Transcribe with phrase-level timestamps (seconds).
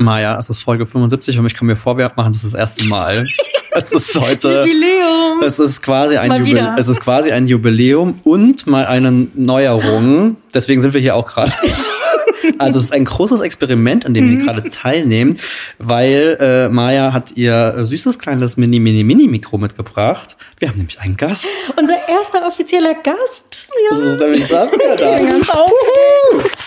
[0.00, 2.86] Maja, es ist Folge 75 und ich kann mir vor, wir machen das das erste
[2.86, 3.26] Mal.
[3.70, 4.64] Es ist heute.
[4.64, 5.42] Jubiläum.
[5.44, 6.74] Es ist quasi ein Jubiläum.
[6.78, 10.36] Es ist quasi ein Jubiläum und mal eine Neuerung.
[10.54, 11.52] Deswegen sind wir hier auch gerade.
[12.58, 14.38] Also es ist ein großes Experiment, an dem Mhm.
[14.38, 15.38] wir gerade teilnehmen,
[15.78, 20.36] weil äh, Maja hat ihr äh, süßes kleines Mini Mini Mini Mikro mitgebracht.
[20.58, 21.44] Wir haben nämlich einen Gast.
[21.76, 23.68] Unser erster offizieller Gast.
[23.90, 25.18] Das ist nämlich Saskia da.
[25.18, 25.30] Ja.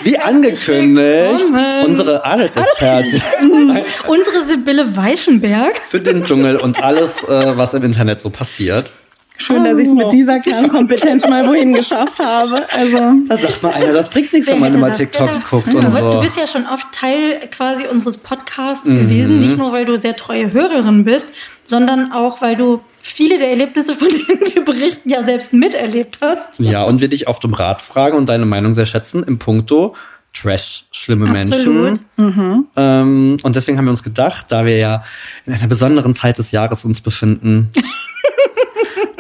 [0.04, 1.46] Wie angekündigt,
[1.86, 3.22] unsere Adelsexpertin
[4.08, 5.74] Unsere Sibylle Weichenberg.
[5.88, 8.90] für den Dschungel und alles, äh, was im Internet so passiert.
[9.38, 12.64] Schön, dass ich es mit dieser Kernkompetenz mal wohin geschafft habe.
[12.78, 15.50] Also Da sagt mal einer, das bringt nichts, Wer wenn man immer TikToks gedacht?
[15.50, 16.12] guckt Ja, und so.
[16.14, 19.00] Du bist ja schon oft Teil quasi unseres Podcasts Mhm.
[19.00, 21.28] gewesen, nicht nur weil du sehr treue Hörerin bist,
[21.64, 26.60] sondern auch weil du viele der Erlebnisse, von denen wir berichten, ja selbst miterlebt hast.
[26.60, 29.96] Ja, und wir dich oft um Rat fragen und deine Meinung sehr schätzen im Punkto
[30.34, 32.00] Trash, schlimme Absolut.
[32.18, 32.68] Menschen.
[32.78, 35.04] Ähm, und deswegen haben wir uns gedacht, da wir ja
[35.46, 37.70] in einer besonderen Zeit des Jahres uns befinden,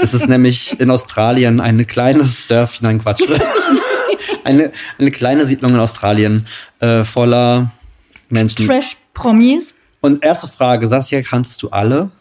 [0.01, 3.21] das ist nämlich in Australien ein kleines Dörfchen, nein Quatsch,
[4.43, 6.47] eine, eine kleine Siedlung in Australien
[6.79, 7.71] äh, voller
[8.29, 8.65] Menschen.
[8.65, 9.75] Trash-Promis.
[10.01, 12.11] Und erste Frage, Saskia, kanntest du alle?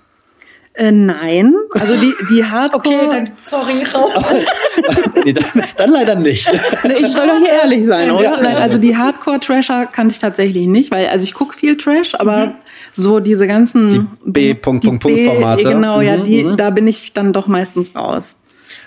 [0.81, 2.97] Äh, nein, also die die Hardcore.
[2.97, 4.11] Okay, dann sorry, raus.
[5.25, 5.45] nee, dann,
[5.77, 6.51] dann leider nicht.
[6.85, 8.23] Nee, ich soll doch hier ehrlich sein, oder?
[8.25, 8.37] Ja.
[8.43, 12.55] Nein, also die Hardcore-Trasher kannte ich tatsächlich nicht, weil also ich gucke viel Trash, aber
[12.95, 15.65] so diese ganzen Die B- Punkt, die Punkt, Punkt Formate.
[15.65, 16.57] Genau, ja, Mhm, die mhm.
[16.57, 18.37] da bin ich dann doch meistens raus.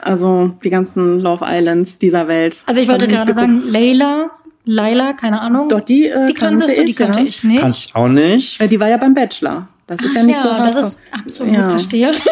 [0.02, 2.64] Also die ganzen Love Islands dieser Welt.
[2.66, 4.32] Also ich wollte gerade sagen, Leila,
[4.66, 5.70] Laila, keine Ahnung.
[5.70, 7.26] Doch, die, äh, die kanntest kannte du, die ich, kannte ja.
[7.26, 7.62] ich nicht.
[7.62, 8.62] Kannte ich auch nicht.
[8.62, 9.68] Äh, Die war ja beim Bachelor.
[9.88, 11.70] Das ist Ach ja nicht so das ist absolut, Ja.
[11.70, 12.12] verstehe.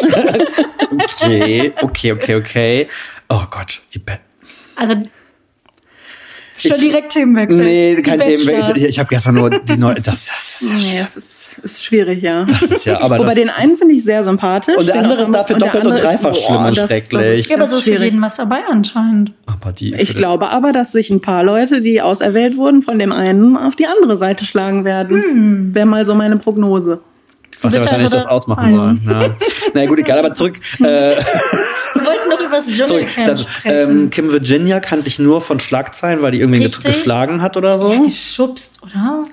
[0.92, 2.88] Okay, okay, okay, okay.
[3.30, 4.12] Oh Gott, die Be
[4.76, 4.94] Also
[6.54, 7.58] Ich- schon direkt Themenwechsel.
[7.64, 8.20] Nee, Die kein.
[8.20, 8.70] Thema.
[8.76, 9.94] Ich, ich habe gestern nur die neue.
[9.96, 12.44] Das, das, das, Nee, es ist, ist schwierig, ja.
[12.44, 13.00] das ist ja.
[13.00, 14.76] Aber Wobei das, den einen finde ich sehr sympathisch.
[14.76, 16.86] Und der den andere ist dafür doppelt und andere ist- dreifach schlimm und das- das
[16.86, 17.40] schrecklich.
[17.40, 19.32] ist Ja, aber so ist für jeden was dabei anscheinend.
[19.46, 19.94] aber die.
[19.94, 23.74] Ich glaube aber, dass sich ein paar Leute, die auserwählt wurden, von dem einen auf
[23.76, 25.74] die andere Seite schlagen werden.
[25.74, 27.00] Wäre mal so meine Prognose.
[27.62, 28.96] Was ja wahrscheinlich also das da- ausmachen soll.
[29.12, 29.30] Ja.
[29.74, 30.56] Na ja, gut, egal, aber zurück.
[30.80, 32.86] Äh, Wir wollten doch über das zurück.
[32.88, 33.90] Dschungelcamp Dann, sprechen.
[34.02, 36.84] ähm, Kim Virginia kannte ich nur von Schlagzeilen, weil die irgendwie Richtig.
[36.84, 37.92] geschlagen hat oder so.
[37.92, 39.24] ja, geschubst, oder?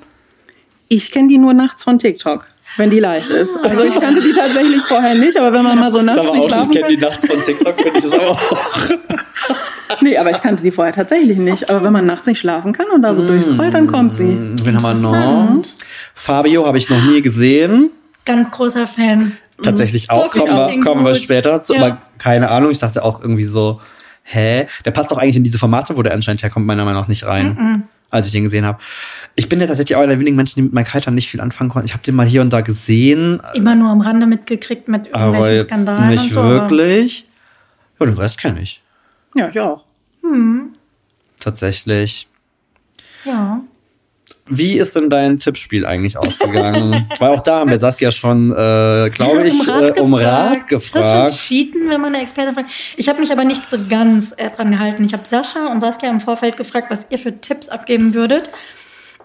[0.88, 2.48] Ich kenne die nur nachts von TikTok,
[2.78, 3.56] wenn die live ist.
[3.64, 6.38] Also ich kannte die tatsächlich vorher nicht, aber wenn man mal so nachts nicht auch,
[6.46, 8.40] ich schlafen kenne die nachts von TikTok, finde ich das aber auch.
[10.02, 11.68] Nee, aber ich kannte die vorher tatsächlich nicht.
[11.70, 14.38] Aber wenn man nachts nicht schlafen kann und da so durchscrollt, dann kommt sie.
[14.64, 15.64] Wen haben wir noch?
[16.14, 17.90] Fabio habe ich noch nie gesehen.
[18.30, 19.36] Ganz großer Fan.
[19.64, 20.26] Tatsächlich auch.
[20.26, 21.74] Wirklich Kommen auch wir, kommen wir später zu.
[21.74, 21.82] Ja.
[21.82, 22.70] Aber keine Ahnung.
[22.70, 23.82] Ich dachte auch irgendwie so,
[24.24, 24.68] hä?
[24.86, 27.26] Der passt doch eigentlich in diese Formate, wo der anscheinend herkommt, meiner Meinung nach nicht
[27.26, 27.88] rein.
[28.12, 28.80] Als ich den gesehen habe.
[29.36, 31.42] Ich bin ja tatsächlich auch einer der wenigen Menschen, die mit Mike Heiter nicht viel
[31.42, 31.88] anfangen konnten.
[31.88, 35.26] Ich habe den mal hier und da gesehen, Immer nur am Rande mitgekriegt mit aber
[35.26, 36.44] irgendwelchen jetzt Skandalen nicht und so.
[36.44, 37.28] wirklich.
[38.00, 38.82] Ja, den Rest kenne ich.
[39.36, 39.86] Ja, ich auch.
[41.40, 42.28] Tatsächlich.
[43.26, 43.62] Aber, ja.
[44.50, 47.08] Wie ist denn dein Tippspiel eigentlich ausgegangen?
[47.20, 51.02] Weil auch da haben wir Saskia schon, äh, glaube ich, äh, um Rat Ist das
[51.02, 51.34] gefragt.
[51.34, 52.70] schon Cheaten, wenn man eine Expertin fragt?
[52.98, 55.04] Ich habe mich aber nicht so ganz äh, dran gehalten.
[55.04, 58.50] Ich habe Sascha und Saskia im Vorfeld gefragt, was ihr für Tipps abgeben würdet.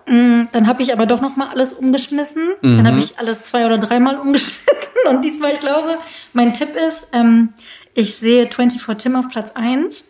[0.07, 2.51] Mm, Dann habe ich aber doch noch mal alles umgeschmissen.
[2.63, 2.87] Dann Mhm.
[2.87, 4.93] habe ich alles zwei oder dreimal umgeschmissen.
[5.09, 5.97] Und diesmal, ich glaube,
[6.35, 7.55] mein Tipp ist, ähm,
[7.95, 10.05] ich sehe 24 Tim auf Platz 1.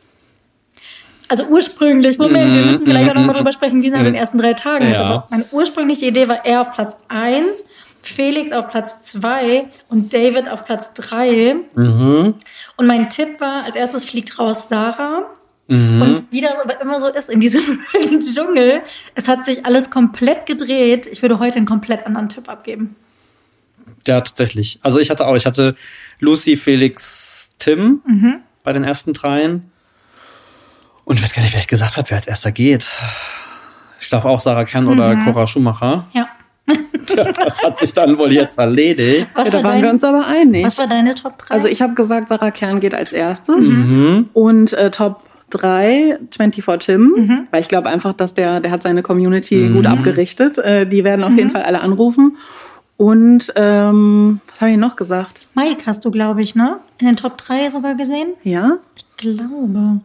[1.29, 4.15] Also ursprünglich, Moment, wir müssen vielleicht auch noch mal drüber sprechen, wie es nach den
[4.15, 4.91] ersten drei Tagen ist.
[4.91, 4.95] Mhm.
[4.95, 5.05] Ja.
[5.05, 7.65] Aber meine ursprüngliche Idee war er auf Platz 1,
[8.03, 11.57] Felix auf Platz 2 und David auf Platz 3.
[11.75, 12.35] Mhm.
[12.77, 15.23] Und mein Tipp war, als erstes fliegt raus Sarah.
[15.69, 16.03] Mhm.
[16.03, 17.63] Und wie das aber immer so ist in diesem
[18.21, 18.83] Dschungel,
[19.15, 21.07] es hat sich alles komplett gedreht.
[21.11, 22.97] Ich würde heute einen komplett anderen Tipp abgeben.
[24.07, 24.79] Ja, tatsächlich.
[24.83, 25.75] Also ich hatte auch, ich hatte
[26.21, 28.41] Lucy, Felix, Tim Mhm.
[28.63, 29.71] bei den ersten dreien.
[31.05, 32.87] Und ich weiß gar nicht, wer ich gesagt habe, wer als erster geht.
[34.01, 35.25] Ich glaube auch Sarah Kern oder Mhm.
[35.25, 36.07] Cora Schumacher.
[36.13, 36.29] Ja.
[37.07, 39.27] Tja, das hat sich dann wohl jetzt erledigt.
[39.35, 40.65] Was, Ja, da waren wir dein, uns aber einig.
[40.65, 41.55] was war deine Top 3?
[41.55, 43.57] Also ich habe gesagt, Sarah Kern geht als erstes.
[43.67, 44.31] Mhm.
[44.33, 45.21] Und äh, Top
[45.51, 47.13] 3, 24 Tim.
[47.17, 47.49] Mhm.
[47.51, 49.75] Weil ich glaube einfach, dass der, der hat seine Community Mhm.
[49.75, 50.57] gut abgerichtet.
[50.59, 51.39] Äh, die werden auf Mhm.
[51.39, 52.39] jeden Fall alle anrufen.
[52.97, 55.49] Und ähm, was habe ich noch gesagt?
[55.55, 56.79] Mike hast du, glaube ich, ne?
[56.99, 58.29] In den Top 3 sogar gesehen?
[58.43, 58.79] Ja?
[58.97, 60.01] Ich glaube.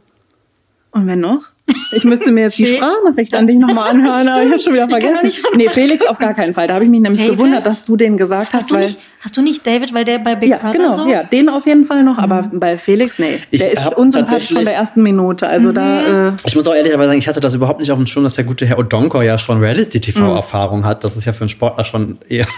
[0.91, 1.41] Und wer noch?
[1.91, 4.87] Ich müsste mir jetzt die Sprachnachricht an dich nochmal anhören, aber ich habe schon wieder
[4.89, 5.43] vergessen.
[5.55, 6.67] nee, Felix auf gar keinen Fall.
[6.67, 7.37] Da habe ich mich nämlich David?
[7.37, 8.85] gewundert, dass du den gesagt hast, Hast du, weil.
[8.85, 11.07] nicht, hast du nicht David, weil der bei Big Ja, Brother genau, so?
[11.07, 13.39] ja, den auf jeden Fall noch, aber bei Felix, nee.
[13.49, 15.47] Ich der ist unsympathisch von der ersten Minute.
[15.47, 18.05] Also da, äh, Ich muss auch ehrlicherweise sagen, ich hatte das überhaupt nicht auf dem
[18.07, 21.03] Schirm, dass der gute Herr Odonkor ja schon Reality-TV-Erfahrung hat.
[21.03, 22.45] Das ist ja für einen Sportler schon eher.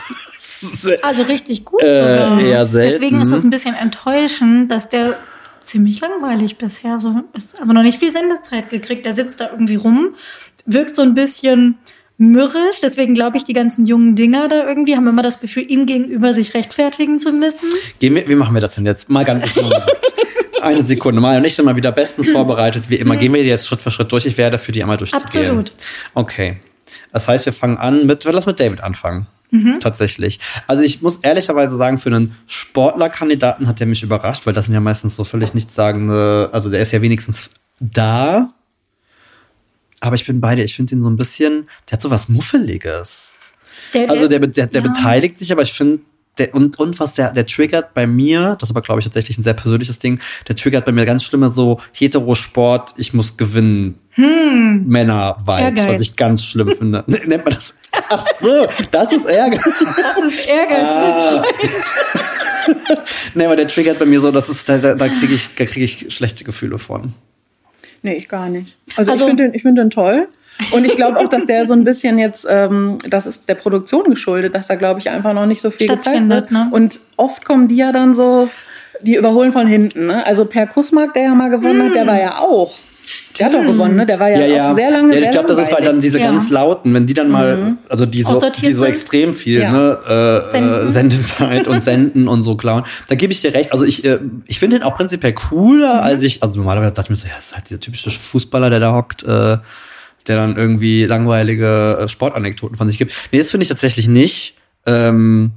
[1.02, 2.40] Also richtig gut Äh, sogar.
[2.40, 2.94] eher selten.
[2.94, 5.16] Deswegen ist das ein bisschen enttäuschend, dass der
[5.72, 7.60] ziemlich langweilig bisher so ist.
[7.60, 9.06] Also noch nicht viel Sendezeit gekriegt.
[9.06, 10.16] Der sitzt da irgendwie rum,
[10.66, 11.78] wirkt so ein bisschen
[12.18, 12.82] mürrisch.
[12.84, 16.34] Deswegen glaube ich, die ganzen jungen Dinger da irgendwie haben immer das Gefühl, ihm gegenüber
[16.34, 17.70] sich rechtfertigen zu müssen.
[18.00, 19.10] Gehen wir, wie machen wir das denn jetzt?
[19.10, 19.58] Mal ganz
[20.62, 21.22] eine Sekunde.
[21.22, 22.90] Mal und ich bin mal wieder bestens vorbereitet.
[22.90, 24.26] Wie immer gehen wir jetzt Schritt für Schritt durch.
[24.26, 25.46] Ich werde für die einmal durchzugehen.
[25.46, 25.72] Absolut.
[26.14, 26.58] Okay.
[27.14, 29.28] Das heißt, wir fangen an mit, lass mit David anfangen.
[29.80, 30.40] Tatsächlich.
[30.68, 34.74] Also ich muss ehrlicherweise sagen, für einen Sportlerkandidaten hat der mich überrascht, weil das sind
[34.74, 37.50] ja meistens so völlig nichtssagende, also der ist ja wenigstens
[37.80, 38.50] da.
[40.00, 40.64] Aber ich bin bei dir.
[40.64, 43.32] Ich finde ihn so ein bisschen, der hat so was Muffeliges.
[43.94, 44.88] Der, Also der, der, der ja.
[44.88, 46.00] beteiligt sich, aber ich finde,
[46.38, 49.38] der, und, und was der, der triggert bei mir, das ist aber, glaube ich, tatsächlich
[49.38, 54.00] ein sehr persönliches Ding, der triggert bei mir ganz schlimme so Heterosport, ich muss gewinnen,
[54.18, 55.88] Männer-Vibes, Ehrgeiz.
[55.88, 57.04] was ich ganz schlimm finde.
[57.08, 57.76] Nennt man das?
[58.10, 59.64] Ach so, das ist Ehrgeiz.
[59.64, 60.96] Das ist Ehrgeiz.
[60.96, 61.44] Ah.
[63.34, 65.84] nee, aber der triggert bei mir so, das ist, da, da, kriege ich, da krieg
[65.84, 67.14] ich schlechte Gefühle von.
[68.02, 68.78] nee, ich gar nicht.
[68.96, 70.28] Also, Also- ich finde den, ich finde den toll.
[70.74, 74.04] Und ich glaube auch, dass der so ein bisschen jetzt, ähm, das ist der Produktion
[74.10, 76.52] geschuldet, dass da, glaube ich, einfach noch nicht so viel gezeigt wird.
[76.52, 76.68] ne?
[76.72, 78.48] Und oft kommen die ja dann so,
[79.02, 80.06] die überholen von hinten.
[80.08, 80.24] Ne?
[80.28, 82.76] Also Per Kusmark, der ja mal gewonnen hat, der war ja auch.
[83.40, 84.06] Der hat doch gewonnen, ne?
[84.06, 86.28] Der war ja, auch sehr lange Ja, ich glaube, das ist, weil dann diese Ja.
[86.28, 89.72] ganz lauten, wenn die dann mal, also die so, die so extrem viel, Ja.
[89.72, 90.92] ne, äh, äh, Senden.
[90.92, 92.84] Sendezeit und Senden und so klauen.
[93.08, 93.72] Da gebe ich dir recht.
[93.74, 96.00] Also ich, äh, ich finde den auch prinzipiell cooler, Mhm.
[96.02, 98.70] als ich, also normalerweise dachte ich mir so, ja, das ist halt dieser typische Fußballer,
[98.70, 99.58] der da hockt, äh,
[100.28, 103.14] der dann irgendwie langweilige äh, Sportanekdoten von sich gibt.
[103.32, 104.56] Nee, das finde ich tatsächlich nicht.
[104.86, 105.52] Ähm,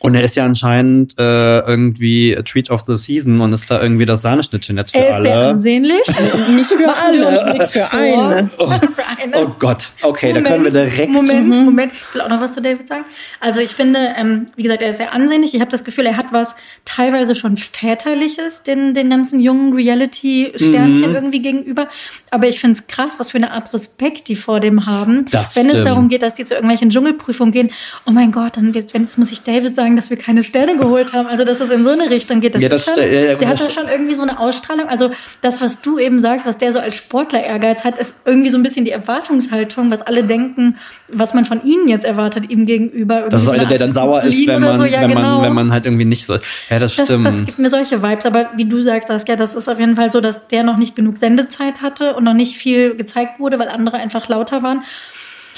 [0.00, 3.82] und er ist ja anscheinend äh, irgendwie a Treat of the Season und ist da
[3.82, 5.22] irgendwie das Sahneschnittchen jetzt für Er ist alle.
[5.24, 6.02] sehr ansehnlich.
[6.54, 8.50] Nicht für alle, nichts für eine.
[8.56, 9.36] für eine.
[9.46, 11.10] Oh Gott, okay, da können wir direkt.
[11.10, 11.92] Moment, Moment.
[11.92, 13.04] Ich will auch noch was zu David sagen.
[13.40, 15.54] Also ich finde, ähm, wie gesagt, er ist sehr ansehnlich.
[15.54, 16.54] Ich habe das Gefühl, er hat was
[16.84, 21.14] teilweise schon väterliches den, den ganzen jungen Reality-Sternchen Mhm.
[21.14, 21.88] irgendwie gegenüber.
[22.30, 25.26] Aber ich finde es krass, was für eine Art Respekt die vor dem haben.
[25.30, 25.86] Das wenn es stimmt.
[25.86, 27.70] darum geht, dass die zu irgendwelchen Dschungelprüfungen gehen.
[28.06, 30.76] Oh mein Gott, dann jetzt, wenn, jetzt muss ich David sagen, dass wir keine Sterne
[30.76, 31.26] geholt haben.
[31.26, 32.54] Also dass es in so eine Richtung geht.
[32.54, 34.86] Das Ja, ist das schon, ja, ja, der hat da schon irgendwie so eine Ausstrahlung.
[34.88, 38.50] Also das, was du eben sagst, was der so als Sportler Ehrgeiz hat, ist irgendwie
[38.50, 40.76] so ein bisschen die Erwartungshaltung, was alle denken,
[41.12, 43.22] was man von ihnen jetzt erwartet, ihm gegenüber.
[43.28, 44.84] Das ist so einer, eine der dann sauer ist, wenn man, so.
[44.84, 45.36] Ja, wenn, genau.
[45.36, 46.34] man, wenn man halt irgendwie nicht so.
[46.68, 47.26] Ja, das das, stimmt.
[47.26, 48.26] das gibt mir solche Vibes.
[48.26, 50.94] Aber wie du sagst, Saskia, das ist auf jeden Fall so, dass der noch nicht
[50.96, 54.82] genug Sendezeit hatte und noch nicht viel gezeigt wurde, weil andere einfach lauter waren.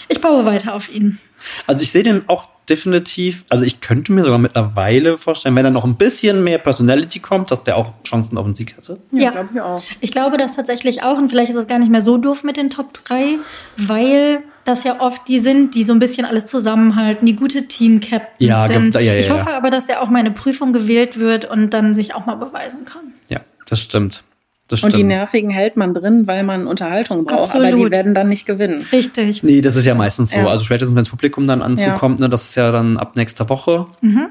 [0.08, 1.18] Ich baue weiter auf ihn.
[1.66, 5.70] also ich sehe den auch definitiv, also ich könnte mir sogar mittlerweile vorstellen, wenn da
[5.70, 8.98] noch ein bisschen mehr Personality kommt, dass der auch Chancen auf den Sieg hätte.
[9.10, 9.82] Ja, glaube ich auch.
[10.00, 11.18] Ich glaube das tatsächlich auch.
[11.18, 13.38] Und vielleicht ist es gar nicht mehr so doof mit den Top 3,
[13.76, 18.28] weil das ja oft die sind, die so ein bisschen alles zusammenhalten, die gute Team-Captains
[18.38, 18.94] Ja, sind.
[18.94, 19.34] ja, ja, ich ja.
[19.34, 22.84] hoffe aber, dass der auch meine Prüfung gewählt wird und dann sich auch mal beweisen
[22.84, 23.14] kann.
[23.28, 24.22] Ja, das stimmt.
[24.70, 25.02] Das Und die.
[25.02, 27.90] Nervigen hält man drin, weil man Unterhaltung braucht, aber die Absolut.
[27.90, 28.86] werden dann nicht gewinnen.
[28.92, 29.42] Richtig.
[29.42, 30.38] Nee, das ist ja meistens so.
[30.38, 30.46] Ja.
[30.46, 33.88] Also spätestens, wenn das Publikum dann anzukommt, ne, das ist ja dann ab nächster Woche.
[34.00, 34.28] Mhm.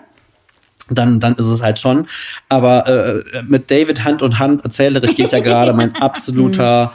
[0.90, 2.08] Dann, dann ist es halt schon.
[2.48, 6.94] Aber äh, mit David Hand und Hand erzählerisch geht ja gerade mein absoluter.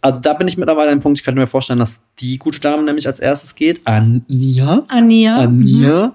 [0.00, 2.60] Also da bin ich mittlerweile an einem Punkt, ich könnte mir vorstellen, dass die gute
[2.60, 3.80] Dame nämlich als erstes geht.
[3.84, 4.84] Anja.
[4.86, 5.38] Ania.
[5.38, 6.12] Anja.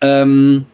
[0.00, 0.64] Ähm,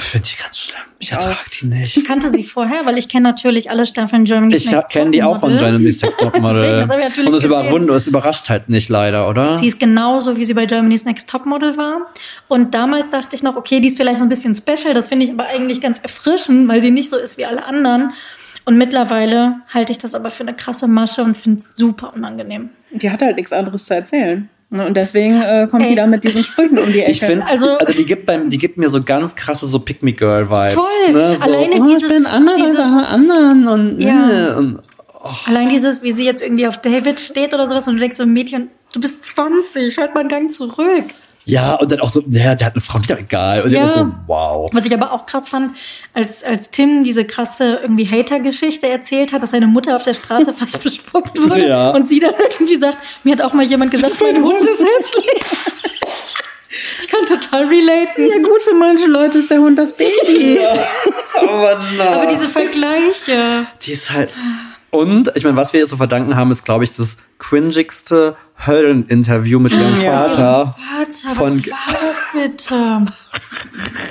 [0.00, 0.80] Finde ich ganz schlimm.
[0.98, 1.96] Ich ertrage die nicht.
[1.96, 5.22] Ich kannte sie vorher, weil ich kenne natürlich alle Staffeln Germany's Ich Next kenne die
[5.22, 5.56] auch von.
[5.56, 6.62] Germany's Next Deswegen, Topmodel.
[6.80, 7.50] das ich natürlich Und es gesehen.
[7.60, 9.58] überwunder, es überrascht halt nicht leider, oder?
[9.58, 12.06] Sie ist genauso, wie sie bei Germany's Next Topmodel war.
[12.48, 14.94] Und damals dachte ich noch, okay, die ist vielleicht ein bisschen special.
[14.94, 18.12] Das finde ich aber eigentlich ganz erfrischend, weil sie nicht so ist wie alle anderen.
[18.64, 22.70] Und mittlerweile halte ich das aber für eine krasse Masche und finde es super unangenehm.
[22.90, 24.48] Die hat halt nichts anderes zu erzählen.
[24.72, 25.90] Ne, Und deswegen äh, kommt Ey.
[25.90, 27.10] die da mit diesen Sprüchen um die Ecke.
[27.10, 30.02] Ich finde, also, Also- die gibt beim, die gibt mir so ganz krasse so Pick
[30.02, 30.74] Me Girl Vibes.
[30.74, 31.12] Voll.
[31.12, 31.36] Ne?
[31.36, 34.14] So, Alleine oh, dieses- ich bin anders dieses- als alle anderen und, Ja.
[34.26, 34.78] ne, und
[35.46, 38.24] Allein dieses, wie sie jetzt irgendwie auf David steht oder sowas und du denkst so,
[38.24, 41.04] Mädchen, du bist 20, halt mal einen Gang zurück.
[41.50, 43.62] Ja und dann auch so, ja, der hat eine Frau, ist ja egal.
[43.62, 43.86] Und Ja.
[43.86, 43.92] ja.
[43.92, 44.70] so, wow.
[44.72, 45.76] Was ich aber auch krass fand,
[46.14, 50.52] als, als Tim diese krasse irgendwie Hater-Geschichte erzählt hat, dass seine Mutter auf der Straße
[50.58, 51.90] fast bespuckt wurde Ja.
[51.90, 55.72] und sie dann irgendwie sagt, mir hat auch mal jemand gesagt, mein Hund ist hässlich.
[57.00, 58.28] Ich kann total relaten.
[58.28, 60.60] ja gut, für manche Leute ist der Hund das Baby.
[61.40, 62.04] Aber na.
[62.22, 63.66] Aber diese Vergleiche.
[63.82, 64.30] die ist halt,
[64.90, 69.58] Und ich meine, was wir ihr zu verdanken haben, ist, glaube ich, das cringigste Höllen-Interview
[69.58, 70.74] mit ihrem Ja, Vater.
[71.24, 72.74] Vater, Von- was war das bitte?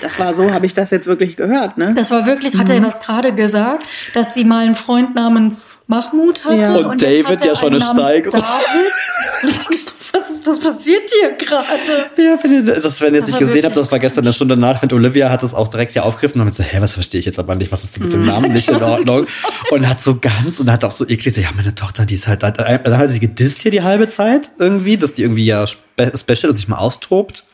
[0.02, 1.94] Das war so, habe ich das jetzt wirklich gehört, ne?
[1.94, 3.84] Das war wirklich, hat er das gerade gesagt,
[4.14, 6.56] dass sie mal einen Freund namens Mahmoud hatte.
[6.58, 6.76] Ja.
[6.76, 8.42] Und jetzt David hat er ja schon einen eine Steigerung.
[9.44, 9.70] Und
[10.14, 11.66] was, was passiert hier gerade?
[12.18, 14.34] Ja, wenn ihr das, wenn ihr es Das nicht gesehen habt, das war gestern eine
[14.34, 14.76] Stunde nach.
[14.76, 17.20] Ich finde, Olivia hat es auch direkt hier aufgegriffen und hat so, hä, was verstehe
[17.20, 19.26] ich jetzt aber nicht, was ist mit dem Namen nicht in Ordnung?
[19.72, 22.28] Und hat so ganz und hat auch so eklig so, ja, meine Tochter, die ist
[22.28, 26.12] halt, dann hat sie gedisst hier die halbe Zeit irgendwie, dass die irgendwie ja spe
[26.18, 27.46] special und sich mal austobt.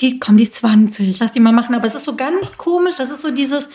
[0.00, 1.74] Die, komm, die ist 20, lass die mal machen.
[1.74, 3.68] Aber es ist so ganz komisch, das ist so dieses,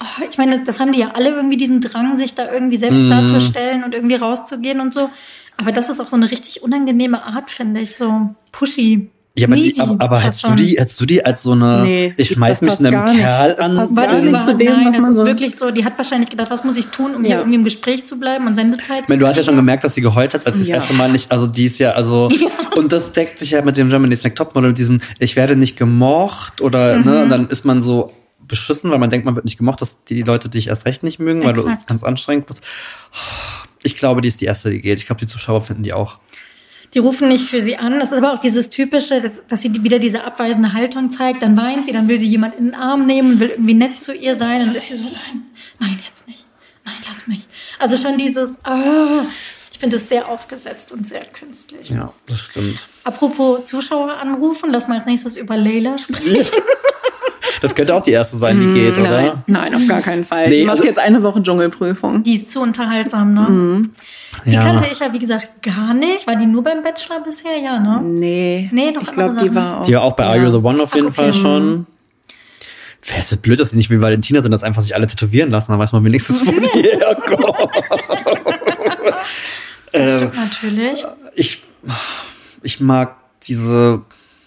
[0.00, 3.02] oh, ich meine, das haben die ja alle irgendwie diesen Drang, sich da irgendwie selbst
[3.08, 5.10] darzustellen und irgendwie rauszugehen und so.
[5.56, 9.10] Aber das ist auf so eine richtig unangenehme Art, finde ich, so pushy.
[9.34, 12.06] Ja, aber, die, aber, aber hättest du die, hättest du die als so eine, Nee,
[12.18, 13.16] ich das schmeiß mich einem.
[13.16, 13.94] Kerl Das an.
[13.94, 16.50] passt nicht zu dem, nein, was das ist so- wirklich so, die hat wahrscheinlich gedacht,
[16.50, 17.38] was muss ich tun, um hier Ja.
[17.38, 20.02] irgendwie im Gespräch zu bleiben und Sendezeit zu du hast ja schon gemerkt, dass sie
[20.02, 20.74] geheult hat, als sie Ja.
[20.74, 22.30] das erste Mal nicht, also die ist ja, also,
[22.76, 25.78] und das deckt sich ja mit dem Germany's Next Topmodel, mit diesem, ich werde nicht
[25.78, 27.04] gemocht oder, Mhm.
[27.06, 28.12] ne, und dann ist man so
[28.46, 31.18] beschissen, weil man denkt, man wird nicht gemocht, dass die Leute dich erst recht nicht
[31.18, 31.86] mögen, weil du Exakt.
[31.86, 32.62] ganz anstrengend bist.
[33.82, 34.98] Ich glaube, die ist die erste, die geht.
[34.98, 36.18] Ich glaube, die Zuschauer finden die auch.
[36.94, 37.98] Die rufen nicht für sie an.
[37.98, 41.42] Das ist aber auch dieses typische, dass, dass sie wieder diese abweisende Haltung zeigt.
[41.42, 43.98] Dann weint sie, dann will sie jemand in den Arm nehmen und will irgendwie nett
[43.98, 44.60] zu ihr sein.
[44.60, 45.46] Und dann ist sie so, nein,
[45.78, 46.46] nein, jetzt nicht.
[46.84, 47.48] Nein, lass mich.
[47.78, 49.24] Also schon dieses, ah,
[49.70, 51.88] ich finde es sehr aufgesetzt und sehr künstlich.
[51.88, 52.88] Ja, das stimmt.
[53.04, 56.46] Apropos Zuschauer anrufen, lass mal als nächstes über Leila sprechen.
[57.62, 59.10] Das könnte auch die erste sein, die geht, oder?
[59.22, 60.48] Nein, nein, auf gar keinen Fall.
[60.48, 62.22] Nee, die macht also- jetzt eine Woche Dschungelprüfung.
[62.24, 63.88] Die ist zu unterhaltsam, ne?
[64.44, 64.62] Die Ja.
[64.62, 66.26] kannte ich ja, wie gesagt, gar nicht.
[66.26, 67.56] War die nur beim Bachelor bisher?
[67.56, 68.00] Ja, ne?
[68.02, 69.68] Nee, Nee, noch ich glaube, andere die Sachen.
[69.70, 69.86] war auch.
[69.86, 71.22] Die war auch bei Are You the One auf jeden Ach, okay.
[71.22, 71.86] Fall schon.
[73.04, 75.72] Wäre es blöd, dass sie nicht wie Valentina sind, dass einfach sich alle tätowieren lassen,
[75.72, 77.68] dann weiß man wenigstens, wo die herkommen.
[79.92, 81.04] ähm, Natürlich.
[81.34, 81.62] ich,
[82.62, 84.02] ich mag diese,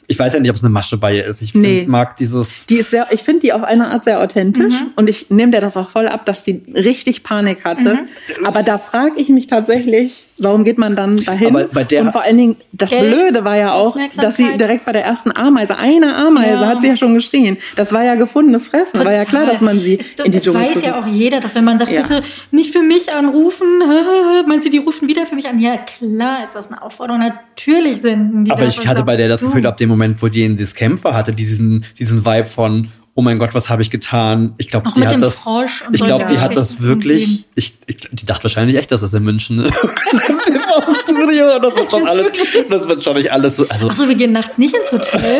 [0.07, 1.41] ich weiß ja nicht, ob es eine Masche bei ihr ist.
[1.41, 1.79] Ich Nee.
[1.79, 5.09] find, mag dieses, Die ist sehr, ich finde die auf eine Art sehr authentisch und
[5.09, 7.99] ich nehme der das auch voll ab, dass die richtig Panik hatte.
[8.43, 11.47] Aber da frage ich mich tatsächlich, warum geht man dann dahin?
[11.55, 14.57] Aber bei der- und vor allen Dingen, das Geld, Blöde war ja auch, dass sie
[14.57, 16.67] direkt bei der ersten Ameise, eine Ameise, Ja.
[16.67, 17.57] hat sie ja schon geschrien.
[17.75, 19.03] Das war ja gefundenes Fressen.
[19.03, 21.55] War ja klar, dass man sie es, in die Dschungel weiß ja auch jeder, dass
[21.55, 22.01] wenn man sagt, Ja.
[22.01, 23.67] bitte nicht für mich anrufen,
[24.47, 25.59] meinst du, die rufen wieder für mich an?
[25.59, 27.21] Ja, klar ist das eine Aufforderung.
[27.21, 28.77] Natürlich senden die aber das.
[28.79, 31.31] ich hatte bei der das Gefühl, ab dem Moment, wo die in das Kämpfer hatte,
[31.33, 34.53] diesen, diesen Vibe von, oh mein Gott, was habe ich getan?
[34.57, 36.27] Ich glaube, die hat das, und ich glaube, ja.
[36.27, 39.73] die hat das wirklich, ich, ich, die dachte wahrscheinlich echt, dass es in München ist.
[40.11, 42.25] Im TV-Studio, das wird schon alles,
[42.69, 45.21] das wird schon nicht alles so, also Ach so, wir gehen nachts nicht ins Hotel.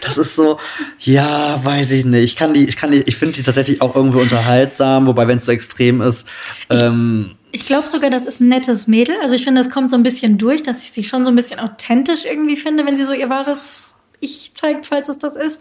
[0.00, 0.58] Das ist so,
[1.00, 2.24] ja, weiß ich nicht.
[2.24, 5.38] Ich kann die, ich kann die, ich finde die tatsächlich auch irgendwo unterhaltsam, wobei, wenn
[5.38, 6.26] es so extrem ist,
[6.70, 9.16] ähm, Ich glaube sogar, das ist ein nettes Mädel.
[9.22, 11.36] Also ich finde, das kommt so ein bisschen durch, dass ich sie schon so ein
[11.36, 15.60] bisschen authentisch irgendwie finde, wenn sie so ihr wahres Ich zeigt, falls es das ist.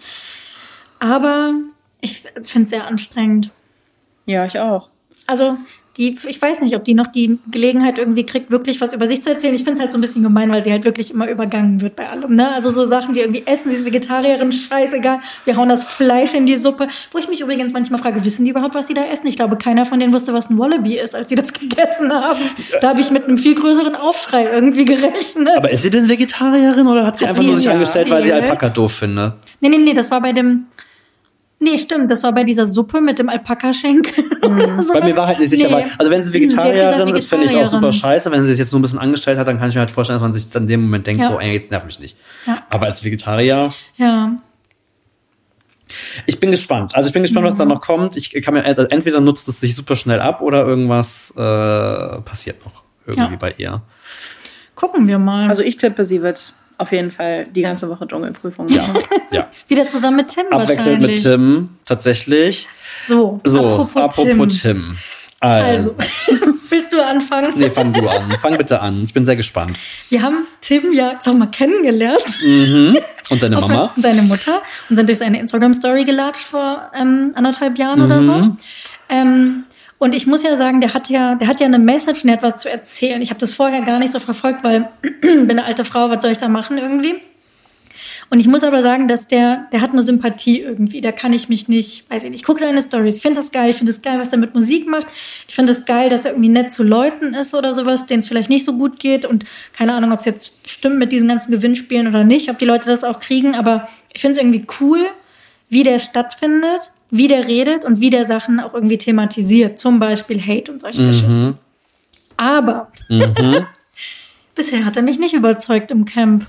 [0.99, 1.53] Aber
[2.01, 3.51] ich finde es sehr anstrengend.
[4.25, 4.89] Ja, ich auch.
[5.27, 5.57] Also
[5.97, 9.21] die, ich weiß nicht, ob die noch die Gelegenheit irgendwie kriegt, wirklich was über sich
[9.21, 9.55] zu erzählen.
[9.55, 11.95] Ich finde es halt so ein bisschen gemein, weil sie halt wirklich immer übergangen wird
[11.95, 12.33] bei allem.
[12.33, 12.53] Ne?
[12.53, 16.45] Also so Sachen wie irgendwie essen, sie ist Vegetarierin, scheißegal, wir hauen das Fleisch in
[16.45, 16.89] die Suppe.
[17.11, 19.27] Wo ich mich übrigens manchmal frage, wissen die überhaupt, was sie da essen?
[19.27, 22.41] Ich glaube, keiner von denen wusste, was ein Wallaby ist, als sie das gegessen haben.
[22.81, 25.47] Da habe ich mit einem viel größeren Aufschrei irgendwie gerechnet.
[25.55, 28.09] aber ist sie denn Vegetarierin oder hat sie Hat einfach sie nur sich ja angestellt,
[28.09, 28.33] weil sie.
[28.33, 29.35] Alpaka doof findet?
[29.61, 30.65] Nee, nee, nee, das war bei dem.
[31.65, 34.23] Nee, stimmt, das war bei dieser Suppe mit dem Alpaka-Schenkel.
[34.43, 35.73] oder Bei mir war halt nicht sicher, Nee.
[35.73, 38.29] weil, also wenn sie Hm, Vegetarierin gesagt, ist, finde ich es auch super scheiße.
[38.31, 40.15] Wenn sie sich jetzt nur ein bisschen angestellt hat, dann kann ich mir halt vorstellen,
[40.17, 41.29] dass man sich dann in dem Moment denkt, Ja.
[41.29, 42.15] so, ey, jetzt nerv mich nicht.
[42.45, 42.59] Ja.
[42.69, 44.33] Aber als Vegetarier, Ja.
[46.27, 46.93] ich bin gespannt.
[46.95, 47.59] Also ich bin gespannt, was Mhm.
[47.59, 48.15] da noch kommt.
[48.17, 51.39] Ich kann mir, entweder nutzt es sich super schnell ab oder irgendwas äh,
[52.21, 53.37] passiert noch irgendwie Ja.
[53.39, 53.81] bei ihr.
[54.75, 55.47] Gucken wir mal.
[55.49, 59.01] Also ich tippe, sie wird auf jeden Fall die ganze Woche Dschungelprüfung Ja, machen.
[59.31, 59.47] ja.
[59.67, 61.21] Wieder zusammen mit Tim Abwechselnd mit.
[61.23, 62.67] Tim, tatsächlich.
[63.03, 64.75] So, So, apropos, apropos, Tim.
[64.79, 64.97] Tim.
[65.39, 66.37] Also, Also,
[66.69, 67.53] willst du anfangen?
[67.55, 68.31] nee, fang du an.
[68.41, 69.03] Fang bitte an.
[69.05, 69.77] Ich bin sehr gespannt.
[70.09, 72.23] Wir haben Tim ja, sag mal, kennengelernt.
[73.29, 73.91] Und seine Mama?
[73.95, 74.61] Und seine Mutter.
[74.89, 78.25] Und sind durch seine Instagram-Story gelatscht vor ähm, anderthalb Jahren oder Mhm.
[78.25, 78.57] so.
[79.09, 79.63] Ähm,
[79.97, 82.37] und ich muss ja sagen, der hat ja, der hat ja eine Message und der
[82.37, 83.21] hat was zu erzählen.
[83.21, 84.89] Ich habe das vorher gar nicht so verfolgt, weil
[85.21, 87.15] bin eine alte Frau, was soll ich da machen irgendwie?
[88.29, 90.99] Und ich muss aber sagen, dass der, der hat eine Sympathie irgendwie.
[90.99, 93.17] Da kann ich mich nicht, weiß ich nicht, ich gucke seine Stories.
[93.17, 93.69] Ich finde das geil.
[93.69, 95.07] Ich finde es geil, was er mit Musik macht.
[95.47, 98.27] Ich finde es geil, dass er irgendwie nett zu Leuten ist oder sowas, denen es
[98.27, 99.25] vielleicht nicht so gut geht.
[99.25, 102.65] Und keine Ahnung, ob es jetzt stimmt mit diesen ganzen Gewinnspielen oder nicht, ob die
[102.65, 103.55] Leute das auch kriegen.
[103.55, 104.99] Aber ich finde es irgendwie cool,
[105.69, 106.91] wie der stattfindet.
[107.11, 109.79] Wie der redet und wie der Sachen auch irgendwie thematisiert.
[109.79, 111.07] Zum Beispiel Hate und solche Mhm.
[111.07, 111.57] Geschichten.
[112.37, 112.91] Aber
[114.55, 116.47] bisher hat er mich nicht überzeugt im Camp.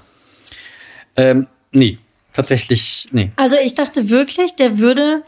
[1.16, 1.98] Ähm, nee,
[2.32, 3.30] tatsächlich, nee.
[3.36, 5.22] Also ich dachte wirklich, der würde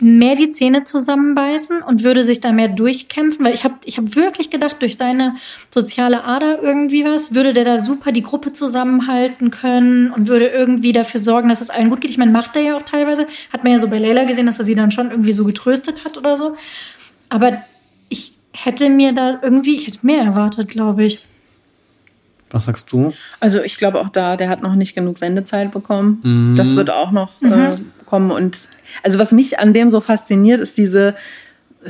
[0.00, 4.16] mehr die Zähne zusammenbeißen und würde sich da mehr durchkämpfen, weil ich habe ich hab
[4.16, 5.36] wirklich gedacht, durch seine
[5.70, 10.92] soziale Ader irgendwie was, würde der da super die Gruppe zusammenhalten können und würde irgendwie
[10.92, 12.10] dafür sorgen, dass es allen gut geht.
[12.10, 13.26] Ich meine, macht er ja auch teilweise.
[13.52, 16.04] Hat man ja so bei Leila gesehen, dass er sie dann schon irgendwie so getröstet
[16.04, 16.56] hat oder so.
[17.28, 17.62] Aber
[18.08, 21.20] ich hätte mir da irgendwie, ich hätte mehr erwartet, glaube ich.
[22.54, 23.12] Was sagst du?
[23.40, 26.20] Also ich glaube auch da, der hat noch nicht genug Sendezeit bekommen.
[26.22, 26.54] Mhm.
[26.56, 27.74] Das wird auch noch äh,
[28.06, 28.30] kommen.
[28.30, 28.68] Und
[29.02, 31.14] also was mich an dem so fasziniert, ist diese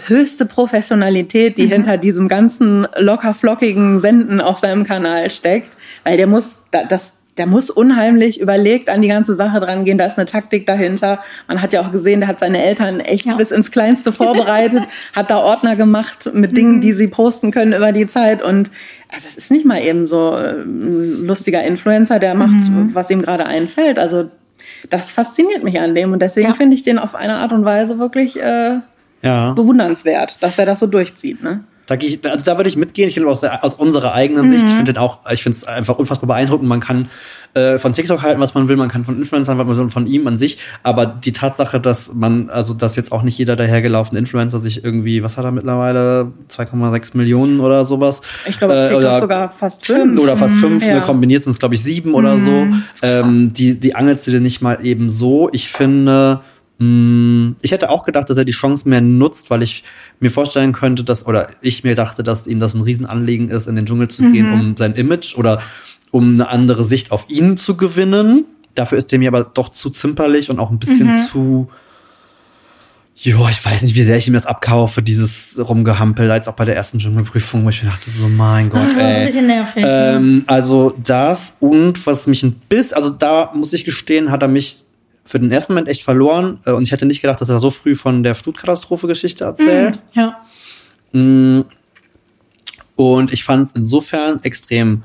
[0.06, 5.76] höchste Professionalität, die hinter diesem ganzen locker flockigen Senden auf seinem Kanal steckt.
[6.02, 9.98] Weil der muss, da- das, der muss unheimlich überlegt an die ganze Sache dran gehen.
[9.98, 11.18] Da ist eine Taktik dahinter.
[11.48, 13.34] Man hat ja auch gesehen, der hat seine Eltern echt Ja.
[13.34, 17.90] bis ins Kleinste vorbereitet, hat da Ordner gemacht mit Dingen, die sie posten können über
[17.90, 18.40] die Zeit.
[18.42, 18.70] Und
[19.08, 23.22] also es ist nicht mal eben so äh, ein lustiger Influencer, der macht, was ihm
[23.22, 23.98] gerade einfällt.
[23.98, 24.30] Also
[24.88, 26.54] das fasziniert mich an dem und deswegen Ja.
[26.54, 28.78] finde ich den auf eine Art und Weise wirklich äh,
[29.22, 29.52] Ja.
[29.54, 31.42] bewundernswert, dass er das so durchzieht.
[31.42, 31.64] Ne?
[31.86, 33.08] Da, gehe ich, also da würde ich mitgehen.
[33.08, 35.64] Ich finde aus, der, aus unserer eigenen Sicht, ich finde den auch, ich finde es
[35.64, 36.66] einfach unfassbar beeindruckend.
[36.68, 37.08] Man kann
[37.52, 40.06] äh, von TikTok halten, was man will, man kann von Influencern, was man will, von
[40.06, 40.58] ihm an sich.
[40.82, 45.22] Aber die Tatsache, dass man, also dass jetzt auch nicht jeder dahergelaufene Influencer sich irgendwie,
[45.22, 48.22] was hat er mittlerweile, 2,6 Millionen oder sowas.
[48.48, 50.18] Ich glaube, Äh, oder- sogar fast fünf.
[50.18, 50.94] oder fast fünf, Ja.
[50.94, 52.66] ne, kombiniert sind es, glaube ich, sieben oder so.
[53.02, 55.48] Ähm, die, die angelst du dir nicht mal eben so.
[55.52, 56.40] Ich finde,
[56.78, 59.84] ich hätte auch gedacht, dass er die Chance mehr nutzt, weil ich
[60.18, 63.76] mir vorstellen könnte, dass, oder ich mir dachte, dass ihm das ein Riesenanliegen ist, in
[63.76, 65.62] den Dschungel zu gehen, um sein Image oder
[66.10, 68.44] um eine andere Sicht auf ihn zu gewinnen.
[68.74, 71.68] Dafür ist er mir aber doch zu zimperlich und auch ein bisschen zu,
[73.16, 76.64] Jo, ich weiß nicht, wie sehr ich ihm das abkaufe, dieses Rumgehampel, als auch bei
[76.64, 79.20] der ersten Dschungelprüfung, wo ich mir dachte, so mein Gott, Ah, ey.
[79.20, 79.84] ein bisschen nervig.
[79.86, 84.48] Ähm, also das und was mich ein bisschen, also da muss ich gestehen, hat er
[84.48, 84.78] mich
[85.24, 87.70] für den ersten Moment echt verloren äh, und ich hätte nicht gedacht, dass er so
[87.70, 89.98] früh von der Flutkatastrophe-Geschichte erzählt.
[90.14, 90.40] ja.
[92.96, 95.04] Und ich fand es insofern extrem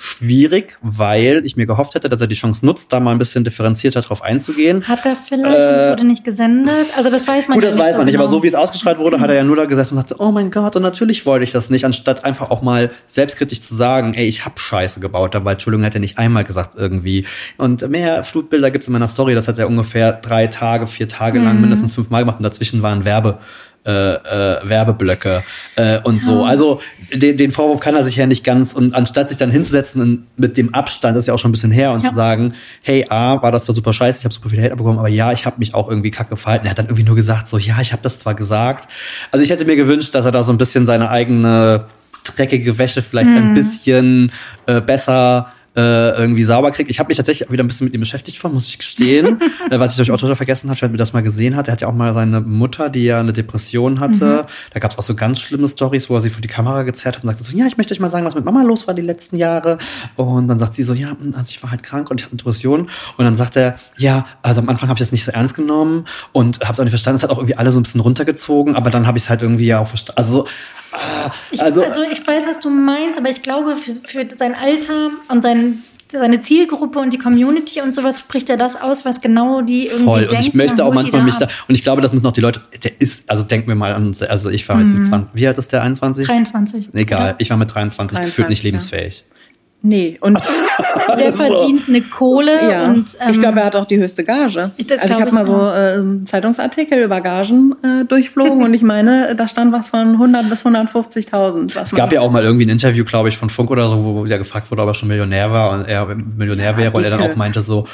[0.00, 3.42] schwierig, weil ich mir gehofft hätte, dass er die Chance nutzt, da mal ein bisschen
[3.42, 4.86] differenzierter drauf einzugehen.
[4.86, 6.86] Hat er vielleicht und es wurde nicht gesendet?
[6.96, 8.24] Also das weiß man Gut, das nicht weiß so man nicht, genau.
[8.24, 10.30] aber so wie es ausgestrahlt wurde, hat er ja nur da gesessen und sagte, oh
[10.30, 14.14] mein Gott, und natürlich wollte ich das nicht, anstatt einfach auch mal selbstkritisch zu sagen,
[14.14, 15.52] ey, ich hab Scheiße gebaut dabei.
[15.52, 17.26] Entschuldigung, hat er nicht einmal gesagt irgendwie.
[17.56, 21.40] Und mehr Flutbilder gibt's in meiner Story, das hat er ungefähr drei Tage, vier Tage
[21.40, 21.44] Mhm.
[21.44, 23.38] lang mindestens fünfmal gemacht und dazwischen waren Werbe.
[23.86, 25.42] Äh, äh, Werbeblöcke
[25.78, 26.44] äh, und so.
[26.44, 26.80] Also
[27.14, 30.26] den, den Vorwurf kann er sich ja nicht ganz und anstatt sich dann hinzusetzen und
[30.36, 32.10] mit dem Abstand, das ist ja auch schon ein bisschen her, und Ja.
[32.10, 34.98] zu sagen, hey, A, war das zwar super scheiße, ich habe super viel Hate bekommen,
[34.98, 36.66] aber ja, ich habe mich auch irgendwie kacke verhalten.
[36.66, 38.88] Er hat dann irgendwie nur gesagt, so, ja, ich habe das zwar gesagt.
[39.30, 41.84] Also ich hätte mir gewünscht, dass er da so ein bisschen seine eigene
[42.24, 44.32] dreckige Wäsche vielleicht ein bisschen
[44.66, 46.90] äh, besser äh, irgendwie sauber kriegt.
[46.90, 49.40] Ich habe mich tatsächlich auch wieder ein bisschen mit ihm beschäftigt von, muss ich gestehen,
[49.70, 51.68] äh, was ich euch auch total vergessen habe, weil mir das mal gesehen hat.
[51.68, 54.46] Er hat ja auch mal seine Mutter, die ja eine Depression hatte.
[54.72, 57.16] Da gab es auch so ganz schlimme Stories, wo er sie vor die Kamera gezerrt
[57.16, 58.94] hat und sagte so, ja, ich möchte euch mal sagen, was mit Mama los war
[58.94, 59.78] die letzten Jahre.
[60.16, 62.38] Und dann sagt sie so, ja, also ich war halt krank und ich hatte eine
[62.38, 62.90] Depression.
[63.16, 66.06] Und dann sagt er, ja, also am Anfang habe ich das nicht so ernst genommen
[66.32, 67.18] und habe es auch nicht verstanden.
[67.18, 69.42] Es hat auch irgendwie alle so ein bisschen runtergezogen, aber dann habe ich es halt
[69.42, 70.18] irgendwie ja auch verstanden.
[70.18, 70.46] Also so,
[70.92, 74.54] ah, Ich, also, also, ich weiß, was du meinst, aber ich glaube, für, für sein
[74.54, 79.20] Alter und sein, seine Zielgruppe und die Community und sowas spricht er das aus, was
[79.20, 80.20] genau die irgendwie Voll.
[80.20, 80.36] denken.
[80.36, 81.52] Und ich möchte auch manchmal mich da, ab.
[81.68, 84.06] und ich glaube, das müssen auch die Leute, der ist, also denken wir mal an,
[84.06, 86.26] uns, also ich war jetzt mit 20, wie alt ist der, 21?
[86.26, 86.88] 23.
[86.94, 89.37] Egal, ich war mit 23, gefühlt nicht 23, ja.
[89.80, 90.38] Nee, und
[91.18, 94.72] Der verdient eine Kohle ja, und ähm, ich glaube, er hat auch die höchste Gage.
[94.86, 99.36] Das also ich habe mal so äh, Zeitungsartikel über Gagen äh, durchflogen und ich meine,
[99.36, 101.80] da stand was von 100 bis 150.000.
[101.80, 104.24] Es gab ja auch mal irgendwie ein Interview, glaube ich, von Funk oder so, wo
[104.24, 107.22] ja gefragt wurde, ob er schon Millionär war und er Millionär wäre und er dann
[107.22, 107.86] auch meinte so,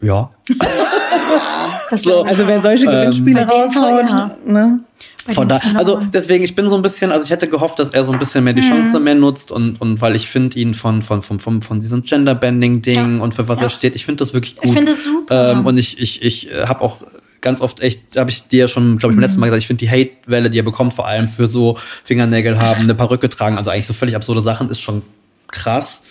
[0.00, 0.30] ja.
[1.90, 4.36] das so, ich Also wer solche Gewinnspiele Bei denen raushaut, ja.
[4.46, 4.80] ne?
[5.34, 8.04] Von da, also deswegen, ich bin so ein bisschen, also ich hätte gehofft, dass er
[8.04, 8.68] so ein bisschen mehr die Mhm.
[8.68, 12.02] Chance mehr nutzt und, und weil ich finde ihn von, von, von, von, von diesem
[12.02, 13.22] Gender-Bending-Ding Ja.
[13.22, 13.66] und für was Ja.
[13.66, 14.64] er steht, ich finde das wirklich gut.
[14.66, 15.52] Ich finde es super.
[15.52, 16.98] Ähm, und ich, ich, ich habe auch
[17.40, 19.84] ganz oft echt, habe ich dir schon, glaube ich, beim letzten Mal gesagt, ich finde
[19.84, 23.70] die Hate-Welle, die er bekommt, vor allem für so Fingernägel haben, eine Perücke tragen, also
[23.70, 25.02] eigentlich so völlig absurde Sachen, ist schon
[25.46, 26.02] krass.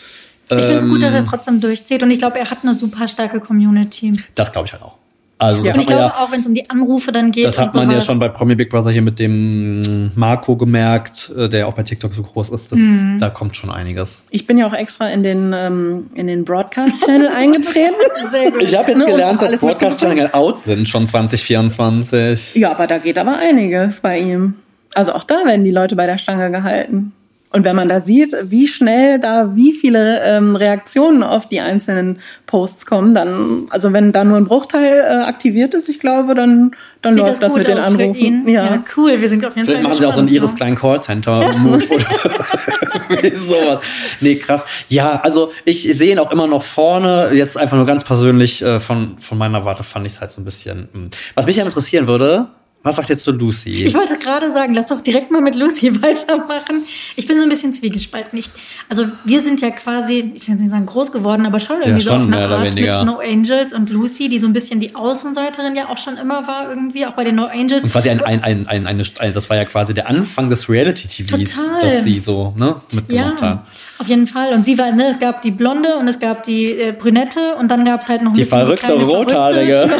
[0.43, 2.59] ich finde es gut, dass er es Ähm, trotzdem durchzieht und ich glaube, er hat
[2.63, 4.13] eine super starke Community.
[4.35, 4.95] Das glaube ich halt auch.
[5.39, 5.75] Also Ja.
[5.75, 7.45] ich glaube ja, auch, wenn es um die Anrufe dann geht.
[7.45, 11.47] das hat man ja schon bei Promi Big Brother hier mit dem Marco gemerkt, äh,
[11.47, 12.71] der auch bei TikTok so groß ist.
[12.71, 13.17] Das, Mhm.
[13.19, 14.23] Da kommt schon einiges.
[14.31, 17.93] Ich bin ja auch extra in den, ähm, in den Broadcast-Channel eingetreten.
[18.31, 18.63] Sehr gut.
[18.63, 22.55] Ich habe jetzt Ne, gelernt, dass alles Podcast-Channel out sind, schon 2024.
[22.55, 24.55] Ja, aber da geht aber einiges bei ihm.
[24.95, 27.13] Also auch da werden die Leute bei der Stange gehalten.
[27.57, 32.19] Und wenn man da sieht, wie schnell da wie viele ähm, Reaktionen auf die einzelnen
[32.45, 36.75] Posts kommen, dann, also wenn da nur ein Bruchteil äh, aktiviert ist, ich glaube, dann,
[37.01, 38.13] dann Sieht läuft das das, mit den Anrufen.
[38.13, 38.47] ihn?
[38.47, 38.83] Ja.
[38.95, 39.19] cool.
[39.19, 40.57] Wir sind auf jeden Vielleicht Fall machen sie auch so einen gespannt, ihres ja.
[40.57, 42.05] kleinen Callcenter-Move oder
[43.09, 43.79] irgendwie sowas.
[44.21, 44.63] Nee, krass.
[44.87, 47.31] Ja, also ich sehe ihn auch immer noch vorne.
[47.33, 50.41] Jetzt einfach nur ganz persönlich äh, von, von meiner Warte fand ich es halt so
[50.41, 50.89] ein bisschen.
[50.93, 51.09] mh.
[51.33, 52.49] Was mich ja interessieren würde,
[52.87, 53.83] was sagt jetzt zu Lucy?
[53.83, 56.85] Ich wollte gerade sagen, lass doch direkt mal mit Lucy weitermachen.
[57.15, 58.37] Ich bin so ein bisschen zwiegespalten.
[58.39, 58.49] Ich,
[58.89, 62.01] also wir sind ja quasi, ich will jetzt nicht sagen groß geworden, aber schon irgendwie
[62.01, 63.03] schon, so auf eine Art weniger.
[63.03, 66.47] mit No Angels und Lucy, die so ein bisschen die Außenseiterin ja auch schon immer
[66.47, 67.83] war irgendwie, auch bei den No Angels.
[67.83, 70.69] Und quasi ein, ein, ein, ein, eine, ein, das war ja quasi der Anfang des
[70.69, 73.59] Reality-TVs, dass sie so ne, mitgemacht ja, hat.
[73.99, 74.53] Auf jeden Fall.
[74.53, 77.69] Und sie war, ne, es gab die Blonde und es gab die äh, Brünette und
[77.69, 79.89] dann gab es halt noch ein Die bisschen verrückte kleine Rothaarige.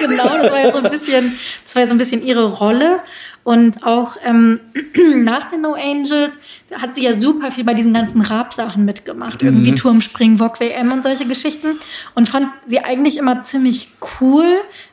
[0.00, 3.00] Genau, das war ja so ein bisschen, das war ja so ein bisschen ihre Rolle.
[3.42, 4.60] Und auch ähm,
[5.16, 6.38] nach den No Angels
[6.72, 9.42] hat sie ja super viel bei diesen ganzen Rap-Sachen mitgemacht.
[9.42, 9.76] Irgendwie Mhm.
[9.76, 11.78] Turmspringen, VOG WM und solche Geschichten.
[12.14, 14.46] Und fand sie eigentlich immer ziemlich cool,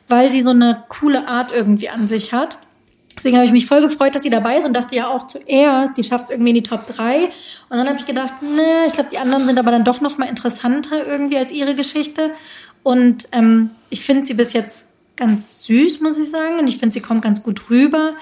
[0.08, 2.58] weil sie so eine coole Art irgendwie an sich hat.
[3.16, 5.96] Deswegen habe ich mich voll gefreut, dass sie dabei ist und dachte ja auch zuerst,
[5.96, 7.24] die schafft es irgendwie in die Top 3.
[7.24, 7.30] Und
[7.70, 10.28] dann habe ich gedacht, ne, ich glaube, die anderen sind aber dann doch noch mal
[10.28, 12.32] interessanter irgendwie als ihre Geschichte.
[12.82, 16.58] Und ähm, ich finde sie bis jetzt ganz süß, muss ich sagen.
[16.58, 18.14] Und ich finde, sie kommt ganz gut rüber.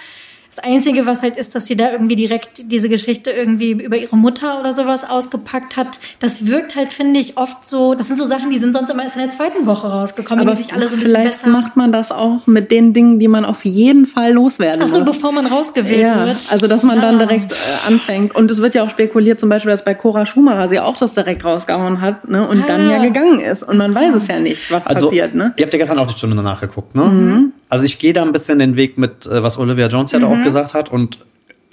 [0.55, 4.17] Das Einzige, was halt ist, dass sie da irgendwie direkt diese Geschichte irgendwie über ihre
[4.17, 6.01] Mutter oder sowas ausgepackt hat.
[6.19, 9.05] Das wirkt halt, finde ich, oft so, das sind so Sachen, die sind sonst immer
[9.05, 11.49] erst in der zweiten Woche rausgekommen, Aber die sich alle so ein bisschen vielleicht besser...
[11.51, 15.01] macht man das auch mit den Dingen, die man auf jeden Fall loswerden Ach so,
[15.01, 15.11] muss.
[15.11, 16.39] bevor man rausgewählt ja, wird.
[16.51, 17.27] also dass man dann Ah.
[17.27, 18.35] direkt äh, anfängt.
[18.35, 21.15] Und es wird ja auch spekuliert, zum Beispiel, dass bei Cora Schumacher sie auch das
[21.15, 22.67] direkt rausgehauen hat ne, und Ah.
[22.67, 23.63] dann ja gegangen ist.
[23.63, 24.01] Und man so.
[24.01, 25.35] weiß es ja nicht, was Also, passiert.
[25.35, 25.55] Ne?
[25.57, 27.51] ihr habt ja gestern auch die Stunde danach geguckt, ne?
[27.69, 30.27] Also ich gehe da ein bisschen den Weg mit, äh, was Olivia Jones ja da
[30.27, 30.91] auch gesagt hat.
[30.91, 31.19] Und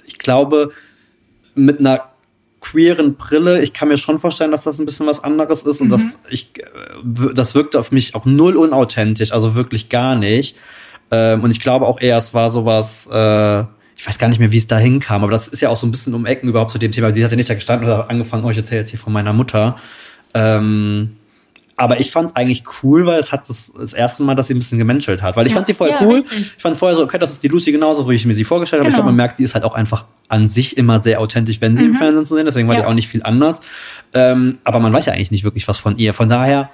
[0.06, 0.70] ich glaube,
[1.54, 2.02] mit einer
[2.60, 5.80] queeren Brille, ich kann mir schon vorstellen, dass das ein bisschen was anderes ist.
[5.80, 6.64] Und das, ich, äh,
[7.02, 10.56] w- das wirkte auf mich auch null unauthentisch, also wirklich gar nicht.
[11.10, 13.60] Ähm, und ich glaube auch eher, es war sowas, äh,
[13.96, 15.86] ich weiß gar nicht mehr, wie es da hinkam, aber das ist ja auch so
[15.86, 17.12] ein bisschen um Ecken überhaupt zu dem Thema.
[17.12, 19.32] Sie hat ja nicht da gestanden oder angefangen, oh, ich erzähle jetzt hier von meiner
[19.32, 19.76] Mutter.
[20.34, 21.16] Ähm,
[21.78, 24.54] aber ich fand es eigentlich cool, weil es hat das, das erste Mal, dass sie
[24.54, 25.36] ein bisschen gemenschelt hat.
[25.36, 26.16] Weil ich Ja, fand sie vorher ja, cool.
[26.16, 26.52] richtig.
[26.56, 28.80] Ich fand vorher so, okay, das ist die Lucy genauso, wie ich mir sie vorgestellt
[28.80, 28.88] habe.
[28.90, 29.04] Ich Genau.
[29.04, 31.84] glaube, man merkt, die ist halt auch einfach an sich immer sehr authentisch, wenn sie
[31.84, 32.44] im Fernsehen zu sehen.
[32.46, 32.82] Deswegen war Ja.
[32.82, 33.60] die auch nicht viel anders.
[34.12, 36.14] Ähm, aber man weiß ja eigentlich nicht wirklich was von ihr.
[36.14, 36.70] Von daher,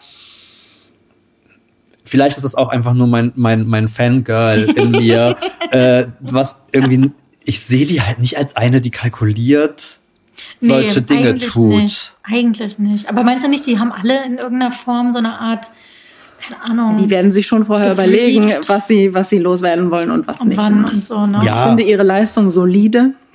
[2.04, 5.36] vielleicht ist es auch einfach nur mein, mein, mein Fangirl in mir,
[5.70, 7.10] äh, was irgendwie,
[7.44, 9.98] ich sehe die halt nicht als eine, die kalkuliert
[10.60, 11.68] solche Dinge eigentlich tut.
[11.72, 12.14] Nicht.
[12.22, 13.08] Eigentlich nicht.
[13.08, 15.68] Aber meinst du nicht, die haben alle in irgendeiner Form so eine Art,
[16.40, 18.08] keine Ahnung, Die werden sich schon vorher Gebrieft.
[18.08, 20.58] überlegen, was sie, was sie loswerden wollen und was und nicht.
[20.58, 20.90] wann ne?
[20.92, 21.40] und so, ne?
[21.44, 21.62] Ja.
[21.62, 23.12] Ich finde ihre Leistung solide.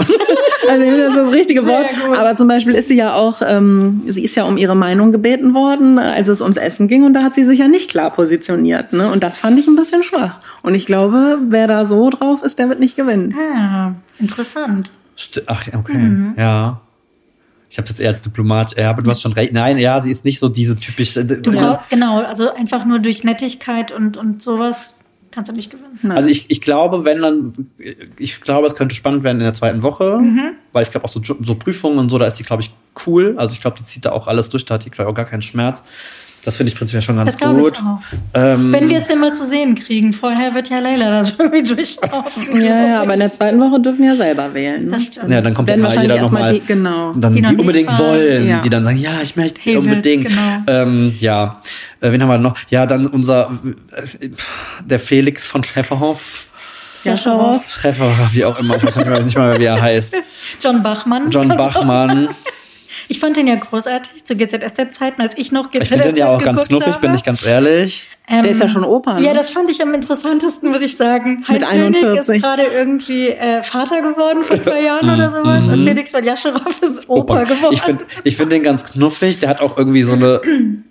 [0.70, 1.86] also ich finde, das ist das richtige Wort.
[2.18, 5.54] Aber zum Beispiel ist sie ja auch, ähm, sie ist ja um ihre Meinung gebeten
[5.54, 8.94] worden, als es ums Essen ging und da hat sie sich ja nicht klar positioniert.
[8.94, 9.12] Ne?
[9.12, 10.40] Und das fand ich ein bisschen schwach.
[10.62, 13.34] Und ich glaube, wer da so drauf ist, der wird nicht gewinnen.
[13.56, 14.92] Ah, interessant.
[15.18, 16.34] St Ach, okay, Mhm.
[16.38, 16.82] ja.
[17.70, 19.54] Ich habe jetzt eher als Diplomat, ja, aber du hast schon recht.
[19.54, 21.24] Nein, ja, sie ist nicht so diese typische.
[21.24, 24.96] Du brauchst, genau, also einfach nur durch Nettigkeit und, und sowas
[25.32, 26.12] kannst du nicht gewinnen.
[26.12, 27.54] Also ich, ich glaube, wenn dann,
[28.18, 30.54] ich glaube, es könnte spannend werden in der zweiten Woche, Mhm.
[30.72, 32.72] weil ich glaube auch so, so Prüfungen und so, da ist die, glaube ich,
[33.06, 33.36] cool.
[33.38, 35.16] Also ich glaube, die zieht da auch alles durch, da hat die, glaube ich, auch
[35.16, 35.84] gar keinen Schmerz.
[36.50, 37.78] Das finde ich prinzipiell schon ganz Das glaube ich gut.
[37.86, 38.00] auch.
[38.34, 40.14] Ähm, Wenn wir es denn mal zu sehen kriegen.
[40.14, 42.60] Vorher wird ja Leila da schon irgendwie durchlaufen.
[42.60, 44.86] Ja, ja, aber in der zweiten Woche dürfen ja selber wählen.
[44.86, 44.92] Ne?
[44.94, 45.30] Das stimmt.
[45.30, 47.12] ja, dann kommt Wenn ja jeder nochmal, die- genau.
[47.14, 48.00] dann Die die, noch nicht unbedingt waren.
[48.00, 48.62] wollen, Ja.
[48.62, 50.26] die dann sagen, ja, ich möchte Hey, unbedingt.
[50.28, 50.42] genau.
[50.66, 51.62] Ähm, ja,
[52.02, 52.56] äh, wen haben wir noch?
[52.72, 53.52] Ja, dann unser,
[54.20, 54.30] äh,
[54.84, 56.46] der Felix von Schäferhoff.
[57.04, 57.64] Jascharow.
[57.66, 60.16] Treffer, wie auch immer, ich weiß nicht mal, wie er heißt.
[60.64, 61.30] John Bachmann.
[61.30, 62.30] John Bachmann.
[63.12, 66.28] Ich fand den ja großartig zu GZSZ-Zeiten, als ich noch GZSZ Ich finde den ja
[66.30, 67.02] auch ganz knuffig, habe.
[67.02, 68.08] bin ich ganz ehrlich.
[68.30, 69.26] Ähm, Der ist ja schon Opa, ne?
[69.26, 71.44] Ja, das fand ich am interessantesten, muss ich sagen.
[71.50, 72.36] Mit Heinz Hönig 41.
[72.36, 76.62] ist gerade irgendwie äh, Vater geworden vor zwei Jahren oder sowas und Felix von Jascherow
[76.82, 77.66] ist Opa, geworden.
[77.70, 77.74] Mhm.
[77.74, 79.40] Ich finde ich find den ganz knuffig.
[79.40, 80.42] Der hat auch irgendwie so eine.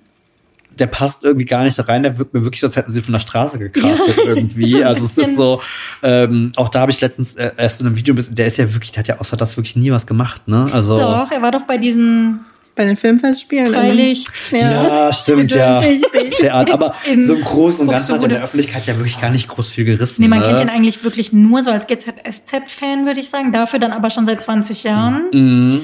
[0.79, 2.03] Der passt irgendwie gar nicht da rein.
[2.03, 4.71] Der wirkt mir wirklich, so, als hätten sie von der Straße gecastet Ja, irgendwie.
[4.71, 5.61] so also es ist so.
[6.03, 8.93] Ähm, auch da habe ich letztens äh, erst in einem Video, der ist ja wirklich,
[8.93, 10.69] der hat ja außer das wirklich nie was gemacht, ne?
[10.73, 12.41] Also Doch, er war doch bei diesen
[12.75, 13.73] Bei den Filmfestspielen.
[13.73, 14.25] Freilich.
[14.53, 15.81] Ja, stimmt, ja.
[16.39, 18.35] Theater, aber In so im Großen und Ganzen hat in Buxtehude.
[18.35, 20.23] der Öffentlichkeit ja wirklich gar nicht groß viel gerissen.
[20.23, 20.47] Nee, man ne?
[20.47, 23.53] kennt den eigentlich wirklich nur so als GZSZ-Fan, würde ich sagen.
[23.53, 25.23] Dafür dann aber schon seit 20 Jahren.
[25.33, 25.81] Mhm.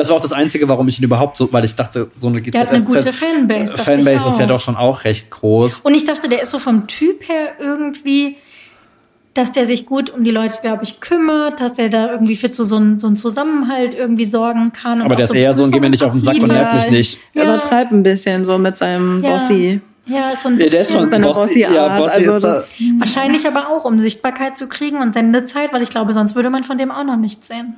[0.00, 2.40] Das war auch das Einzige, warum ich ihn überhaupt so, weil ich dachte, so eine
[2.40, 5.80] GZSZ Der hat eine gute Fanbase, Fanbase ich ist ja doch schon auch recht groß.
[5.80, 8.36] Und ich dachte, der ist so vom Typ her irgendwie,
[9.34, 12.50] dass der sich gut um die Leute, glaube ich, kümmert, dass der da irgendwie für
[12.50, 15.02] so, so, einen, so einen Zusammenhalt irgendwie sorgen kann.
[15.02, 16.74] Aber der ist eher so ein, geh mir nicht auf den Sack und Prüfungen nerv
[16.74, 17.18] mich nicht.
[17.34, 17.54] Er Ja.
[17.54, 19.30] übertreibt ein bisschen so mit seinem Ja.
[19.34, 19.80] Bossi.
[20.06, 22.42] Ja, so ein Ja, der ist bisschen- schon seine Bossy, ja, Bossy-Art, Bossy also ist
[22.42, 26.34] da, das- Wahrscheinlich aber auch, um Sichtbarkeit zu kriegen und Sendezeit, weil ich glaube, sonst
[26.34, 27.74] würde man von dem auch noch nichts sehen.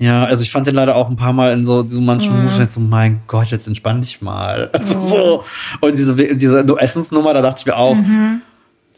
[0.00, 2.44] Ja, also ich fand den leider auch ein paar Mal in so, so manchen Mhm.
[2.44, 4.70] Moves so, mein Gott, jetzt entspann dich mal.
[4.72, 5.44] Also so.
[5.80, 7.96] Und diese, diese Essensnummer, da dachte ich mir auch,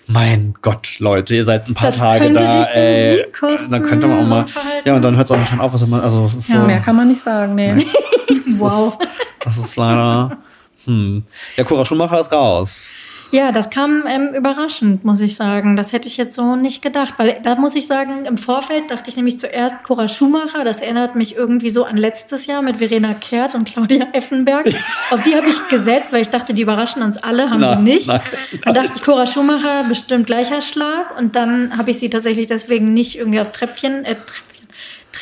[0.06, 1.92] mein Gott, Leute, ihr seid ein paar Mhm.
[1.92, 3.26] Das Tage da, ey.
[3.70, 4.44] Dann könnte man auch mal.
[4.84, 6.58] Ja, und dann hört es auch nicht schon auf, was man, also es ist so.
[6.58, 7.74] Mehr kann man nicht sagen, nee.
[8.58, 8.96] Wow.
[9.40, 10.38] Das ist leider.
[10.84, 11.24] Hm.
[11.56, 12.92] Der Cora Schumacher ist raus.
[13.32, 15.74] Ja, das kam ähm, überraschend, muss ich sagen.
[15.74, 17.14] Das hätte ich jetzt so nicht gedacht.
[17.16, 20.64] Weil da muss ich sagen, im Vorfeld dachte ich nämlich zuerst Cora Schumacher.
[20.64, 24.66] Das erinnert mich irgendwie so an letztes Jahr mit Verena Kehrt und Claudia Effenberg.
[25.10, 28.06] Auf die habe ich gesetzt, weil ich dachte, die überraschen uns alle, haben sie nicht.
[28.06, 28.20] nein,
[28.66, 31.18] Dann dachte ich, Cora Schumacher bestimmt gleicher Schlag.
[31.18, 34.16] Und dann habe ich sie tatsächlich deswegen nicht irgendwie aufs Treppchen, äh,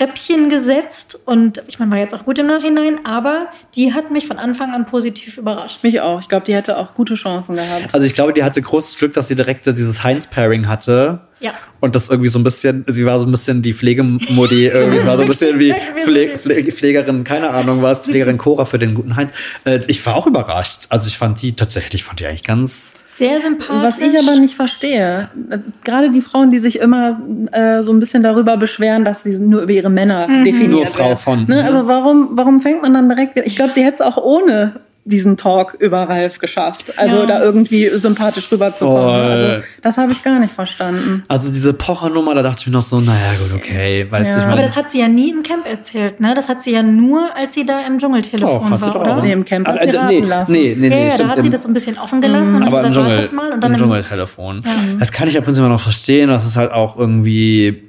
[0.01, 1.21] Treppchen, gesetzt.
[1.27, 4.73] Und ich meine, war jetzt auch gut im Nachhinein, aber die hat mich von Anfang
[4.73, 5.83] an positiv überrascht.
[5.83, 6.21] Mich auch.
[6.21, 7.93] Ich glaube, die hätte auch gute Chancen gehabt.
[7.93, 11.21] Also ich glaube, die hatte großes Glück, dass sie direkt dieses Heinz-Pairing hatte.
[11.41, 11.53] Ja.
[11.81, 15.17] Und das irgendwie so ein bisschen, sie war so ein bisschen die Pflegemodi, irgendwie, war
[15.17, 19.17] so ein bisschen wie Pfle Pfle Pflegerin, keine Ahnung was, Pflegerin Cora für den guten
[19.17, 19.33] Heinz.
[19.65, 20.87] Äh, ich war auch überrascht.
[20.89, 22.90] Also ich fand die, tatsächlich fand die eigentlich ganz,
[23.21, 23.83] Sehr sympathisch.
[23.83, 27.21] Was ich aber nicht verstehe, äh, gerade die Frauen, die sich immer
[27.53, 31.05] äh, so ein bisschen darüber beschweren, dass sie nur über ihre Männer definiert Nur Frau
[31.05, 31.17] werden.
[31.19, 31.57] von, Ne?
[31.57, 31.65] ne?
[31.65, 33.47] Also warum, warum fängt man dann direkt wieder?
[33.47, 34.73] Ich glaube, sie hätte es auch ohne
[35.07, 36.93] diesen Talk über Ralf geschafft.
[36.99, 37.27] Also Ja.
[37.27, 39.09] da irgendwie sympathisch rüberzukommen.
[39.31, 41.25] Also das habe ich gar nicht verstanden.
[41.27, 44.39] also diese Pocher-Nummer, da dachte ich mir noch so, naja, gut, okay, weißt Ja.
[44.39, 46.35] ich Aber das hat sie ja nie im Camp erzählt, ne?
[46.35, 49.01] Das hat sie ja nur, als sie da im Dschungeltelefon doch, hat sie war, doch
[49.01, 49.17] oder?
[49.19, 49.23] auch.
[49.23, 50.53] Nee, im Camp hat Ach, sie äh, raten nee, lassen.
[50.53, 52.55] Nee, nee, ja, nee, ja, da stimmt, hat sie das so ein bisschen offen gelassen
[52.57, 53.53] und aber hat im gesagt, Dschungel, wartet mal.
[53.53, 54.65] Und dann im Dschungeltelefon.
[54.99, 56.29] Das kann ich ja prinzipiell noch verstehen.
[56.29, 57.85] Das ist halt auch irgendwie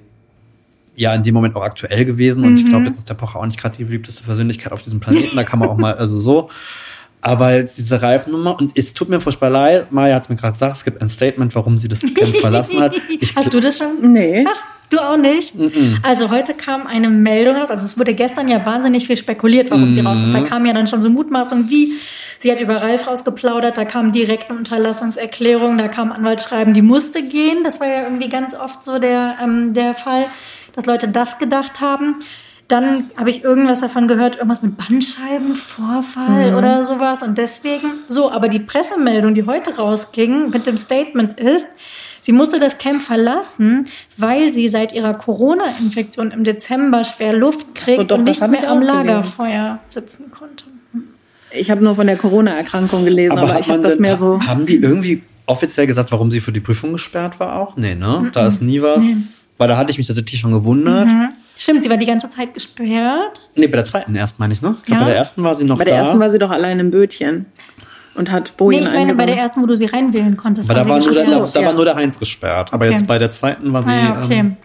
[0.95, 2.43] ja in dem Moment auch aktuell gewesen.
[2.45, 2.69] Und ich Mhm.
[2.69, 5.35] glaube, jetzt ist der Pocher auch nicht gerade die beliebteste Persönlichkeit auf diesem Planeten.
[5.35, 6.49] Da kann man auch mal, also so.
[7.21, 10.53] Aber jetzt diese Reifennummer, und es tut mir furchtbar leid, Maya hat es mir gerade
[10.53, 12.99] gesagt, es gibt ein Statement, warum sie das Camp verlassen hat.
[13.19, 14.11] Ich, Hast du das schon?
[14.11, 14.45] Nee.
[14.47, 15.53] Ach, du auch nicht?
[16.03, 17.69] Also heute kam eine Meldung raus.
[17.69, 20.33] Also es wurde gestern ja wahnsinnig viel spekuliert, warum sie raus ist.
[20.33, 21.93] Da kam ja dann schon so Mutmaßung, wie
[22.39, 27.23] sie hat über Ralf rausgeplaudert, da kam direkt eine Unterlassungserklärung, da kam Anwaltsschreiben, die musste
[27.23, 27.63] gehen.
[27.63, 30.25] Das war ja irgendwie ganz oft so der, ähm, der Fall,
[30.73, 32.15] dass Leute das gedacht haben.
[32.71, 37.21] Dann habe ich irgendwas davon gehört, irgendwas mit Bandscheibenvorfall oder sowas.
[37.21, 41.67] Und deswegen, so, aber die Pressemeldung, die heute rausging mit dem Statement ist,
[42.21, 47.97] sie musste das Camp verlassen, weil sie seit ihrer Corona-Infektion im Dezember schwer Luft kriegt
[47.97, 48.81] so, doch, und nicht mehr am.
[48.81, 50.65] Lagerfeuer sitzen konnte.
[51.53, 54.39] Ich habe nur von der Corona-Erkrankung gelesen, aber, hat ich habe das denn- mehr so.
[54.47, 57.75] Haben die irgendwie offiziell gesagt, warum sie für die Prüfung gesperrt war auch?
[57.75, 58.29] Nee, ne?
[58.31, 59.01] Da ist nie was.
[59.57, 61.07] Weil da hatte ich mich tatsächlich schon gewundert.
[61.11, 61.29] Mhm.
[61.61, 63.39] Stimmt, sie war die ganze Zeit gesperrt.
[63.53, 64.77] Nee, bei der zweiten erst meine ich, ne?
[64.79, 65.05] Ich glaube, Ja.
[65.05, 66.03] bei der ersten war sie noch Bei der da.
[66.05, 67.45] ersten war sie doch allein im Bötchen
[68.15, 70.71] und hat Nee, Bojen ich meine bei der ersten, wo du sie reinwählen konntest.
[70.71, 71.67] Aber da war, nur der, so, da ja.
[71.67, 72.73] war nur der Heinz gesperrt.
[72.73, 72.95] Aber Okay.
[72.95, 73.89] jetzt bei der zweiten war sie.
[73.89, 74.39] Ah, ja, okay.
[74.39, 74.57] ähm,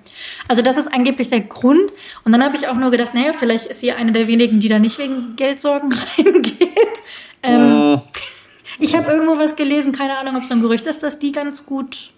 [0.48, 1.92] Also das ist angeblich der Grund.
[2.24, 4.68] Und dann habe ich auch nur gedacht, naja, vielleicht ist sie eine der wenigen, die
[4.68, 7.02] da nicht wegen Geldsorgen reingeht.
[7.42, 7.98] Ähm, äh,
[8.82, 11.32] ich habe irgendwo was gelesen, keine Ahnung, ob es so ein Gerücht ist, dass die
[11.32, 12.12] ganz gut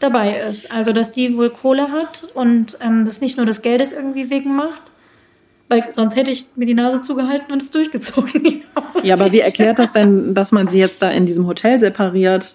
[0.00, 0.70] dabei ist.
[0.72, 4.54] Also dass die wohl Kohle hat und ähm, das nicht nur des Geldes irgendwie wegen
[4.54, 4.82] macht.
[5.68, 8.62] Weil sonst hätte ich mir die Nase zugehalten und es durchgezogen.
[9.04, 12.54] Ja, aber wie erklärt das denn, dass man sie jetzt da in diesem Hotel separiert?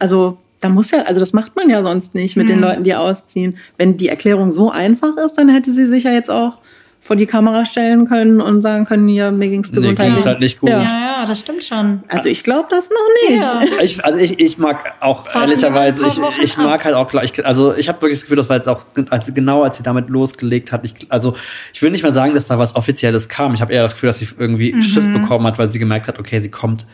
[0.00, 2.56] Also, da muss ja, also das macht man ja sonst nicht mit Hm.
[2.56, 3.58] den Leuten, die ausziehen.
[3.76, 6.58] Wenn die Erklärung so einfach ist, dann hätte sie sich ja jetzt auch
[7.00, 10.14] vor die Kamera stellen können und sagen können, ja, mir ging's gesundheitlich.
[10.14, 10.68] ging's halt nicht gut.
[10.68, 10.80] Ja.
[10.80, 12.02] ja, das stimmt schon.
[12.08, 13.42] Also ich glaube das noch nicht.
[13.42, 13.60] Ja.
[13.82, 17.74] Ich, also ich, ich mag auch wir ehrlicherweise, ich, ich mag halt auch gleich, also
[17.74, 20.70] ich habe wirklich das Gefühl, das war jetzt auch als, genau als sie damit losgelegt
[20.72, 20.84] hat.
[20.84, 21.34] Ich, also
[21.72, 23.54] ich will nicht mal sagen, dass da was Offizielles kam.
[23.54, 24.82] Ich habe eher das Gefühl, dass sie irgendwie Mhm.
[24.82, 26.86] Schiss bekommen hat, weil sie gemerkt hat, okay, sie kommt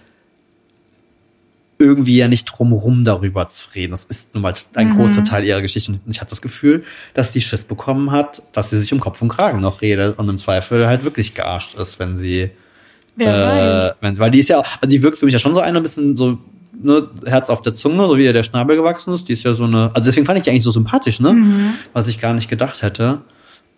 [1.85, 3.93] irgendwie ja nicht drumherum darüber zu reden.
[3.93, 4.97] Das ist nun mal ein Mhm.
[4.97, 5.93] großer Teil ihrer Geschichte.
[5.93, 9.21] Und ich hatte das Gefühl, dass die Schiss bekommen hat, dass sie sich um Kopf
[9.23, 12.51] und Kragen noch redet und im Zweifel halt wirklich gearscht ist, wenn sie
[13.17, 15.61] Wer äh, wenn, weil die ist ja, also die wirkt für mich ja schon so
[15.61, 16.39] eine bisschen so,
[16.83, 19.29] ne, Herz auf der Zunge, so wie ihr der Schnabel gewachsen ist.
[19.29, 21.33] Die ist ja so eine, also deswegen fand ich die eigentlich so sympathisch, ne?
[21.33, 21.75] Mhm.
[21.93, 23.21] Was ich gar nicht gedacht hätte.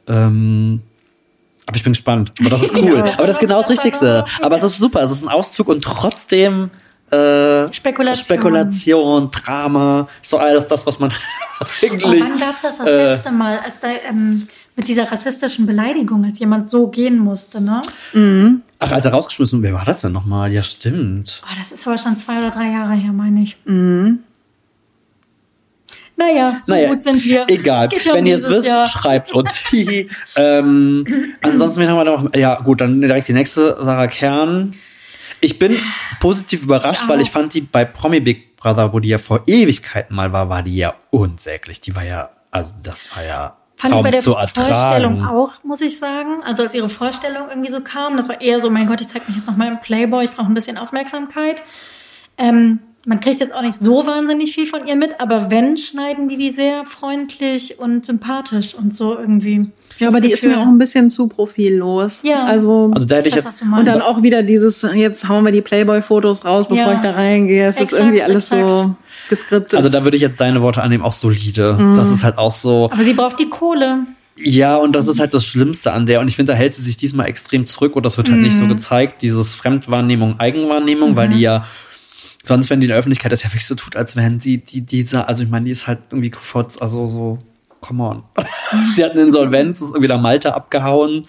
[0.08, 0.80] Ähm,
[1.66, 2.32] Aber ich bin gespannt.
[2.40, 2.96] Aber das ist cool.
[2.96, 3.12] Ja.
[3.18, 4.24] Aber das ist genau das Richtigste.
[4.40, 5.00] Aber es ist super.
[5.02, 6.70] Es ist ein Auszug und trotzdem
[7.10, 8.24] äh, Spekulation.
[8.24, 10.08] Spekulation, Drama.
[10.22, 11.12] So alles das, was man
[11.60, 12.20] Oh, eigentlich.
[12.20, 16.38] wann gab's das das äh, letzte Mal, als da ähm, mit dieser rassistischen Beleidigung, als
[16.38, 17.80] jemand so gehen musste, ne?
[18.78, 20.52] Ach, als er rausgeschmissen wer war das denn nochmal?
[20.52, 21.40] Ja, stimmt.
[21.44, 23.56] Oh, das ist aber schon zwei oder drei Jahre her, meine ich.
[26.18, 27.44] Naja, so naja, gut sind wir.
[27.48, 27.88] Egal.
[27.94, 28.86] Es ja um Wenn ihr es wisst, Jahr.
[28.86, 29.60] schreibt uns.
[30.36, 31.04] Ähm,
[31.42, 32.34] ansonsten, wen haben wir noch?
[32.34, 34.74] Ja, gut, dann direkt die nächste, Sarah Kern.
[35.40, 35.78] Ich bin
[36.20, 39.42] positiv überrascht, Ich weil ich fand die bei Promi Big Brother, wo die ja vor
[39.46, 41.80] Ewigkeiten mal war, war die ja unsäglich.
[41.80, 45.82] Die war ja, also das war ja Fand ich kaum bei der Vorstellung auch, muss
[45.82, 46.42] ich sagen.
[46.42, 49.28] Also als ihre Vorstellung irgendwie so kam, das war eher so, mein Gott, ich zeig
[49.28, 51.62] mich jetzt noch mal im Playboy, ich brauche ein bisschen Aufmerksamkeit.
[52.38, 56.28] Ähm, man kriegt jetzt auch nicht so wahnsinnig viel von ihr mit, aber wenn, schneiden
[56.28, 59.70] die die sehr freundlich und sympathisch und so irgendwie.
[59.98, 60.56] Ja, Das aber die ist Gefühl.
[60.56, 62.18] mir auch ein bisschen zu profillos.
[62.22, 62.44] Ja.
[62.44, 65.44] Also, Also da hätte ich Das, jetzt was und dann auch wieder dieses, jetzt hauen
[65.44, 66.92] wir die Playboy-Fotos raus, bevor Ja.
[66.94, 67.68] ich da reingehe.
[67.68, 68.78] Es ist Exakt, irgendwie alles exakt.
[68.78, 68.94] so
[69.28, 69.74] geskriptet.
[69.74, 71.74] also da würde ich jetzt deine Worte annehmen, auch solide.
[71.78, 71.94] Mhm.
[71.94, 72.90] Das ist halt auch so.
[72.92, 74.00] aber sie braucht die Kohle.
[74.38, 76.20] Ja, und das ist halt das Schlimmste an der.
[76.20, 78.54] Und ich finde, da hält sie sich diesmal extrem zurück und das wird halt nicht
[78.54, 81.66] so gezeigt, dieses Fremdwahrnehmung, Eigenwahrnehmung, weil die ja,
[82.42, 84.82] sonst, wenn die in der Öffentlichkeit das ja wirklich so tut, als wenn sie die,
[84.82, 87.38] dieser, also ich meine, die ist halt irgendwie kurz, also so,
[87.86, 88.22] come on.
[88.94, 91.26] sie hat eine Insolvenz, ist irgendwie nach Malta abgehauen.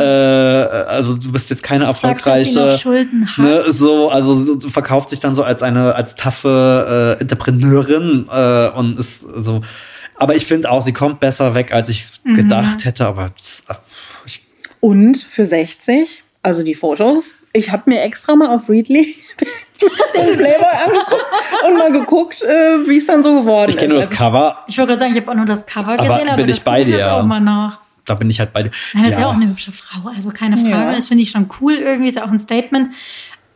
[0.00, 2.78] Äh, also du bist jetzt keine Sagt, dass sie noch erfolgreiche.
[2.78, 3.38] Schulden hat.
[3.38, 8.26] Ne, so, also so, du verkauft sich dann so als eine, als taffe äh, Entrepreneurin
[8.30, 9.62] äh, und ist so.
[10.16, 12.34] Aber ich finde auch, sie kommt besser weg, als ich Mhm.
[12.36, 13.06] gedacht hätte.
[13.06, 13.74] Aber das, äh,
[14.26, 14.44] ich,
[14.80, 17.34] Und für 60, also die Fotos.
[17.52, 19.14] Ich habe mir extra mal auf Readly
[19.80, 21.24] den Playboy angeguckt
[21.66, 24.10] und mal geguckt, äh, wie es dann so geworden ich kenne nur ist.
[24.10, 26.36] das Cover, Ich wollte gerade sagen, ich habe auch nur das Cover Aber gesehen, aber
[26.36, 27.12] bin das ich bei dir.
[27.14, 27.80] auch mal nach.
[28.04, 28.70] da bin ich halt bei dir.
[28.94, 30.70] Nein, das ist ja auch eine hübsche Frau, also keine Frage.
[30.70, 30.94] Ja.
[30.94, 32.90] Das finde ich schon cool irgendwie, ist ja auch ein Statement.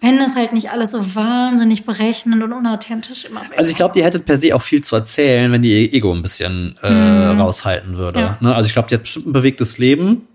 [0.02, 3.56] Wenn das halt nicht alles so wahnsinnig berechnend und unauthentisch immer wäre.
[3.58, 6.12] Also ich glaube, die hätte per se auch viel zu erzählen, wenn die ihr Ego
[6.12, 8.20] ein bisschen äh, raushalten würde.
[8.20, 8.36] Ja.
[8.40, 8.54] Ne?
[8.54, 10.28] Also ich glaube, die hat bestimmt ein bewegtes Leben.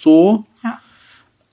[0.00, 0.46] So.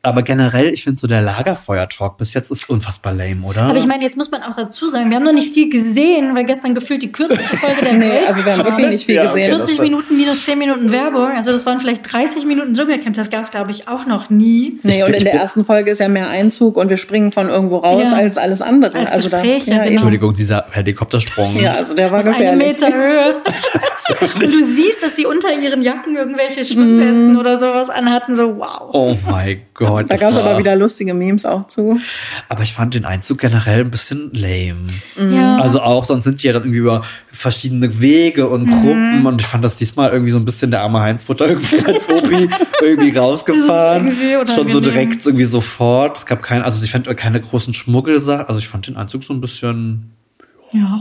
[0.05, 3.61] Aber generell, ich finde so der Lagerfeuer-Talk bis jetzt ist unfassbar lame, oder?
[3.63, 6.35] Aber ich meine, jetzt muss man auch dazu sagen, wir haben noch nicht viel gesehen,
[6.35, 9.15] weil gestern gefühlt die kürzeste Folge der Nee, Welt also wir haben wirklich nicht viel
[9.15, 9.55] Ja, gesehen.
[9.55, 13.29] 40 das- Minuten minus 10 Minuten Werbung, also das waren vielleicht 30 Minuten Dschungelcamp, das
[13.29, 14.77] gab es glaube ich auch noch nie.
[14.83, 17.47] Nee, Ich- und in der ersten Folge ist ja mehr Einzug und wir springen von
[17.47, 18.11] irgendwo raus Ja.
[18.17, 18.97] als alles andere.
[18.97, 19.83] Als also Gespräche, da, ja, genau.
[19.85, 19.91] eben.
[19.93, 21.57] Entschuldigung, dieser Helikoptersprung.
[21.61, 22.67] ja, also der war Aus einem gefährlich.
[22.67, 23.35] Meter Höhe.
[24.35, 28.89] und du siehst, dass die unter ihren Jacken irgendwelche Schwimmwesten oder sowas anhatten, so wow.
[28.91, 29.92] Oh mein Gott.
[30.01, 31.99] Da das gab es aber wieder lustige Memes auch zu.
[32.49, 34.87] Aber ich fand den Einzug generell ein bisschen lame.
[35.31, 35.57] Ja.
[35.57, 38.81] Also auch, sonst sind die ja dann irgendwie über verschiedene Wege und Mhm.
[38.81, 41.49] Gruppen und ich fand das diesmal irgendwie so ein bisschen der arme Heinz wurde da
[41.51, 42.49] irgendwie als Opi
[42.81, 44.07] irgendwie rausgefahren.
[44.07, 46.17] Irgendwie Schon so direkt irgendwie sofort.
[46.17, 48.45] Es gab kein, also ich fand keine großen Schmuggelsachen.
[48.47, 50.11] Also ich fand den Einzug so ein bisschen.
[50.71, 50.99] ja.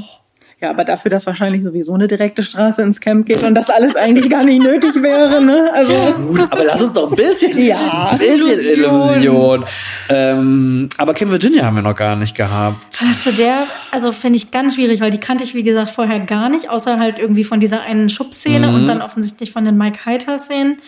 [0.62, 3.96] Ja, aber dafür, dass wahrscheinlich sowieso eine direkte Straße ins Camp geht und das alles
[3.96, 5.68] eigentlich gar nicht nötig wäre, ne?
[5.74, 5.92] Also
[6.28, 9.14] Gut, aber lass uns doch ein bisschen, Ja, ein bisschen Illusion.
[9.16, 9.64] Illusion.
[10.08, 12.98] Ähm, aber Kim Virginia haben wir noch gar nicht gehabt.
[13.08, 16.48] Also der, also finde ich ganz schwierig, weil die kannte ich, wie gesagt, vorher gar
[16.48, 18.74] nicht, außer halt irgendwie von dieser einen Schubszene Mhm.
[18.74, 20.78] und dann offensichtlich von den Mike Heiter-Szenen.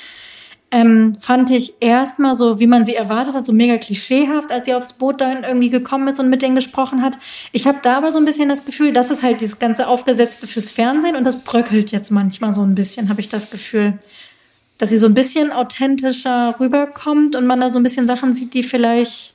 [0.70, 4.74] Ähm, fand ich erstmal so, wie man sie erwartet hat, so mega klischeehaft, als sie
[4.74, 7.16] aufs Boot dann irgendwie gekommen ist und mit denen gesprochen hat.
[7.52, 10.48] Ich habe da aber so ein bisschen das Gefühl, das ist halt dieses ganze Aufgesetzte
[10.48, 13.98] fürs Fernsehen und das bröckelt jetzt manchmal so ein bisschen, habe ich das Gefühl.
[14.78, 18.52] Dass sie so ein bisschen authentischer rüberkommt und man da so ein bisschen Sachen sieht,
[18.54, 19.34] die vielleicht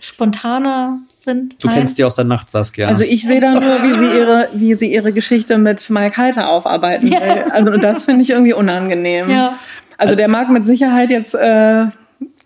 [0.00, 1.62] spontaner sind.
[1.62, 1.78] Du Nein?
[1.78, 2.88] kennst die aus der Nacht, Saskia.
[2.88, 6.48] Also ich sehe da nur, wie sie ihre, wie sie ihre Geschichte mit Mike Heiter
[6.50, 7.20] aufarbeiten Ja.
[7.20, 7.44] will.
[7.52, 9.30] Also das finde ich irgendwie unangenehm.
[9.30, 9.58] Ja.
[9.98, 11.86] Also der mag mit Sicherheit jetzt äh,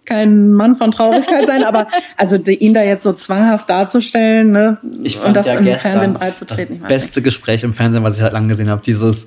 [0.05, 1.87] kein Mann von Traurigkeit sein, aber
[2.17, 4.79] also die, ihn da jetzt so zwanghaft darzustellen, ne?
[5.03, 6.81] Ich und fand das ja im Fernsehen breit zu das treten.
[6.81, 9.27] beste Gespräch im Fernsehen, was ich halt lange gesehen habe, dieses,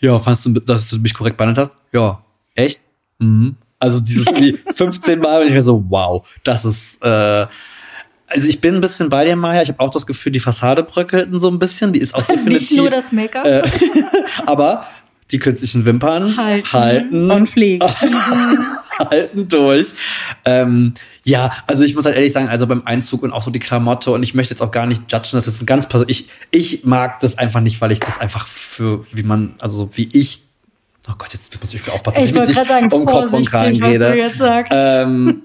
[0.00, 1.72] ja, fandst du, dass du mich korrekt behandelt hast?
[1.92, 2.20] Ja,
[2.54, 2.80] echt?
[3.18, 3.56] Mhm.
[3.78, 7.46] Also dieses wie 15 Mal und ich mir so, wow, das ist, äh,
[8.26, 9.62] also ich bin ein bisschen bei dir, Maya.
[9.62, 11.92] Ich habe auch das Gefühl, die Fassade bröckelten so ein bisschen.
[11.92, 12.70] Die ist auch definitiv.
[12.70, 13.46] Nicht nur das Make-up.
[13.46, 13.62] äh,
[14.46, 14.86] aber
[15.34, 16.72] die künstlichen Wimpern Halten.
[16.72, 17.84] halten, Und fliegt.
[19.10, 19.88] halten durch.
[20.44, 20.94] Ähm,
[21.24, 24.12] ja, also ich muss halt ehrlich sagen, also beim Einzug und auch so die Klamotte
[24.12, 26.28] und ich möchte jetzt auch gar nicht judgen, das ist ein ganz persönlich.
[26.50, 30.08] Ich, ich mag das einfach nicht, weil ich das einfach für, wie man, also wie
[30.12, 30.42] ich,
[31.08, 33.50] oh Gott, jetzt muss ich aufpassen, Ich dass mich gerade sagen, nicht um Kopf und
[33.50, 34.12] Kragen was rede.
[34.12, 34.72] du jetzt sagst.
[34.72, 35.42] Ähm,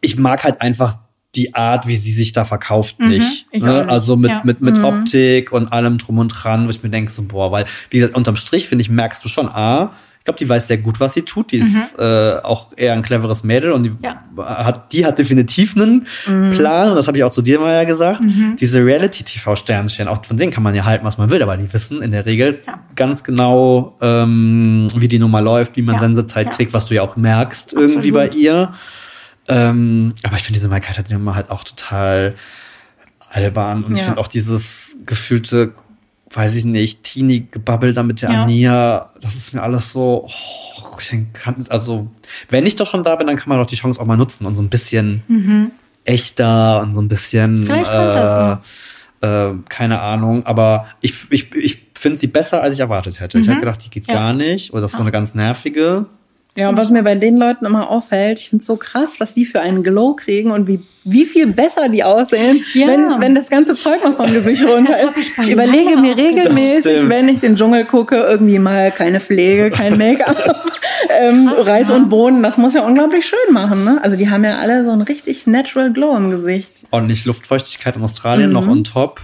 [0.00, 0.96] ich mag halt einfach
[1.36, 3.46] die Art, wie sie sich da verkauft, nicht.
[3.50, 3.80] ich Ne?
[3.80, 3.88] nicht.
[3.90, 4.40] Also mit, Ja.
[4.44, 7.64] mit, mit Optik und allem drum und dran, wo ich mir denke, so, boah, weil,
[7.90, 10.78] wie gesagt, unterm Strich, finde ich, merkst du schon, A, Ich glaube, die weiß sehr
[10.78, 11.52] gut, was sie tut.
[11.52, 14.24] Die ist äh, auch eher ein cleveres Mädel und die, Ja.
[14.38, 16.88] hat, die hat definitiv einen Plan.
[16.88, 18.22] Und das habe ich auch zu dir mal ja gesagt.
[18.58, 22.00] Diese Reality-TV-Sternchen, auch von denen kann man ja halten, was man will, aber die wissen
[22.00, 22.80] in der Regel Ja.
[22.96, 26.00] ganz genau, ähm, wie die Nummer läuft, wie man Ja.
[26.00, 26.52] Sensezeit Ja.
[26.52, 28.42] kriegt, was du ja auch merkst irgendwie bei Absolut.
[28.44, 28.72] ihr.
[29.48, 32.34] Ähm, aber ich finde diese Mike hat Nummer halt auch total
[33.30, 33.84] albern.
[33.84, 34.04] Und ich Ja.
[34.06, 35.72] finde auch dieses gefühlte,
[36.32, 38.42] weiß ich nicht, Teenie-Gebabbel da mit der Ja.
[38.44, 42.08] Ania, das ist mir alles so, oh, ich kann, also,
[42.48, 44.46] wenn ich doch schon da bin, dann kann man doch die Chance auch mal nutzen
[44.46, 45.22] und so ein bisschen
[46.04, 47.66] echter und so ein bisschen, Mhm.
[47.66, 48.58] Vielleicht kommt das noch.
[49.28, 53.38] äh, keine Ahnung, aber ich, ich, ich finde sie besser, als ich erwartet hätte.
[53.38, 54.12] Ich habe gedacht, die geht Mhm.
[54.14, 54.20] Ja.
[54.20, 56.06] gar nicht, oder das ist so eine ganz nervige.
[56.56, 59.34] Ja, und was mir bei den Leuten immer auffällt, ich finde es so krass, was
[59.34, 62.86] die für einen Glow kriegen und wie, wie viel besser die aussehen, Ja.
[62.86, 65.36] wenn, wenn das ganze Zeug mal vom Gesicht runter ist.
[65.42, 70.36] ich überlege mir regelmäßig, wenn ich den Dschungel gucke, irgendwie mal keine Pflege, kein Make-up,
[71.20, 71.96] ähm, Reis ja.
[71.96, 73.82] und Bohnen, das muss ja unglaublich schön machen.
[73.84, 73.98] Ne?
[74.04, 76.72] Also die haben ja alle so ein richtig natural Glow im Gesicht.
[76.92, 78.52] Ordentlich Luftfeuchtigkeit in Australien Mhm.
[78.54, 79.20] noch on top.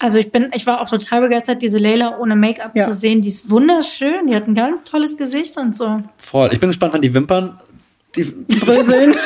[0.00, 2.86] Also ich bin, ich war auch total begeistert, diese Leila ohne Make-up Ja.
[2.86, 3.20] zu sehen.
[3.20, 6.00] Die ist wunderschön, die hat ein ganz tolles Gesicht und so.
[6.18, 6.50] Voll.
[6.52, 7.58] Ich bin gespannt, wann die Wimpern.
[8.16, 8.24] Die
[8.60, 9.14] Bröseln.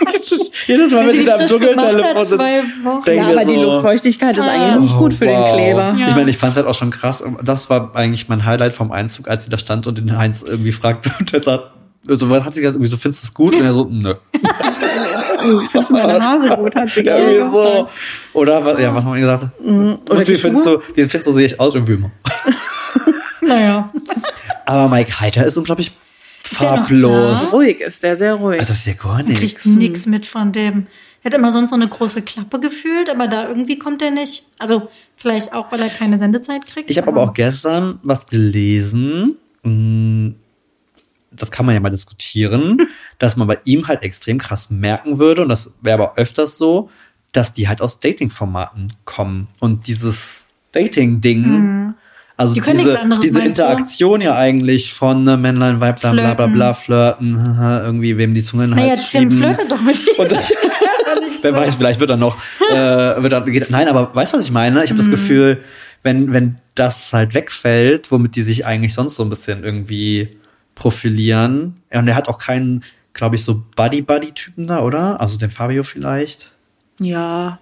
[0.00, 2.38] Das jedes Mal, Wenn wenn sie sie die da im Dschungeltelefon sind.
[2.38, 3.04] zwei Wochen.
[3.04, 4.50] denk ja, aber die so, Luftfeuchtigkeit ist Ah.
[4.50, 5.44] eigentlich nicht gut für wow.
[5.50, 5.96] den Kleber.
[5.98, 6.08] Ja.
[6.08, 7.22] Ich meine, ich fand es halt auch schon krass.
[7.44, 10.72] Das war eigentlich mein Highlight vom Einzug, als sie da stand und den Heinz irgendwie
[10.72, 11.70] fragte und er sagt,
[12.08, 13.54] also, was hat sie gesagt, irgendwie so, findest du es gut?
[13.54, 14.14] Und er so, nö.
[15.70, 16.74] Findest du meine Haare gut?
[16.74, 17.52] Hat sie Irgendwie gesagt.
[17.52, 17.88] so.
[18.34, 19.46] Oder, was, ja, was haben wir gesagt?
[19.60, 21.74] Oder und wie findest du, wie findest du, sehe ich aus?
[21.74, 22.10] Irgendwie immer.
[23.40, 23.90] Naja.
[24.66, 25.92] Aber Mike Heiter ist unglaublich
[26.42, 27.52] farblos.
[27.52, 28.60] Ruhig ist der, sehr ruhig.
[28.60, 29.64] Also, das ist ja gar Kriegt nichts.
[29.64, 30.86] nix mit von dem.
[31.22, 34.44] Er hat immer sonst so eine große Klappe gefühlt, aber da irgendwie kommt er nicht.
[34.58, 36.90] Also vielleicht auch, weil er keine Sendezeit kriegt.
[36.90, 39.36] Ich habe aber auch gestern was gelesen.
[39.62, 40.34] mh,
[41.38, 45.42] Das kann man ja mal diskutieren, dass man bei ihm halt extrem krass merken würde,
[45.42, 46.90] und das wäre aber öfters so,
[47.32, 49.48] dass die halt aus Dating-Formaten kommen.
[49.60, 51.94] Und dieses Dating-Ding,
[52.36, 52.54] also Mhm.
[52.54, 53.62] Die können diese, anderes, diese meinst du?
[53.62, 58.64] Interaktion ja eigentlich von äh, Männlein, Weiblein, bla bla bla, flirten, irgendwie wem die Zunge
[58.64, 59.38] in den Naja, Hals Tim schieben.
[59.38, 59.96] flirtet doch mit.
[60.16, 60.30] Und
[61.42, 62.36] wer weiß, vielleicht wird er noch.
[62.70, 64.84] Äh, wird er, geht, nein, aber weißt du, was ich meine?
[64.84, 65.62] Ich habe das Gefühl,
[66.04, 70.38] wenn, wenn das halt wegfällt, womit die sich eigentlich sonst so ein bisschen irgendwie
[70.78, 71.76] profilieren.
[71.92, 75.20] Und er hat auch keinen, glaube ich, so Buddy-Buddy-Typen da, oder?
[75.20, 76.50] Also den Fabio vielleicht.
[77.00, 77.58] Ja.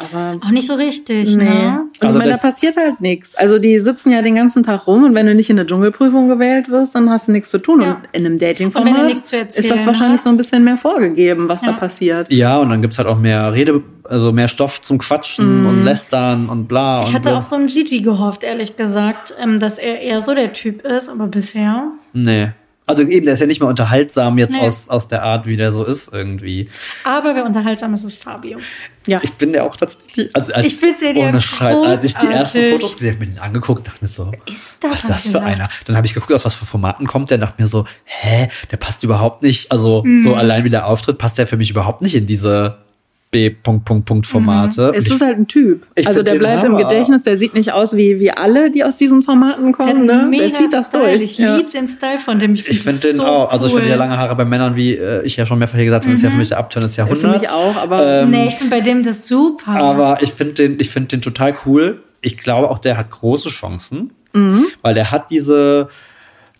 [0.00, 1.42] Aber Auch nicht so richtig, Nee.
[1.42, 1.80] ne?
[2.00, 3.34] Und Also ich meine, da passiert halt nichts.
[3.34, 6.28] Also die sitzen ja den ganzen Tag rum und wenn du nicht in eine Dschungelprüfung
[6.28, 7.80] gewählt wirst, dann hast du nichts zu tun.
[7.80, 7.94] Ja.
[7.94, 10.24] Und in einem Dating-Format ist das wahrscheinlich hat.
[10.24, 11.72] so ein bisschen mehr vorgegeben, was da Ja.
[11.72, 12.30] passiert.
[12.32, 16.48] Ja, und dann gibt's halt auch mehr Rede, also mehr Stoff zum Quatschen und Lästern
[16.48, 17.02] und bla.
[17.02, 17.34] Ich und hatte so.
[17.34, 21.08] auf so einen Gigi gehofft, ehrlich gesagt, ähm, dass er eher so der Typ ist,
[21.08, 21.90] aber bisher.
[22.12, 22.50] Nee.
[22.86, 24.66] Also eben, der ist ja nicht mehr unterhaltsam jetzt Nee.
[24.66, 26.70] aus, aus der Art, wie der so ist irgendwie.
[27.04, 28.60] Aber wer unterhaltsam ist, ist Fabio.
[29.06, 29.20] Ja.
[29.22, 30.34] Ich bin ja auch tatsächlich.
[30.34, 31.76] Also als, Ich find's ja ohne Scheiß.
[31.86, 32.70] Als ich die ersten.
[32.72, 35.28] Fotos gesehen habe, mir den angeguckt, dachte mir so, Ist das was ist das für
[35.32, 35.44] gedacht?
[35.44, 35.68] einer?
[35.84, 38.78] Dann habe ich geguckt, aus was für Formaten kommt der, dachte mir so, hä, der
[38.78, 39.70] passt überhaupt nicht.
[39.70, 42.78] Also so allein wie der auftritt, passt der für mich überhaupt nicht in diese
[43.30, 43.50] B.
[43.50, 44.92] Punkt, Punkt, Punkt Formate.
[44.96, 45.86] Es ich- ist halt ein Typ.
[45.94, 46.88] ich Also der bleibt im Hammer.
[46.88, 50.10] Gedächtnis, der sieht nicht aus wie, wie alle, die aus diesen Formaten Der, kommen.
[50.10, 50.38] einen Ne?
[50.38, 51.04] Der zieht das Style.
[51.18, 51.22] durch.
[51.22, 51.56] Ich Ja.
[51.56, 52.54] liebe den Style von dem.
[52.54, 53.50] Ich ich finde finde den so auch.
[53.52, 53.80] Also ich cool.
[53.80, 56.14] finde ja lange Haare bei Männern, wie äh, ich ja schon mehrfach hier gesagt habe,
[56.14, 57.20] ist ja für mich der Abturn des Jahrhunderts.
[57.34, 59.72] Für mich auch, aber Ähm, Nee, ich finde bei dem das super.
[59.72, 62.02] Aber ich finde den, ich finde den total cool.
[62.22, 64.64] Ich glaube auch, der hat große Chancen, Mhm.
[64.82, 65.88] weil der hat diese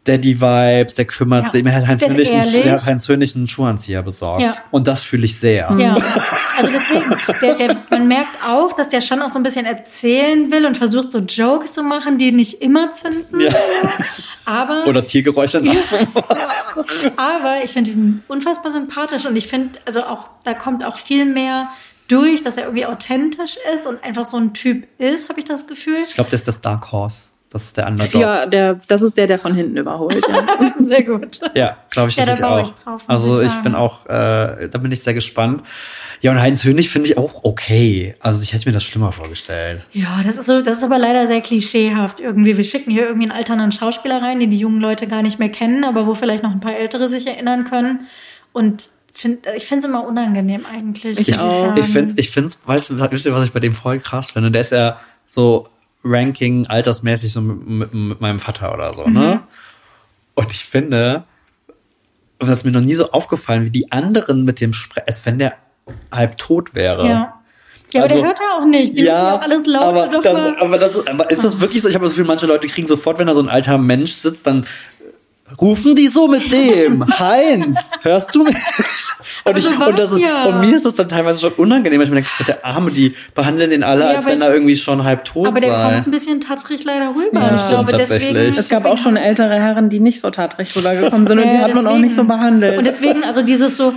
[0.09, 1.51] Daddy-Vibes, der kümmert Ja.
[1.51, 1.63] sich.
[1.63, 4.43] Mir hat Heinz Hönig, einen, Heinz Hönig einen Schuhanzieher besorgt.
[4.43, 4.55] Ja.
[4.71, 5.75] Und das fühle ich sehr.
[5.79, 5.95] Ja,
[6.59, 10.51] also deswegen, der, der, man merkt auch, dass der schon auch so ein bisschen erzählen
[10.51, 13.41] will und versucht so Jokes zu machen, die nicht immer zünden.
[13.41, 13.53] Ja.
[14.45, 16.15] Aber, Oder Tiergeräusche nachzumachen.
[17.17, 21.27] aber ich finde ihn unfassbar sympathisch und ich finde, also auch, da kommt auch viel
[21.27, 21.69] mehr
[22.09, 25.67] durch, dass er irgendwie authentisch ist und einfach so ein Typ ist, habe ich das
[25.67, 25.99] Gefühl.
[26.07, 27.33] Ich glaube, das ist das Dark Horse.
[27.51, 28.21] Das ist der Underdog.
[28.21, 30.23] ja, der, das ist der, der von hinten überholt.
[30.29, 30.47] Ja.
[30.79, 31.41] Sehr gut.
[31.55, 32.65] Ja, glaube ich, Ja, das da die baue auch.
[32.65, 33.63] ich drauf, also ich ich sagen.
[33.65, 35.63] bin auch, äh, da bin ich sehr gespannt.
[36.21, 38.15] Ja, und Heinz Hönig finde ich auch okay.
[38.21, 39.87] Also ich hätte mir das schlimmer vorgestellt.
[39.93, 42.57] Ja, das ist so, das ist aber leider sehr klischeehaft irgendwie.
[42.57, 45.49] Wir schicken hier irgendwie einen alternden Schauspieler rein, den die jungen Leute gar nicht mehr
[45.49, 48.01] kennen, aber wo vielleicht noch ein paar Ältere sich erinnern können.
[48.53, 51.21] Und find, ich finde es immer unangenehm eigentlich.
[51.21, 51.61] Ich auch.
[51.61, 51.77] sagen.
[51.79, 54.51] Ich finde, ich find's, weißt du, wisst ihr, was ich bei dem voll krass finde?
[54.51, 55.69] Der ist ja so
[56.09, 59.41] Ranking altersmäßig so mit, mit, mit meinem Vater oder so, ne?
[60.35, 61.25] Und ich finde,
[62.39, 65.27] und das ist mir noch nie so aufgefallen, wie die anderen mit dem sprechen, als
[65.27, 65.55] wenn der
[66.13, 67.07] halb tot wäre.
[67.09, 67.35] Ja.
[67.91, 68.95] Ja, aber Also- der hört ja auch nicht.
[68.95, 71.81] Sie müssen ja auch alles laut aber, das, aber, das ist, aber ist das wirklich
[71.83, 71.89] so?
[71.89, 74.47] Ich habe das Gefühl, manche Leute kriegen sofort, wenn da so ein alter Mensch sitzt,
[74.47, 74.67] dann
[75.61, 77.07] rufen die so mit dem.
[77.19, 78.55] Heinz, hörst du mich?
[79.45, 82.05] Und, Aber ich, und, das ist, und mir ist das dann teilweise schon unangenehm, weil
[82.07, 85.05] ich mir denke, der Arme, die behandeln den alle, Ja, als wenn er irgendwie schon
[85.05, 85.95] halb tot Aber der sei.
[85.95, 87.41] kommt ein bisschen tatrig leider rüber.
[87.41, 87.49] Ja.
[87.49, 88.37] Und ich glaube, deswegen.
[88.59, 91.75] Es gab auch schon ältere Herren, die nicht so tatrig rübergekommen sind und die hat
[91.75, 92.77] man auch nicht so behandelt.
[92.79, 93.95] Und deswegen, also dieses so,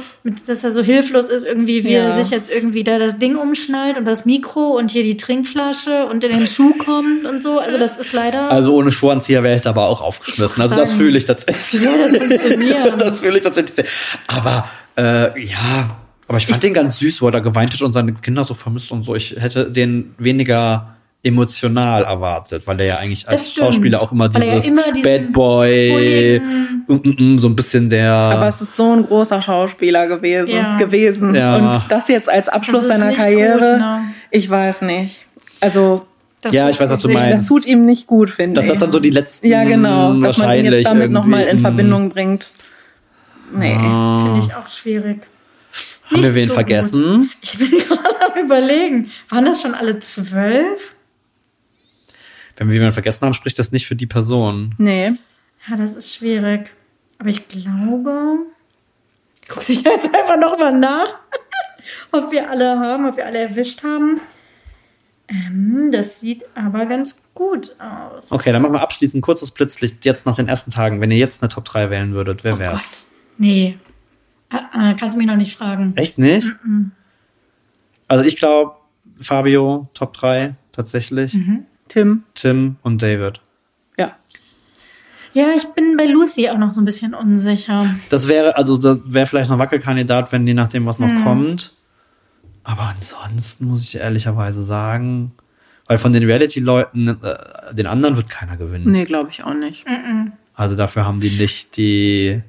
[0.48, 2.24] dass er so hilflos ist, irgendwie, wie er Ja.
[2.24, 6.24] sich jetzt irgendwie da das Ding umschnallt und das Mikro und hier die Trinkflasche und
[6.24, 7.60] in den Schuh kommt und so.
[7.60, 8.52] Also das ist leider.
[8.52, 10.62] Also ohne Schuhanzieher wäre ich da aber auch aufgeschmissen.
[10.62, 11.41] Also das fühle ich tatsächlich.
[11.48, 12.94] Ja, das funktioniert.
[13.02, 13.86] das fühle ich tatsächlich sehr.
[14.28, 17.94] Aber äh, ja, aber ich fand den ganz süß, wo er da geweint hat und
[17.94, 19.16] seine Kinder so vermisst und so.
[19.16, 23.54] Ich hätte den weniger emotional erwartet, weil er ja eigentlich als.
[23.54, 26.42] Schauspieler auch immer er ja dieses immer Bad Boy,
[26.88, 28.14] mm, mm, mm, so ein bisschen der.
[28.14, 30.50] Aber es ist so ein großer Schauspieler gewesen.
[30.50, 30.78] Ja.
[30.78, 31.36] gewesen.
[31.36, 31.56] Ja.
[31.58, 34.14] Und das jetzt als Abschluss seiner Karriere, gut, ne?
[34.32, 35.26] ich weiß nicht.
[35.60, 36.08] Also,
[36.42, 37.34] Das Ja, ich weiß, was du meinst.
[37.34, 38.72] das tut ihm nicht gut, finde dass ich.
[38.72, 40.14] das dann so die letzten ja, genau.
[40.22, 42.54] Dass man ihn jetzt damit nochmal in Verbindung bringt.
[43.54, 43.74] Nee.
[43.76, 45.22] Finde ich auch schwierig.
[46.10, 47.20] Haben wir wen so vergessen?
[47.20, 47.30] Gut.
[47.42, 49.12] Ich bin gerade am überlegen.
[49.30, 50.94] Waren das schon alle zwölf?
[52.58, 54.76] Wenn wir jemanden vergessen haben, spricht das nicht für die Person.
[54.78, 55.14] Nee.
[55.70, 56.72] Ja, das ist schwierig.
[57.20, 58.40] Aber ich glaube,
[59.42, 61.18] ich gucke sich jetzt einfach nochmal nach,
[62.12, 64.20] ob wir alle haben, ob wir alle erwischt haben.
[65.28, 68.32] Ähm, das sieht aber ganz gut aus.
[68.32, 71.00] Okay, dann machen wir abschließend ein kurzes Blitzlicht jetzt nach den ersten Tagen.
[71.02, 73.08] Wenn ihr jetzt eine Top 3 wählen würdet, wer wär's?
[73.38, 73.78] Nee.
[74.50, 75.94] Ah, ah, kannst du mich noch nicht fragen.
[75.96, 76.52] Echt nicht?
[78.08, 78.76] Also ich glaube,
[79.22, 81.34] Fabio, Top 3 tatsächlich.
[81.34, 81.66] Mhm.
[81.88, 82.24] Tim.
[82.36, 83.40] Tim und David.
[83.98, 84.16] Ja.
[85.34, 87.96] Ja, ich bin bei Lucy auch noch so ein bisschen unsicher.
[88.10, 91.24] Das wäre, also das wäre vielleicht noch Wackelkandidat, wenn je nachdem, was noch Mhm.
[91.24, 91.74] kommt.
[92.64, 95.32] Aber ansonsten muss ich ehrlicherweise sagen,
[95.88, 98.90] weil von den Reality-Leuten, äh, den anderen wird keiner gewinnen.
[98.92, 99.86] Nee, glaube ich auch nicht.
[100.54, 102.42] Also dafür haben die nicht die,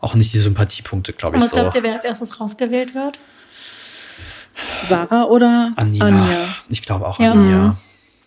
[0.00, 1.60] auch nicht die Sympathiepunkte, glaube Und ich was so.
[1.60, 3.18] glaubt ihr, wer als erstes rausgewählt wird?
[4.88, 6.04] Sarah oder Anja.
[6.04, 6.36] Anja?
[6.68, 7.32] Ich glaube auch Ja.
[7.32, 7.76] Anja.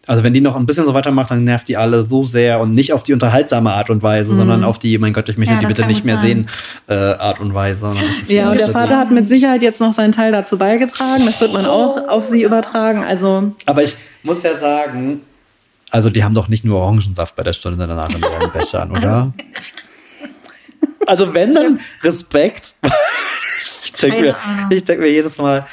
[0.07, 2.73] Also wenn die noch ein bisschen so weitermacht, dann nervt die alle so sehr und
[2.75, 5.61] nicht auf die unterhaltsame Art und Weise, sondern auf die, mein Gott, ich möchte Mhm.
[5.61, 6.23] Ja, die bitte nicht mehr sein.
[6.23, 6.49] sehen,
[6.87, 7.91] äh, Art und Weise.
[8.27, 11.25] Ja, und der Vater hat mit Sicherheit jetzt noch seinen Teil dazu beigetragen.
[11.25, 13.03] Das wird man auch auf sie übertragen.
[13.03, 15.21] Also, Aber ich muss ja sagen,
[15.91, 19.33] also die haben doch nicht nur Orangensaft bei der Stunde danach in ihren Bechern, oder?
[21.07, 22.75] Also wenn, dann Respekt.
[23.85, 24.35] ich denke mir,
[24.71, 25.65] ich denk mir jedes Mal,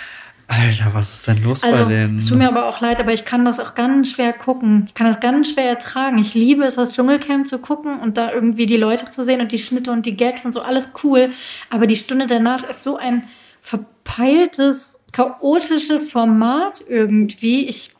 [0.53, 2.19] Alter, was ist denn los Also, bei denen?
[2.19, 4.85] es tut mir aber auch leid, aber ich kann das auch ganz schwer gucken.
[4.87, 6.19] Ich kann das ganz schwer ertragen.
[6.19, 9.51] Ich liebe es, das Dschungelcamp zu gucken und da irgendwie die Leute zu sehen und
[9.53, 11.31] die Schnitte und die Gags und so, alles cool.
[11.71, 13.25] Aber die Stunde danach ist so ein
[13.63, 17.69] verpeiltes, chaotisches Format irgendwie.
[17.69, 17.93] Ich,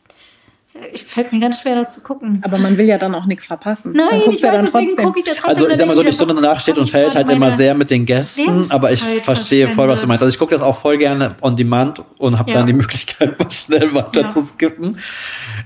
[0.93, 2.41] es fällt mir ganz schwer, das zu gucken.
[2.43, 3.93] aber man will ja dann auch nichts verpassen.
[3.93, 5.49] Nein, ich weiß, deswegen gucke ich ja trotzdem.
[5.49, 7.89] Also ich sag mal so, die Stunde danach steht und fällt halt immer sehr mit
[7.91, 10.21] den Gästen, aber ich verstehe voll, was du meinst.
[10.23, 12.57] Also ich gucke das auch voll gerne on demand und habe Ja.
[12.57, 14.29] dann die Möglichkeit, mal schnell weiter Ja.
[14.31, 14.97] zu skippen.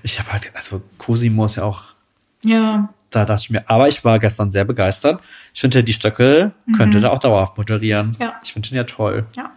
[0.03, 1.83] Ich habe halt, also Cosimo ist ja auch,
[2.43, 5.21] Ja, da dachte ich mir, aber ich war gestern sehr begeistert.
[5.53, 8.07] Ich finde, die Stöckel könnte da auch dauerhaft moderieren.
[8.09, 8.15] Mhm.
[8.21, 8.33] Ja.
[8.43, 9.25] Ich finde den ja toll.
[9.35, 9.51] ja.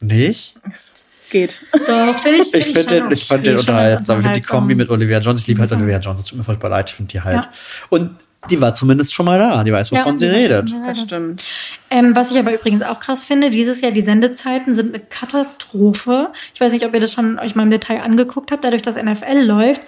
[0.00, 0.54] Nicht?
[0.70, 0.94] Es
[1.30, 1.60] geht.
[1.86, 2.54] Doch, finde ich.
[2.54, 4.20] Ich finde den, ich fand den unterhaltsam.
[4.20, 4.90] Ich finde die Kombi mit.
[4.90, 5.42] Olivia Jones.
[5.42, 6.20] Ich liebe halt Olivia Jones.
[6.20, 6.90] Es tut mir furchtbar leid.
[6.90, 7.44] Ich finde die halt.
[7.44, 7.50] Ja.
[7.90, 8.16] Und
[8.50, 9.64] die war zumindest schon mal da.
[9.64, 10.72] Die weiß, wovon Ja, sie redet.
[10.86, 11.44] Das stimmt.
[11.90, 16.32] Ähm, was ich aber übrigens auch krass finde, dieses Jahr die Sendezeiten sind eine Katastrophe.
[16.54, 18.64] Ich weiß nicht, ob ihr das schon euch mal im Detail angeguckt habt.
[18.64, 19.82] Dadurch, dass NFL läuft,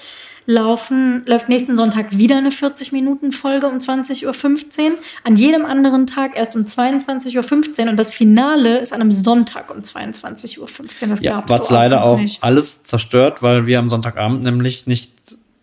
[0.47, 4.99] laufen, läuft nächsten Sonntag wieder eine 40-Minuten-Folge um 20.15 Uhr.
[5.24, 7.91] An jedem anderen Tag erst um 22.15 Uhr.
[7.91, 10.68] Und das Finale ist an einem Sonntag um 22.15 Uhr.
[11.09, 12.43] Das Ja, gab's was so leider auch nicht.
[12.43, 15.12] alles zerstört, weil wir am Sonntagabend nämlich nicht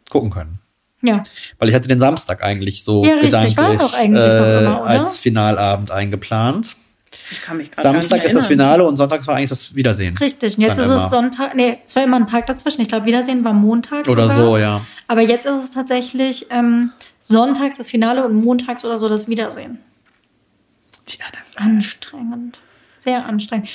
[0.09, 0.59] gucken können.
[1.03, 1.23] Ja,
[1.59, 3.25] Weil ich hatte den Samstag eigentlich so Ja, richtig.
[3.29, 6.75] gedanklich War es auch eigentlich noch äh, immer, als Finalabend eingeplant.
[7.31, 8.47] Ich kann mich gerade Samstag nicht ist das.
[8.47, 10.17] Finale und Sonntag war eigentlich das Wiedersehen.
[10.17, 10.57] richtig.
[10.57, 11.05] Und jetzt ist immer.
[11.05, 11.55] es Sonntag.
[11.55, 12.81] Nee, es war immer ein Tag dazwischen.
[12.81, 14.07] Ich glaube, Wiedersehen war Montag.
[14.07, 14.35] Oder sogar.
[14.35, 14.81] so, ja.
[15.07, 19.79] Aber jetzt ist es tatsächlich ähm, sonntags das Finale und montags oder so das Wiedersehen.
[21.07, 21.63] Die NFL.
[21.63, 22.59] Anstrengend.
[22.97, 23.69] Sehr anstrengend.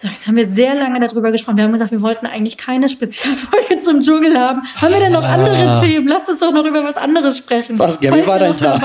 [0.00, 1.58] So, jetzt haben wir sehr lange darüber gesprochen.
[1.58, 4.62] Wir haben gesagt, wir wollten eigentlich keine Spezialfolge zum Dschungel haben.
[4.76, 6.08] Haben wir denn noch andere Themen?
[6.08, 7.74] Lasst uns doch noch über was anderes sprechen.
[7.74, 7.88] Ah.
[7.88, 8.80] Saskia, wie war dein Tag?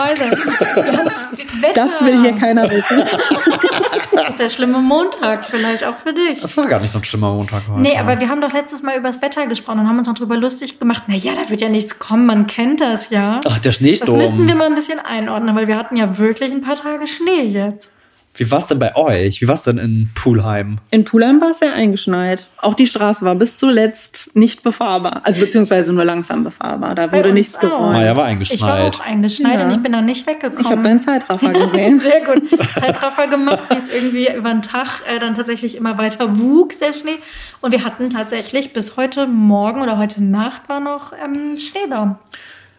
[1.73, 3.01] Das will hier keiner wissen.
[4.15, 6.39] Das ist der schlimme Montag, vielleicht auch für dich.
[6.39, 7.81] Das war gar nicht so ein schlimmer Montag heute.
[7.81, 10.15] Nee, aber wir haben doch letztes Mal über das Wetter gesprochen und haben uns noch
[10.15, 11.03] drüber lustig gemacht.
[11.07, 13.41] Na ja, da wird ja nichts kommen, man kennt das ja.
[13.45, 14.17] Ach, der Das Schneesturm.
[14.17, 17.41] müssten wir mal ein bisschen einordnen, weil wir hatten ja wirklich ein paar Tage Schnee
[17.41, 17.91] jetzt.
[18.37, 19.41] Wie war's denn bei euch?
[19.41, 20.79] Wie war's denn in Pulheim?
[20.91, 22.49] In Pulheim war es sehr eingeschneit.
[22.61, 25.21] Auch die Straße war bis zuletzt nicht befahrbar.
[25.23, 26.95] Also beziehungsweise nur langsam befahrbar.
[26.95, 27.61] Da Bei wurde nichts auch.
[27.61, 27.93] geräumt.
[27.93, 28.95] Maja war Ich war eingeschneit.
[28.95, 29.65] auch eingeschneit Ja.
[29.65, 30.61] und ich bin da nicht weggekommen.
[30.65, 31.99] Ich habe deinen Zeitraffer gesehen.
[31.99, 32.43] Sehr gut.
[32.67, 36.91] Zeitraffer gemacht, wie es irgendwie über den Tag äh, dann tatsächlich immer weiter wuchs, der
[36.93, 37.17] Schnee.
[37.61, 42.19] Und wir hatten tatsächlich bis heute Morgen oder heute Nacht war noch ähm, Schnee da.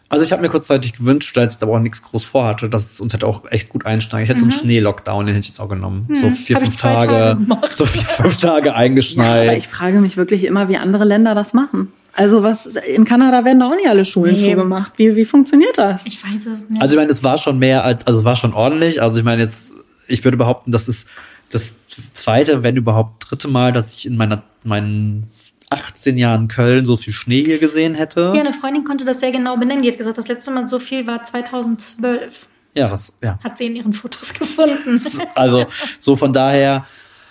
[0.09, 3.01] Also ich habe mir kurzzeitig gewünscht, als ich aber auch nichts groß vorhatte, dass es
[3.01, 4.23] uns hätte auch echt gut einschneiden.
[4.25, 6.09] Ich hätte so einen Schneelockdown, den hätte ich jetzt auch genommen.
[6.21, 9.49] So vier, Hab fünf Tage, Tage so vier, fünf Tage Ja, eingeschneit.
[9.49, 11.93] aber ich frage mich wirklich immer, wie andere Länder das machen.
[12.15, 14.51] Also was in Kanada werden da auch nicht alle Schulen Nee.
[14.53, 14.93] zugemacht.
[14.97, 16.03] Wie, wie funktioniert das?
[16.07, 16.81] Ich weiß es nicht.
[16.81, 19.03] Also ich meine, es war schon mehr als, also es war schon ordentlich.
[19.03, 19.73] Also ich meine jetzt,
[20.09, 21.07] ich würde behaupten, das ist
[21.51, 21.75] das
[22.15, 25.27] zweite, wenn überhaupt dritte Mal, dass ich in meiner, meinen
[25.71, 28.33] 18 Jahren Köln so viel Schnee hier gesehen hätte.
[28.35, 29.83] ja, eine Freundin konnte das sehr genau benennen.
[29.83, 32.47] Die hat gesagt, das letzte Mal so viel war 2012.
[32.75, 33.39] Ja, das, ja.
[33.43, 35.01] Hat sie in ihren Fotos gefunden.
[35.35, 35.67] Also
[35.99, 36.87] so von daher,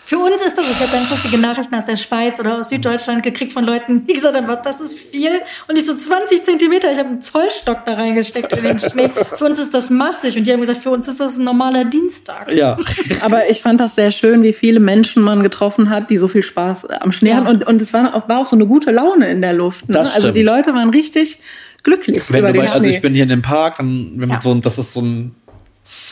[0.06, 3.24] Für uns ist das, ich habe ganz lustige Nachrichten aus der Schweiz oder aus Süddeutschland
[3.24, 5.32] gekriegt von Leuten, die gesagt haben, was, das ist viel.
[5.68, 9.10] Und ich so 20 Zentimeter, ich habe einen Zollstock da reingesteckt in den Schnee.
[9.36, 10.38] Für uns ist das massig.
[10.38, 12.52] Und die haben gesagt, für uns ist das ein normaler Dienstag.
[12.54, 12.78] ja.
[13.22, 16.44] Aber ich fand das sehr schön, wie viele Menschen man getroffen hat, die so viel
[16.44, 17.38] Spaß äh, am Schnee Ja.
[17.38, 17.48] hatten.
[17.48, 19.88] Und, und es war auch, war auch so eine gute Laune in der Luft.
[19.90, 19.94] Ne?
[19.96, 20.44] Das Also die.
[20.44, 21.40] Leute waren richtig
[21.84, 24.30] glücklich Wenn über du den bei, also ich bin hier in dem Park, dann haben
[24.32, 24.42] Ja.
[24.42, 25.34] so ein, das ist so ein,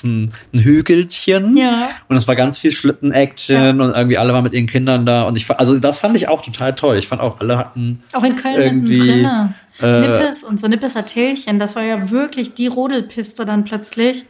[0.04, 1.58] ein, ein Hügelchen.
[1.58, 1.90] Ja.
[2.08, 5.24] Und es war ganz viel Schlitten-Action und irgendwie alle waren mit ihren Kindern da.
[5.24, 6.98] Und ich also das fand ich auch total toll.
[6.98, 9.28] Ich fand auch, alle hatten Auch in Köln irgendwie.
[9.82, 14.26] äh, Nippes und so Nippes Tälchen, das war ja wirklich die Rodelpiste dann plötzlich.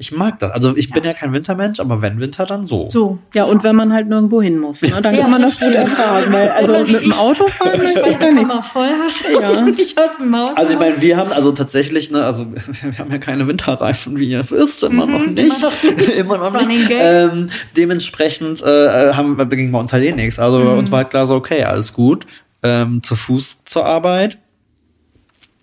[0.00, 0.50] Ich mag das.
[0.52, 2.86] Also ich bin ja kein Wintermensch, aber wenn Winter, dann so.
[2.86, 3.18] So.
[3.34, 5.74] ja, und wenn man halt nirgendwo hin muss, ne, dann Ja, kann man das gut
[5.74, 6.24] erfahren.
[6.32, 8.64] Weil, also mit dem Auto fahren ich ich ja nicht.
[8.64, 9.50] Voll hat Ja.
[9.60, 12.46] und nicht aus dem Haus Also ich meine, wir haben also tatsächlich, ne, also
[12.82, 15.36] wir haben ja keine Winterreifen, wie ihr wisst, immer noch nicht.
[15.36, 16.16] Mhm, immer noch nicht.
[16.18, 16.90] immer noch nicht.
[16.98, 20.38] Ähm, dementsprechend äh, haben wir ging bei uns halt eh nichts.
[20.38, 20.78] Also bei Mhm.
[20.78, 22.26] uns war halt klar so, okay, alles gut.
[22.62, 24.38] Ähm, zu Fuß zur Arbeit.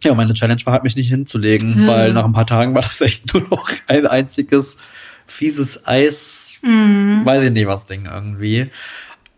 [0.03, 3.01] Ja, meine Challenge war halt, mich nicht hinzulegen, weil nach ein paar Tagen war das
[3.01, 4.77] echt nur noch ein einziges
[5.25, 7.21] fieses Eis, Mhm.
[7.25, 8.69] weiß ich nicht was Ding irgendwie.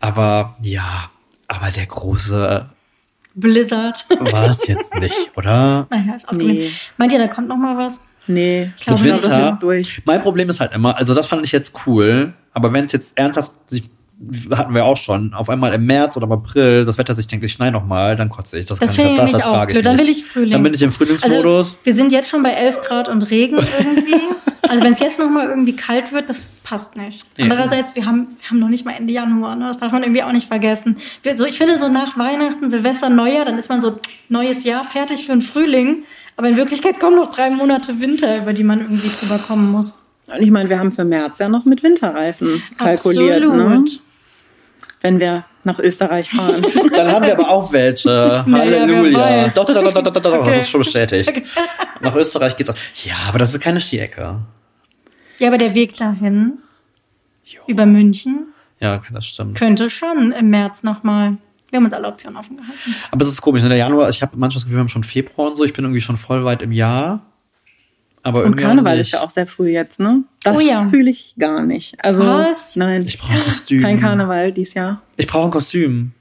[0.00, 1.10] Aber ja,
[1.48, 2.66] aber der große
[3.34, 4.06] Blizzard.
[4.32, 5.86] war es jetzt nicht, oder?
[5.90, 6.60] naja, ist ausgelegt.
[6.60, 6.70] Nee.
[6.96, 8.00] Meint ihr, da kommt noch mal was?
[8.26, 9.50] Nee, ich glaub, glaube, Mit das ist Winter.
[9.50, 10.02] jetzt durch.
[10.04, 13.12] Mein Problem ist halt immer, also das fand ich jetzt cool, aber wenn es jetzt
[13.18, 13.84] ernsthaft sich
[14.54, 17.44] hatten wir auch schon, auf einmal im März oder im April, das Wetter sich denkt,
[17.44, 18.66] ich schnei noch mal, dann kotze ich.
[18.66, 19.86] Das, Das kann finde ich das ertrage ich blöd.
[19.86, 20.04] Dann nicht.
[20.04, 20.52] will ich Frühling.
[20.52, 21.68] Dann bin ich im Frühlingsmodus.
[21.68, 24.20] Also, wir sind jetzt schon bei 11 Grad und Regen irgendwie.
[24.68, 27.26] Also wenn es jetzt noch mal irgendwie kalt wird, das passt nicht.
[27.40, 29.56] Andererseits, wir haben, wir haben noch nicht mal Ende Januar.
[29.56, 29.66] Ne?
[29.66, 30.96] Das darf man irgendwie auch nicht vergessen.
[31.24, 33.98] Wir, so, ich finde so nach Weihnachten, Silvester, Neujahr, dann ist man so
[34.28, 36.04] neues Jahr fertig für den Frühling.
[36.36, 39.94] Aber in Wirklichkeit kommen noch drei Monate Winter, über die man irgendwie drüber kommen muss.
[40.26, 43.84] Und ich meine, wir haben für März ja noch mit Winterreifen kalkuliert, ne?
[45.02, 46.62] Wenn wir nach Österreich fahren.
[46.92, 48.44] Dann haben wir aber auch welche.
[48.50, 49.48] Halleluja.
[49.54, 50.56] Doch, doch, doch, doch, doch, doch, doch, Okay.
[50.56, 51.32] das ist schon bestätigt.
[52.00, 52.74] Nach Österreich geht's auch.
[53.04, 54.40] Ja, aber das ist keine Skiecke.
[55.38, 56.58] Ja, aber der Weg dahin
[57.44, 57.60] Jo.
[57.66, 59.56] über München Ja, okay, das stimmt.
[59.58, 61.36] könnte schon im März noch mal.
[61.70, 62.94] Wir haben uns alle Optionen offen gehalten.
[63.10, 63.68] Aber es ist komisch, ne?
[63.68, 65.84] der Januar, ich habe manchmal das Gefühl, wir haben schon Februar und so, ich bin
[65.84, 67.20] irgendwie schon voll weit im Jahr.
[68.22, 70.24] Aber Und Karneval ist ja auch sehr früh jetzt, ne?
[70.42, 70.86] Das Oh ja.
[70.88, 71.94] fühle ich gar nicht.
[72.04, 72.76] Also Was?
[72.76, 73.82] nein, Ich brauche ein Kostüm.
[73.82, 75.00] kein Karneval dieses Jahr.
[75.16, 76.12] Ich brauche ein Kostüm.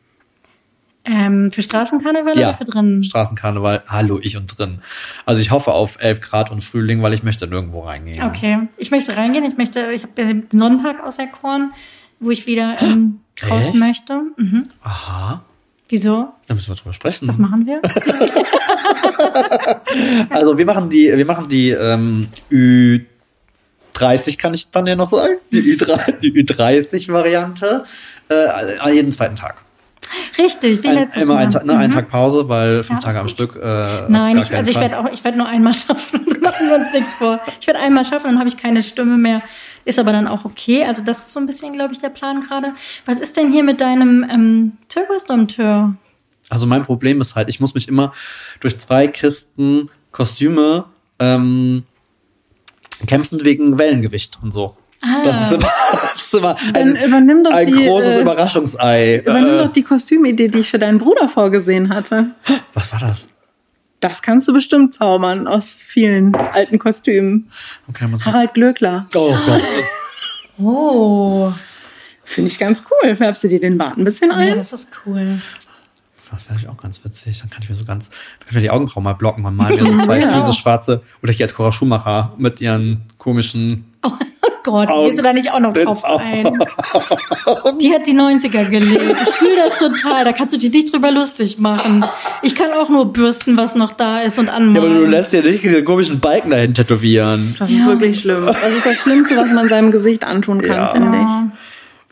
[1.05, 3.03] Ähm, für Straßenkarneval Ja, oder für drin?
[3.03, 4.79] Straßenkarneval, hallo, ich und drin.
[5.25, 8.23] Also ich hoffe auf 11 Grad und Frühling, weil ich möchte nirgendwo reingehen.
[8.23, 8.67] Okay.
[8.77, 9.43] Ich möchte reingehen.
[9.45, 11.73] Ich möchte, ich habe ja den Sonntag auserkoren,
[12.19, 13.75] wo ich wieder ähm, raus Echt?
[13.75, 14.21] möchte.
[14.37, 14.67] Mhm.
[14.83, 15.43] Aha,
[15.89, 16.29] Wieso?
[16.47, 17.27] da müssen wir drüber sprechen.
[17.27, 17.81] Was machen wir?
[20.29, 25.33] Also wir machen die, wir machen die ähm, Ü30, kann ich dann ja noch sagen.
[25.51, 27.83] Die, Ü3, die Ü30-Variante.
[28.29, 29.55] Äh, jeden zweiten Tag.
[30.37, 31.43] Richtig, wie Ein, letztes immer Mal.
[31.43, 33.31] ein, Ta- ne, einen Tag Pause, weil fünf Ja, Tage am gut.
[33.31, 33.55] Stück.
[33.55, 36.25] Äh, Nein, ich, also ich werde auch, ich werde nur einmal schaffen.
[36.41, 37.39] Machen wir uns nichts vor.
[37.59, 39.41] Ich werde einmal schaffen, dann habe ich keine Stimme mehr.
[39.89, 40.83] Ist aber dann auch okay.
[40.83, 42.75] Also das ist so ein bisschen, glaube ich, der Plan gerade.
[43.05, 45.95] Was ist denn hier mit deinem ähm, Zirkusdompteur?
[46.51, 48.13] Also mein Problem ist halt, ich muss mich immer
[48.59, 50.85] durch zwei Kisten Kostüme
[51.17, 51.85] ähm,
[53.07, 54.77] kämpfen wegen Wellengewicht und so.
[55.01, 55.23] Ah.
[55.23, 59.17] Das ist immer, das ist immer ein, übernimm doch ein die, großes äh, Überraschungsei.
[59.25, 62.27] Übernimm Äh, doch die Kostümidee, die ich für deinen Bruder vorgesehen hatte.
[62.75, 63.27] was war das?
[63.99, 67.51] Das kannst du bestimmt zaubern aus vielen alten Kostümen.
[67.89, 69.07] Okay, muss Harald Glöckler.
[69.15, 69.61] oh Gott.
[70.61, 71.53] Oh,
[72.25, 73.15] Finde ich ganz cool.
[73.15, 74.57] Färbst du dir den Bart ein bisschen ja, ein?
[74.57, 75.41] das ist cool.
[76.29, 77.39] Das wäre auch ganz witzig.
[77.39, 79.55] Dann kann ich mir so ganz, dann kann ich mir die Augenbrauen mal blocken und
[79.55, 80.37] malen mir so zwei Ja.
[80.45, 81.01] fiese schwarze.
[81.23, 83.85] Oder ich gehe als Cora Schumacher mit ihren komischen
[84.63, 86.43] Gott, gehst du da nicht auch noch drauf ein?
[87.81, 89.01] Die hat die 90er gelebt.
[89.23, 90.23] Ich fühle das total.
[90.25, 92.05] Da kannst du dich nicht drüber lustig machen.
[92.41, 95.11] Ich kann auch nur bürsten, was noch da ist und Ja, aber du anmalen.
[95.11, 97.55] lässt dir nicht diese komischen Balken dahin tätowieren.
[97.57, 98.45] Das ist wirklich schlimm.
[98.45, 100.87] Das ist das Schlimmste, was man seinem Gesicht antun kann, Ja.
[100.89, 101.58] finde ich.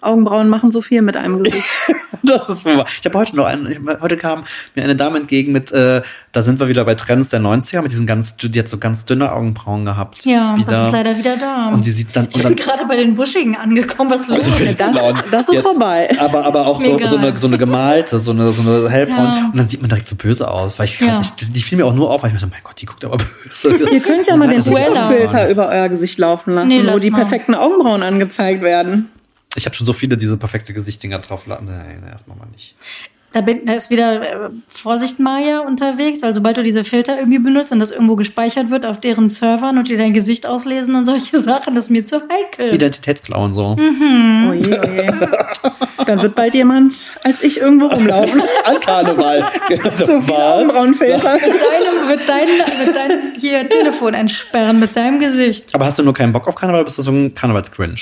[0.07, 1.65] Augenbrauen machen so viel mit einem Gesicht.
[2.23, 2.85] Das ist wahr.
[2.99, 3.67] Ich habe heute noch einen,
[4.01, 4.43] heute kam
[4.75, 6.01] mir eine Dame entgegen mit, äh,
[6.31, 9.05] da sind wir wieder bei Trends der 90er, mit diesen ganz, die hat so ganz
[9.05, 10.25] dünne Augenbrauen gehabt.
[10.25, 10.71] ja, wieder.
[10.71, 11.69] das ist leider wieder da.
[11.69, 14.09] Und sie sieht dann, ich bin dann gerade bei den Buschigen angekommen.
[14.09, 14.39] Was los?
[14.39, 14.79] Also, ist?
[14.79, 15.19] das- Blauen.
[15.31, 16.09] das ist Jetzt- vorbei.
[16.19, 19.17] Aber, aber auch so, so, eine, so eine gemalte, so eine, so eine hellbraun.
[19.25, 19.49] Ja.
[19.51, 20.79] Und dann sieht man direkt so böse aus.
[20.79, 21.19] Weil ich, Ja.
[21.21, 23.03] ich die fiel mir auch nur auf, weil ich mir dachte, mein Gott, die guckt
[23.03, 23.75] aber böse.
[23.91, 24.63] Ihr könnt ja mal den.
[24.63, 27.21] Filter über euer Gesicht laufen lassen, Nee, wo die mal.
[27.21, 29.09] perfekten Augenbrauen angezeigt werden.
[29.57, 31.47] Ich habe schon so viele diese perfekte Gesichtdinger drauf.
[31.47, 32.75] Nein, nein, erstmal mal nicht.
[33.33, 37.39] Da, bin, da ist wieder äh, Vorsicht Maya unterwegs, weil sobald du diese Filter irgendwie
[37.39, 41.05] benutzt und das irgendwo gespeichert wird auf deren Servern und die dein Gesicht auslesen und
[41.05, 42.73] solche Sachen, das ist mir zu heikel.
[42.73, 43.75] Identitätsklauen so.
[43.75, 44.47] Mhm.
[44.49, 45.07] Oh je, oh je.
[46.05, 48.41] Dann wird bald jemand als ich irgendwo rumlaufen.
[48.63, 49.43] An Karneval.
[49.97, 51.33] so Augenbrauenfilter.
[51.33, 55.75] Mit deinem, mit deinem, mit deinem hier Telefon entsperren mit seinem Gesicht.
[55.75, 57.99] Aber hast du nur keinen Bock auf Karneval oder bist du so ein Karnevals-Cringe?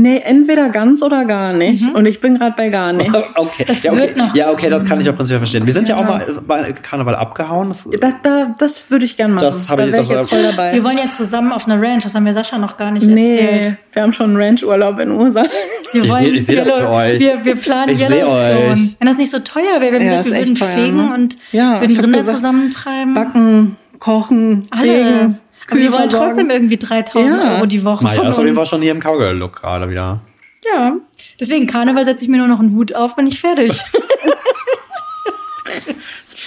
[0.00, 1.92] Nee, entweder ganz oder gar nicht.
[1.92, 3.10] Und ich bin gerade bei gar nicht.
[3.34, 3.64] Okay.
[3.66, 4.00] Das ja, okay.
[4.00, 4.32] wird noch.
[4.34, 5.66] ja, okay, das kann ich auch prinzipiell verstehen.
[5.66, 7.68] Wir sind ja, auch mal bei Karneval abgehauen.
[7.70, 9.44] Das, Das, da, das würde ich gern machen.
[9.44, 10.72] Das hab da ich- wäre ich das jetzt war- voll dabei.
[10.74, 13.38] Wir wollen ja zusammen auf eine Ranch, das haben wir Sascha noch gar nicht nee,
[13.38, 13.76] erzählt.
[13.92, 15.44] wir haben schon einen Ranchurlaub in USA.
[15.92, 17.18] Wir Ich wollen seh- das für euch.
[17.20, 18.72] Wir, wir planen Ich Yellowstone.
[18.72, 18.96] euch.
[18.98, 21.14] Wenn das nicht so teuer wäre, wir, haben Ja, wir würden echt teuer, fegen ne?
[21.14, 23.14] und Ja, würden Rinder gesagt, zusammentreiben.
[23.14, 25.44] Backen, kochen, Alles.
[25.70, 27.54] Aber wir wollen trotzdem irgendwie 3000 Ja.
[27.56, 28.68] Euro die Woche ist jeden Fall uns.
[28.68, 30.20] schon hier im Cowgirl-Look gerade wieder.
[30.64, 30.96] Ja.
[31.38, 33.72] Deswegen Karneval setze ich mir nur noch einen Hut auf, bin ich fertig.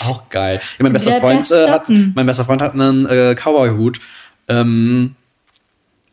[0.04, 0.60] Auch geil.
[0.78, 4.00] Ja, mein bester Freund äh, hat, mein bester Freund hat einen äh, Cowboy-Hut,
[4.48, 5.16] ähm,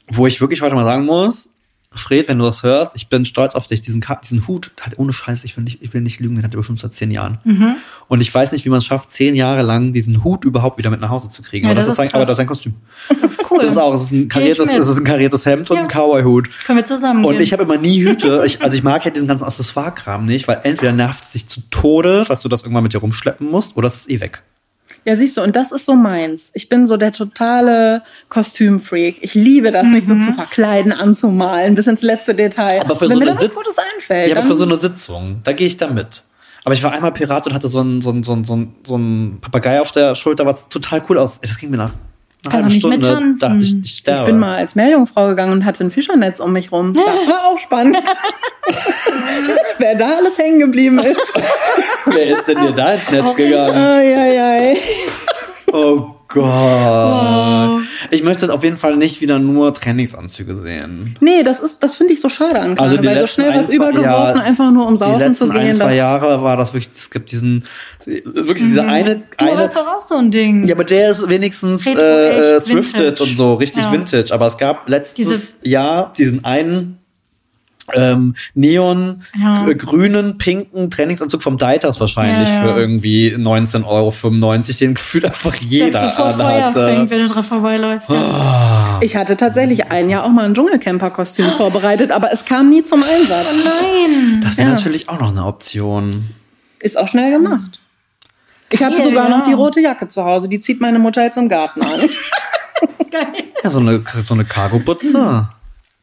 [0.08, 1.48] wo ich wirklich heute mal sagen muss,
[1.90, 3.80] Fred, wenn du das hörst, ich bin stolz auf dich.
[3.80, 6.52] Diesen, diesen Hut hat ohne Scheiß, ich will nicht, ich will nicht lügen, den hat
[6.54, 7.38] er bestimmt seit zehn Jahren.
[7.44, 7.76] Mhm.
[8.08, 10.90] Und ich weiß nicht, wie man es schafft, zehn Jahre lang diesen Hut überhaupt wieder
[10.90, 11.64] mit nach Hause zu kriegen.
[11.64, 12.74] Ja, aber, das das ist sein, ist aber das ist sein Kostüm.
[13.22, 13.58] Das ist cool.
[13.60, 15.82] Das ist auch, es ist ein kariertes, es ist ein kariertes Hemd und Ja.
[15.84, 16.50] ein Cowboy-Hut.
[16.66, 17.42] Können wir zusammen Und gehen.
[17.42, 18.42] ich habe immer nie Hüte.
[18.44, 21.62] Ich, also ich mag ja diesen ganzen Accessoire-Kram nicht, weil entweder nervt es dich zu
[21.70, 24.42] Tode, dass du das irgendwann mit dir rumschleppen musst, oder es ist eh weg.
[25.08, 26.50] Ja, siehst du, und das ist so meins.
[26.52, 29.16] Ich bin so der totale Kostümfreak.
[29.22, 30.20] Ich liebe das, mich so Mhm.
[30.20, 32.82] zu verkleiden, anzumalen, bis ins letzte Detail.
[32.82, 34.28] Aber für Wenn so mir eine was Sit- Gutes einfällt.
[34.30, 36.24] Ja, aber für so eine Sitzung, da gehe ich da mit.
[36.64, 38.74] Aber ich war einmal Pirat und hatte so einen so einen- so einen- so einen-
[38.86, 41.40] so einen Papagei auf der Schulter, was total cool aus.
[41.40, 41.94] Das ging mir nach
[42.46, 42.98] halben doch nicht Stunde.
[42.98, 43.48] mittanzen.
[43.48, 46.72] Dachte ich, ich ich bin mal als Meerjungfrau gegangen und hatte ein Fischernetz um mich
[46.72, 46.92] rum.
[46.94, 47.98] Das war auch spannend.
[49.78, 51.32] Wer da alles hängen geblieben ist.
[52.06, 53.76] Wer ist denn hier da ins Netz gegangen?
[53.76, 54.76] Ai, ai, ai.
[55.72, 57.82] Oh Gott.
[58.10, 61.16] Ich möchte auf jeden Fall nicht wieder nur Trainingsanzüge sehen.
[61.20, 63.14] Nee, das ist, das finde ich so schade an Also die Karneval.
[63.14, 65.56] so letzten schnell was zwei- übergeworfen, ja, einfach nur um Die saufen letzten zu gehen.
[65.68, 67.64] ein, zwei Jahre war das wirklich, es gibt diesen,
[68.06, 69.22] wirklich diese eine, Mhm.
[69.38, 70.66] du eine hast doch auch so ein Ding.
[70.66, 73.22] Ja, aber der ist wenigstens Retro, äh, thrifted Vintage.
[73.24, 73.92] und so, richtig Ja.
[73.92, 74.32] Vintage.
[74.32, 76.98] Aber es gab letztes Diese- Jahr diesen einen
[77.94, 79.64] ähm, neon Ja.
[79.72, 82.74] grünen, pinken Trainingsanzug vom Deiters wahrscheinlich Ja, ja.
[82.74, 84.12] für irgendwie 19,95 Euro,
[84.80, 88.10] den gefühlt einfach der jeder Feuer fängt, wenn du drauf vorbeiläufst.
[88.10, 88.98] Ah.
[89.00, 93.02] Ich hatte tatsächlich ein Jahr auch mal ein Dschungelcamper-Kostüm vorbereitet, aber es kam nie zum
[93.02, 93.46] Einsatz.
[93.64, 94.40] Nein.
[94.42, 94.74] Das wäre Ja.
[94.74, 96.30] natürlich auch noch eine Option.
[96.80, 97.80] Ist auch schnell gemacht.
[98.70, 99.44] Ich habe sogar noch ja.
[99.44, 100.48] die rote Jacke zu Hause.
[100.48, 102.00] Die zieht meine Mutter jetzt im Garten an.
[103.10, 103.26] Geil.
[103.64, 105.48] Ja, so eine, so eine Cargo-Butze.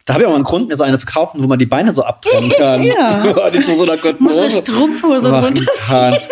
[0.06, 1.66] Da habe ich auch mal einen Grund, mir so eine zu kaufen, wo man die
[1.66, 2.84] Beine so abtrennen kann.
[2.84, 3.50] Ja.
[3.50, 5.66] Die zu so einer kurzen Musst du Hose Strumpfhose machen runter.
[5.88, 6.16] kann.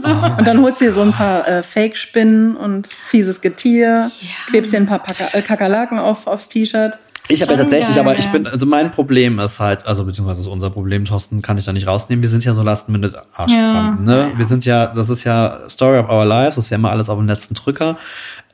[0.00, 0.10] So.
[0.10, 4.10] Und dann holst du dir so ein paar äh, Fake-Spinnen und fieses Getier,
[4.48, 6.98] klebst dir ein paar Paka äh, Kakerlaken auf, aufs T-Shirt.
[7.28, 10.46] Ich habe ja tatsächlich, aber ich bin, also mein Problem ist halt, also beziehungsweise ist
[10.46, 12.22] unser Problem, Thorsten, kann ich da nicht rausnehmen.
[12.22, 14.26] Wir sind ja so Last-Minute-Arschkrampen, Ja.
[14.26, 14.32] ne?
[14.36, 17.08] Wir sind ja, das ist ja Story of Our Lives, das ist ja immer alles
[17.08, 17.96] auf den letzten Drücker.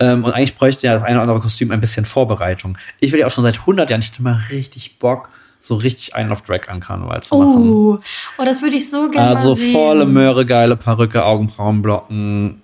[0.00, 2.78] Ähm, und eigentlich bräuchte ja das eine oder andere Kostüm ein bisschen Vorbereitung.
[3.00, 5.28] Ich will ja auch schon seit 100 Jahren, ich hätte mal richtig Bock,
[5.60, 7.68] so richtig einen auf Drag an Karneval zu machen.
[7.70, 7.98] Oh,
[8.38, 12.60] oh, das würde ich so gerne Also volle Möhre, geile Perücke, Augenbrauenblocken,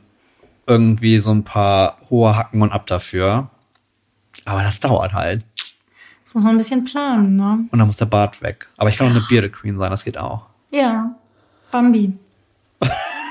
[0.66, 3.50] irgendwie so ein paar hohe Hacken und ab dafür.
[4.44, 5.44] Aber das dauert halt.
[6.29, 7.61] Das muss man ein bisschen planen, ne?
[7.70, 8.68] Und dann muss der Bart weg.
[8.76, 10.43] Aber ich kann auch eine Bearded Queen sein, das geht auch.
[10.70, 11.14] Ja.
[11.70, 12.12] Bambi.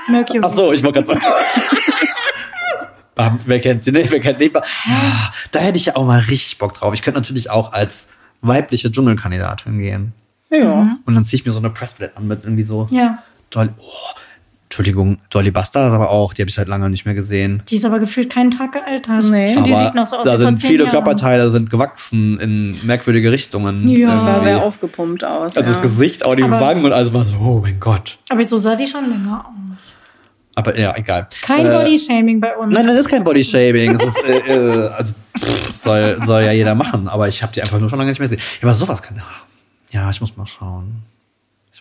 [0.08, 0.40] Mercury.
[0.42, 1.22] Ach so, ich wollte gerade sagen.
[3.14, 4.10] Bam, wer kennt sie nicht?
[4.10, 4.56] Wer kennt nicht?
[4.56, 6.92] Ah, Da hätte ich ja auch mal richtig Bock drauf.
[6.92, 8.08] Ich könnte natürlich auch als
[8.40, 10.12] weibliche Dschungelkandidatin gehen.
[10.50, 10.96] Ja.
[11.04, 13.22] Und dann ziehe ich mir so eine Pressplate an mit irgendwie so Ja.
[13.50, 13.70] toll.
[13.78, 13.84] Oh,
[14.68, 17.62] Entschuldigung, Dolly Buster aber auch, die habe ich seit lange nicht mehr gesehen.
[17.68, 19.24] Die ist aber gefühlt keinen Tag gealtert.
[19.24, 19.46] Nee.
[19.46, 20.92] Ich finde, die sieht noch so aus da wie vor sind zehn viele Jahren.
[20.92, 23.88] Körperteile sind gewachsen in merkwürdige Richtungen.
[23.88, 24.10] Ja.
[24.12, 25.56] Das sah sehr aufgepumpt aus.
[25.56, 25.74] Also ja.
[25.76, 28.18] das Gesicht, auch die Aber- Wangen und alles war so, oh mein Gott.
[28.28, 29.94] Aber so sah die schon länger aus.
[30.54, 31.28] Aber ja, egal.
[31.40, 32.74] Kein Äh, Bodyshaming bei uns.
[32.74, 33.94] Nein, das ist kein Bodyshaming.
[33.94, 37.62] Es ist, äh, äh, also, pff, soll, soll ja jeder machen, aber ich habe die
[37.62, 38.44] einfach nur schon lange nicht mehr gesehen.
[38.60, 39.16] Ja, aber sowas kann.
[39.90, 40.96] Ja, ich muss mal schauen.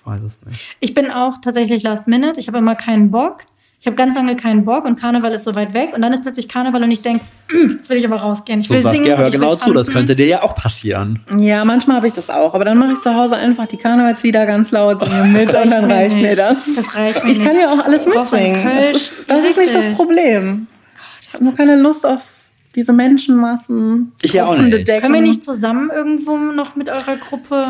[0.07, 0.61] Ich weiß es nicht.
[0.79, 2.39] Ich bin auch tatsächlich Last Minute.
[2.39, 3.39] Ich habe immer keinen Bock.
[3.79, 5.91] Ich habe ganz lange keinen Bock und Karneval ist so weit weg.
[5.93, 7.23] Und dann ist plötzlich Karneval und ich denke,
[7.77, 8.59] jetzt will ich aber rausgehen.
[8.61, 11.19] Ich So, will singen Saskia, und hör genau zu, das könnte dir ja auch passieren.
[11.37, 12.53] Ja, manchmal habe ich das auch.
[12.55, 15.71] Aber dann mache ich zu Hause einfach die Karnevalslieder ganz laut singe mit Das und
[15.71, 16.55] dann reicht reicht mir das.
[16.75, 17.63] Das reicht mir Ich kann nicht.
[17.65, 18.63] ja auch alles mitsingen.
[18.63, 19.93] Das ist, das ist nicht das.
[19.93, 20.67] Problem.
[21.21, 22.21] Ich habe nur keine Lust auf
[22.75, 24.13] diese Menschenmassen.
[24.21, 24.87] Ich ja auch nicht.
[24.87, 25.01] Decken.
[25.01, 27.65] Können wir nicht zusammen irgendwo noch mit eurer Gruppe?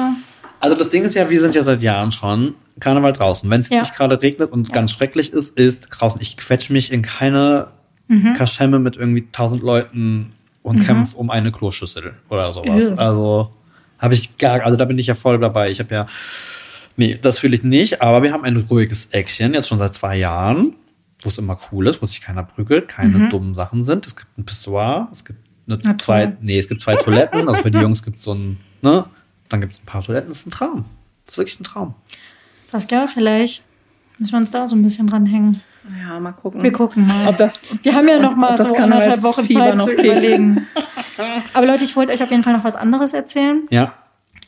[0.59, 3.49] Also das Ding ist ja, wir sind ja seit Jahren schon Karneval draußen.
[3.49, 3.81] Wenn es Ja.
[3.81, 6.21] nicht gerade regnet und ganz schrecklich ist, ist draußen.
[6.21, 7.67] Ich quetsch mich in keine
[8.09, 8.33] Mhm.
[8.35, 10.31] Kaschemme mit irgendwie tausend Leuten
[10.63, 12.85] und kämpf um eine Kloschüssel oder sowas.
[12.85, 12.95] Ew.
[12.95, 13.51] Also
[13.99, 15.71] habe ich gar, also da bin ich ja voll dabei.
[15.71, 16.07] Ich habe ja,
[16.95, 20.17] nee, das fühle ich nicht, aber wir haben ein ruhiges Eckchen, jetzt schon seit zwei
[20.17, 20.73] Jahren,
[21.21, 24.05] wo es immer cool ist, wo sich keiner prügelt, keine dummen Sachen sind.
[24.07, 25.99] Es gibt ein Pissoir, es gibt eine Mhm.
[25.99, 29.03] Zwei, nee, es gibt zwei Toiletten, also für die Jungs gibt es so ein, ne,
[29.49, 30.85] dann gibt es ein paar Toiletten, das ist ein Traum.
[31.25, 31.93] Das ist wirklich ein Traum.
[32.67, 33.63] Saskia, vielleicht
[34.17, 35.61] müssen wir uns da so ein bisschen dranhängen.
[36.05, 36.61] Ja, mal gucken.
[36.63, 37.27] Wir gucken mal.
[37.29, 39.95] Ob das, Wir haben ja noch mal das so anderthalb Wochen Karnevalsfieber Zeit noch zu
[39.95, 40.03] kickt.
[40.05, 40.67] überlegen.
[41.53, 43.63] Aber Leute, ich wollte euch auf jeden Fall noch was anderes erzählen.
[43.69, 43.93] Ja.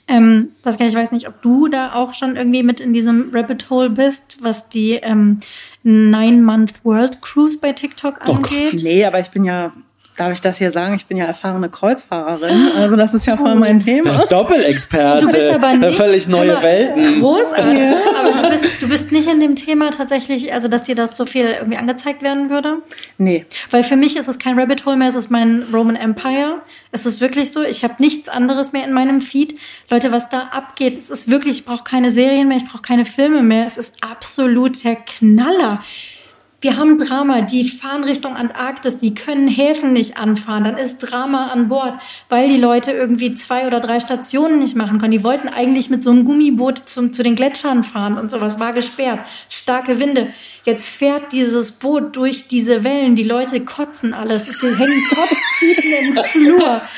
[0.10, 3.70] Ähm, Saskia, ich weiß nicht, ob du da auch schon irgendwie mit in diesem Rabbit
[3.70, 5.40] Hole bist, was die ähm,
[5.84, 8.36] Nine-Month World Cruise bei TikTok Oh Gott.
[8.52, 8.82] angeht.
[8.84, 9.72] Nee, aber ich bin ja,
[10.20, 12.72] darf ich das hier sagen, ich bin ja erfahrene Kreuzfahrerin.
[12.78, 14.26] Also das ist ja voll mein Thema.
[14.30, 15.26] Doppelexperte.
[15.26, 17.22] Du bist aber nicht Völlig neue aber Welten.
[17.22, 17.96] Großartig.
[18.20, 21.26] Aber du bist, du bist nicht in dem Thema tatsächlich, also dass dir das so
[21.26, 22.82] viel irgendwie angezeigt werden würde.
[23.18, 23.46] Nee.
[23.70, 26.62] Weil für mich ist es kein Rabbit Hole mehr, es ist mein Roman Empire.
[26.92, 29.56] Es ist wirklich so, ich habe nichts anderes mehr in meinem Feed.
[29.90, 33.06] Leute, was da abgeht, es ist wirklich, ich brauche keine Serien mehr, ich brauche keine
[33.06, 33.66] Filme mehr.
[33.68, 35.82] Es ist absolut der Knaller.
[36.62, 40.66] Wir haben Drama, die fahren Richtung Antarktis, die können Häfen nicht anfahren.
[40.66, 41.94] Dann ist Drama an Bord,
[42.28, 45.12] weil die Leute irgendwie zwei oder drei Stationen nicht machen können.
[45.12, 48.74] Die wollten eigentlich mit so einem Gummiboot zum, zu den Gletschern fahren und sowas war
[48.74, 49.20] gesperrt.
[49.48, 50.34] Starke Winde.
[50.66, 53.16] Jetzt fährt dieses Boot durch diese Wellen.
[53.16, 54.44] Die Leute kotzen alles.
[54.46, 56.82] Die hängen Kotztüten im Flur.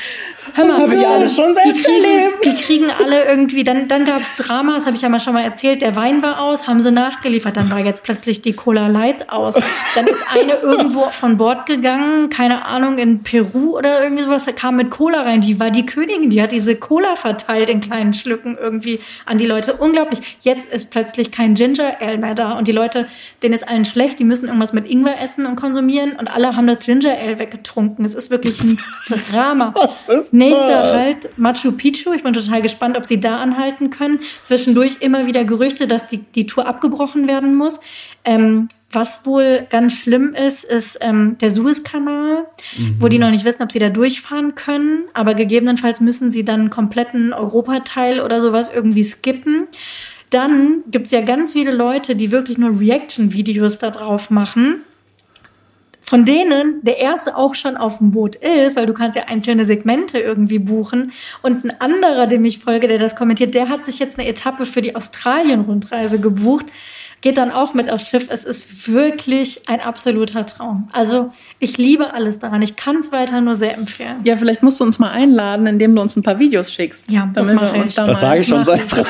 [0.55, 2.45] Hör mal, Hab ich alles schon die selbst kriegen, erlebt.
[2.45, 5.33] die kriegen alle irgendwie, dann, dann gab es Drama, das habe ich ja mal schon
[5.33, 8.87] mal erzählt, der Wein war aus, haben sie nachgeliefert, dann war jetzt plötzlich die Cola
[8.87, 9.55] Light aus.
[9.95, 14.75] Dann ist eine irgendwo von Bord gegangen, keine Ahnung, in Peru oder irgendwie sowas, kam
[14.77, 18.57] mit Cola rein, die war die Königin, die hat diese Cola verteilt in kleinen Schlücken
[18.59, 19.73] irgendwie an die Leute.
[19.73, 20.37] Unglaublich.
[20.41, 23.07] Jetzt ist plötzlich kein Ginger Ale mehr da und die Leute,
[23.43, 26.67] denen ist allen schlecht, die müssen irgendwas mit Ingwer essen und konsumieren und alle haben
[26.67, 28.03] das Ginger Ale weggetrunken.
[28.05, 28.77] Es ist wirklich ein
[29.31, 29.73] Drama.
[30.31, 32.13] Nächster Halt Machu Picchu.
[32.13, 34.19] Ich bin total gespannt, ob sie da anhalten können.
[34.43, 37.79] Zwischendurch immer wieder Gerüchte, dass die, die Tour abgebrochen werden muss.
[38.23, 42.45] Ähm, was wohl ganz schlimm ist, ist ähm, der Suezkanal,
[42.99, 45.05] wo die noch nicht wissen, ob sie da durchfahren können.
[45.13, 49.67] Aber gegebenenfalls müssen sie dann einen kompletten Europateil oder sowas irgendwie skippen.
[50.29, 54.83] Dann gibt's ja ganz viele Leute, die wirklich nur Reaction-Videos da drauf machen
[56.11, 59.63] von denen der erste auch schon auf dem Boot ist, weil du kannst ja einzelne
[59.63, 61.13] Segmente irgendwie buchen.
[61.41, 64.65] Und ein anderer, dem ich folge, der das kommentiert, der hat sich jetzt eine Etappe
[64.65, 66.65] für die Australien-Rundreise gebucht.
[67.21, 68.27] Geht dann auch mit aufs Schiff.
[68.29, 70.89] Es ist wirklich ein absoluter Traum.
[70.91, 72.61] Also ich liebe alles daran.
[72.63, 74.17] Ich kann es weiter nur sehr empfehlen.
[74.23, 77.11] Ja, vielleicht musst du uns mal einladen, indem du uns ein paar Videos schickst.
[77.11, 77.95] Ja, das mache wir uns ich.
[77.95, 78.91] da Das sage ich schon seit ich.
[78.91, 79.03] drei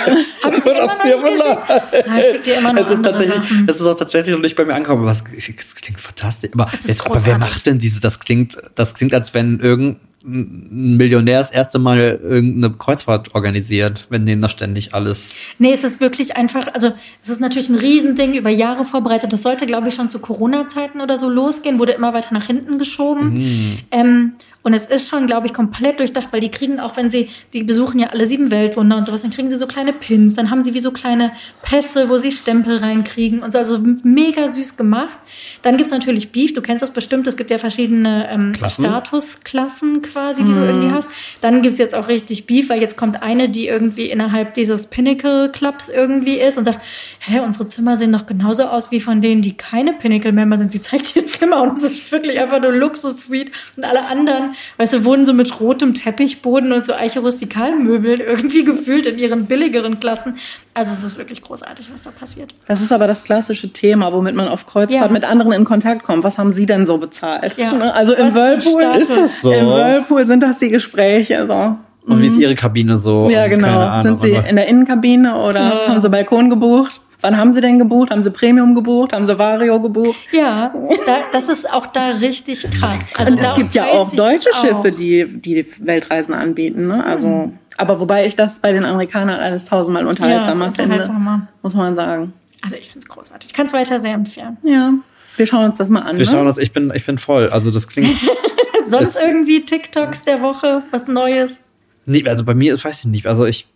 [2.45, 3.67] dir immer noch es ist tatsächlich, Sachen.
[3.69, 5.03] es ist auch tatsächlich noch nicht bei mir angekommen.
[5.03, 6.51] Aber es, es klingt fantastisch.
[6.53, 8.01] Aber, jetzt, aber wer macht denn diese?
[8.01, 14.25] Das klingt, das klingt, als wenn irgendein Millionär das erste Mal irgendeine Kreuzfahrt organisiert, wenn
[14.25, 15.33] denen das ständig alles.
[15.57, 16.91] Nee, es ist wirklich einfach, also
[17.21, 19.33] es ist natürlich ein Riesending über Jahre vorbereitet.
[19.33, 22.77] Das sollte, glaube ich, schon zu Corona-Zeiten oder so losgehen, wurde immer weiter nach hinten
[22.77, 23.79] geschoben.
[23.91, 24.33] Ähm,
[24.63, 27.63] und es ist schon, glaube ich, komplett durchdacht, weil die kriegen auch, wenn sie, die
[27.63, 30.63] besuchen ja alle sieben Weltwunder und sowas, dann kriegen sie so kleine Pins, dann haben
[30.63, 31.31] sie wie so kleine
[31.63, 35.17] Pässe, wo sie Stempel reinkriegen und so, also mega süß gemacht.
[35.63, 38.85] Dann gibt's natürlich Beef, du kennst das bestimmt, es gibt ja verschiedene ähm, Klassen?
[38.85, 41.09] Statusklassen quasi, die du irgendwie hast.
[41.41, 45.49] Dann gibt's jetzt auch richtig Beef, weil jetzt kommt eine, die irgendwie innerhalb dieses Pinnacle
[45.51, 46.81] Clubs irgendwie ist und sagt,
[47.19, 50.71] hä, unsere Zimmer sehen doch genauso aus wie von denen, die keine Pinnacle-Member sind.
[50.71, 54.93] Sie zeigt ihr Zimmer und es ist wirklich einfach nur Luxus-Suite und alle anderen weißt
[54.93, 60.35] du, wohnen so mit rotem Teppichboden und so Eiche-Rustikalmöbeln irgendwie gefühlt in ihren billigeren Klassen.
[60.73, 62.53] Also es ist wirklich großartig, was da passiert.
[62.67, 65.11] Das ist aber das klassische Thema, womit man auf Kreuzfahrt Ja.
[65.11, 66.23] mit anderen in Kontakt kommt.
[66.23, 67.57] Was haben Sie denn so bezahlt?
[67.57, 67.73] Ja.
[67.73, 67.93] Ne?
[67.93, 68.83] Also im Whirlpool.
[69.01, 69.51] Ist das so?
[69.51, 71.45] Im Whirlpool sind das die Gespräche.
[71.47, 71.77] So.
[72.05, 73.29] Und wie ist Ihre Kabine so?
[73.29, 73.67] Ja, genau.
[73.67, 75.87] Keine Ahnung, Sind Sie in der Innenkabine oder Ja.
[75.87, 77.00] haben Sie Balkon gebucht?
[77.21, 78.09] Wann haben Sie denn gebucht?
[78.09, 79.13] Haben Sie Premium gebucht?
[79.13, 80.17] Haben Sie Vario gebucht?
[80.31, 80.73] Ja,
[81.05, 83.13] da, das ist auch da richtig krass.
[83.15, 84.61] Also es gibt ja auch deutsche auch.
[84.61, 86.87] Schiffe, die, die Weltreisen anbieten.
[86.87, 87.05] Ne?
[87.05, 90.95] Also, aber wobei ich das bei den Amerikanern alles tausendmal unterhaltsamer Ja, ist finde.
[90.95, 91.47] unterhaltsamer.
[91.61, 92.33] Muss man sagen.
[92.63, 93.49] Also ich finde es großartig.
[93.51, 94.57] Ich kann es weiter sehr empfehlen.
[94.63, 94.93] Ja.
[95.37, 96.17] Wir schauen uns das mal an.
[96.17, 96.31] Wir ne?
[96.31, 97.49] schauen uns, ich bin, ich bin voll.
[97.49, 98.09] Also das klingt.
[98.87, 101.61] Sonst irgendwie TikToks der Woche, was Neues.
[102.05, 103.27] nee, also bei mir weiß ich nicht.
[103.27, 103.67] Also ich,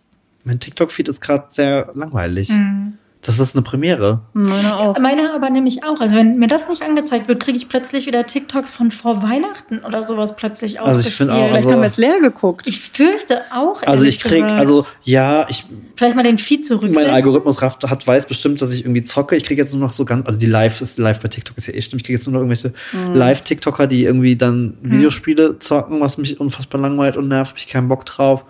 [0.44, 2.50] mein TikTok-Feed ist gerade sehr langweilig.
[2.50, 2.98] Mhm.
[3.26, 4.22] Das ist eine Premiere.
[4.34, 5.00] Meine auch.
[5.00, 6.00] Meine aber nämlich auch.
[6.00, 9.80] Also wenn mir das nicht angezeigt wird, kriege ich plötzlich wieder TikToks von vor Weihnachten
[9.80, 11.48] oder sowas plötzlich Also ich finde auch.
[11.48, 12.68] Vielleicht also- haben wir es leer geguckt.
[12.68, 13.82] ich fürchte auch.
[13.84, 14.52] Also ich krieg, gesagt.
[14.60, 15.66] also ja, ich,
[15.96, 17.04] vielleicht mal den Feed zurücksetzen.
[17.04, 19.36] mein Algorithmus hat, hat weiß bestimmt, dass ich irgendwie zocke.
[19.36, 21.66] Ich kriege jetzt nur noch so ganz, also die Live ist live bei TikTok ist
[21.68, 21.98] ja eh schlimm.
[21.98, 23.14] Ich kriege jetzt nur noch irgendwelche Mhm.
[23.16, 27.52] Live-TikToker, die irgendwie dann Videospiele zocken, was mich unfassbar langweilt und nervt.
[27.52, 28.46] Hab ich keinen Bock drauf.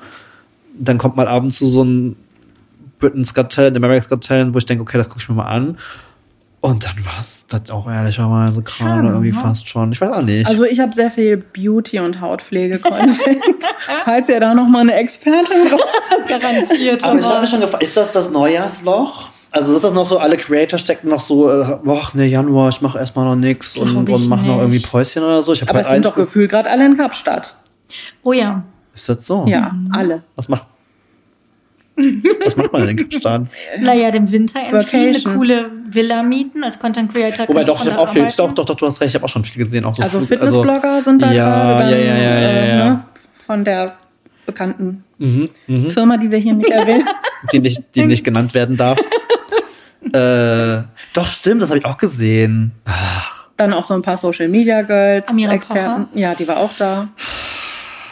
[0.78, 2.16] Dann kommt mal abends zu so ein
[3.00, 5.46] Britain's Got Talent, America's Got Talent, wo ich denke, okay, das gucke ich mir mal
[5.46, 5.78] an.
[6.62, 9.40] Und dann war's das auch ehrlicherweise gerade Schade, irgendwie ne?
[9.40, 9.92] fast schon.
[9.92, 10.48] Ich weiß auch nicht.
[10.48, 13.20] Also ich habe sehr viel Beauty- und Hautpflege-Content.
[14.06, 15.46] Falls ihr da noch mal eine Expertin
[16.28, 17.04] garantiert.
[17.04, 19.30] Aber ich habe mich schon gefragt, ist das das Neujahrsloch?
[19.52, 22.82] Also ist das noch so, alle Creator stecken noch so, äh, boah, ne, Januar, ich
[22.82, 25.54] mache erstmal noch nix und, und mache noch irgendwie Päuschen oder so.
[25.54, 27.56] Ich hab Aber halt es sind eins doch gefühlt gerade alle in Kapstadt.
[28.24, 28.64] Oh ja.
[28.96, 29.46] Ist das so?
[29.48, 30.24] Ja, alle.
[30.36, 30.66] Was macht,
[31.98, 33.44] was macht man denn in Kapstadt?
[33.80, 37.48] Naja, dem Winter entfliehen, eine coole Villa mieten als Content Creator.
[37.48, 39.46] Wobei doch, ich auch viel, doch, doch, doch, du hast recht, ich habe auch schon
[39.46, 39.86] viel gesehen.
[39.86, 42.78] Auch so Also Flug- Fitnessblogger sind da ja, gerade dann ja, ja, ja, ja, äh,
[42.80, 42.86] ja.
[42.90, 43.06] Ne,
[43.46, 43.98] von der
[44.46, 45.50] bekannten Mhm,
[45.90, 47.06] Firma, die wir hier nicht erwähnen.
[47.54, 49.00] die nicht, die nicht genannt werden darf.
[50.14, 50.84] äh,
[51.14, 52.74] doch, stimmt, das habe ich auch gesehen.
[53.58, 56.08] Dann auch so ein paar Social Media Girls, Amira Experten.
[56.20, 57.08] Ja, die war auch da.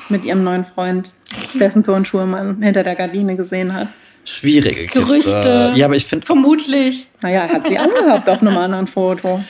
[0.09, 1.11] Mit ihrem neuen Freund,
[1.59, 3.88] dessen Turnschuhe man hinter der Gardine gesehen hat.
[4.25, 4.99] Schwierige Kiste.
[5.01, 5.73] Gerüchte.
[5.75, 7.07] Ja, aber ich finde, Vermutlich.
[7.21, 9.43] Naja, hat sie angehabt auf einem anderen Foto.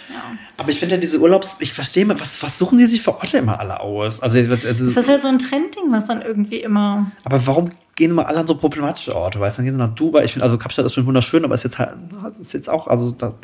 [0.58, 3.14] aber ich finde ja diese Urlaubs, ich verstehe mal, was, was suchen die sich für
[3.14, 4.20] Orte immer alle aus?
[4.22, 7.12] Also, also, Das ist halt so ein Trendding, was dann irgendwie immer.
[7.24, 9.40] aber warum gehen immer alle an so problematische Orte?
[9.40, 10.24] Weißt du, dann gehen sie nach Dubai.
[10.26, 11.92] Ich finde, also Kapstadt ist schon wunderschön, aber ist jetzt halt,
[12.42, 13.36] ist jetzt auch, also da,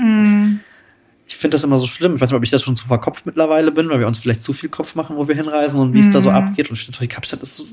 [1.28, 2.16] ich finde das immer so schlimm.
[2.16, 4.42] Ich weiß nicht, ob ich das schon zu verkopft mittlerweile bin, weil wir uns vielleicht
[4.42, 6.72] zu viel Kopf machen, wo wir hinreisen und wie es da so abgeht.
[6.72, 7.66] Und ich finde, Kapstadt ist so,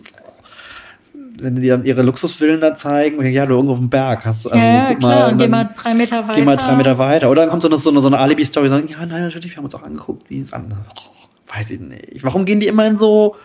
[1.40, 4.44] wenn die dann ihre Luxusvillen da zeigen, ja, du irgendwo auf dem Berg hast.
[4.44, 5.28] du- Also, ja, ja, guck klar.
[5.32, 6.34] Und geh mal drei Meter weiter.
[6.38, 7.30] Geh mal drei Meter weiter.
[7.30, 9.56] Oder dann kommt so eine, so eine, so eine Alibi-Story, sagen, ja, nein, natürlich, wir
[9.58, 10.80] haben uns auch angeguckt, wie es andere.
[11.54, 12.22] Weiß ich nicht.
[12.22, 13.36] Warum gehen die immer in so,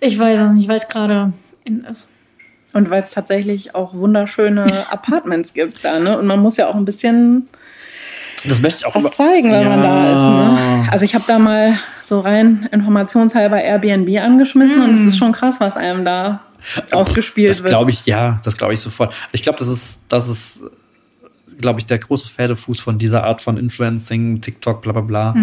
[0.00, 1.32] Ich weiß es nicht, weil es gerade
[1.64, 2.08] in ist.
[2.72, 6.18] Und weil es tatsächlich auch wunderschöne Apartments gibt da, ne?
[6.18, 7.48] Und man muss ja auch ein bisschen
[8.44, 10.82] das möchte ich auch was immer- zeigen, wenn man da ist.
[10.84, 10.88] Ne?
[10.92, 15.56] Also ich habe da mal so rein informationshalber Airbnb angeschmissen und es ist schon krass,
[15.60, 16.40] was einem da
[16.92, 17.70] ausgespielt Das wird.
[17.70, 19.14] glaube ich, ja, das glaube ich sofort.
[19.32, 20.62] Ich glaube, das ist, das ist,
[21.60, 25.34] glaube ich, der große Pferdefuß von dieser Art von Influencing, TikTok, bla bla bla.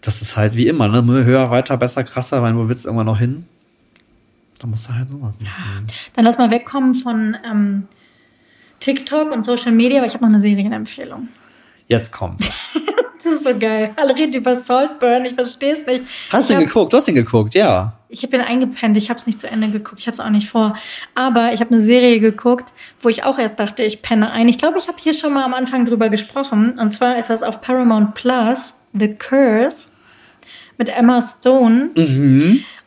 [0.00, 1.02] Das ist halt wie immer, ne?
[1.24, 3.46] Höher, weiter, besser, krasser, weil wo willst du irgendwann noch hin?
[4.60, 5.86] Da musst du halt sowas machen.
[6.14, 7.88] Dann lass mal wegkommen von ähm,
[8.80, 11.28] TikTok und Social Media, aber ich habe noch eine Serienempfehlung.
[11.92, 12.42] Jetzt kommt.
[13.24, 13.92] Das ist so geil.
[13.94, 16.02] Alle reden über Saltburn, ich verstehe es nicht.
[16.30, 16.92] Hast du ihn geguckt?
[16.92, 17.92] Du hast ihn geguckt, ja.
[18.08, 20.48] Ich bin eingepennt, ich habe es nicht zu Ende geguckt, ich habe es auch nicht
[20.48, 20.76] vor.
[21.14, 24.48] Aber ich habe eine Serie geguckt, wo ich auch erst dachte, ich penne ein.
[24.48, 26.76] Ich glaube, ich habe hier schon mal am Anfang drüber gesprochen.
[26.80, 29.90] Und zwar ist das auf Paramount Plus, The Curse,
[30.76, 31.90] mit Emma Stone.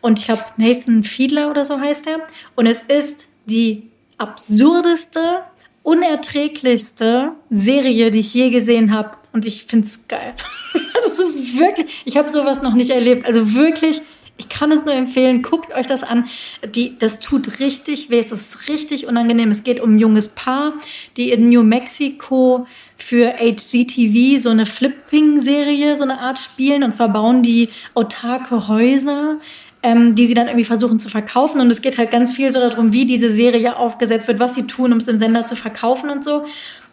[0.02, 2.20] Und ich glaube, Nathan Fiedler oder so heißt er.
[2.56, 5.44] Und es ist die absurdeste,
[5.86, 9.12] unerträglichste Serie, die ich je gesehen habe.
[9.32, 10.34] Und ich finde es geil.
[11.06, 13.26] Also es ist wirklich, ich habe sowas noch nicht erlebt.
[13.26, 14.02] Also wirklich,
[14.38, 16.28] ich kann es nur empfehlen, guckt euch das an.
[16.74, 19.52] Die, das tut richtig weh, es ist richtig unangenehm.
[19.52, 20.74] Es geht um ein junges Paar,
[21.16, 22.66] die in New Mexico
[22.98, 26.84] für HGTV so eine Flipping-Serie, so eine Art spielen.
[26.84, 29.40] Und zwar bauen die autarke Häuser
[29.86, 31.62] ähm, die sie dann irgendwie versuchen zu verkaufen.
[31.62, 34.66] Und es geht halt ganz viel so darum, wie diese Serie aufgesetzt wird, was sie
[34.66, 36.46] tun, um es im Sender zu verkaufen und so.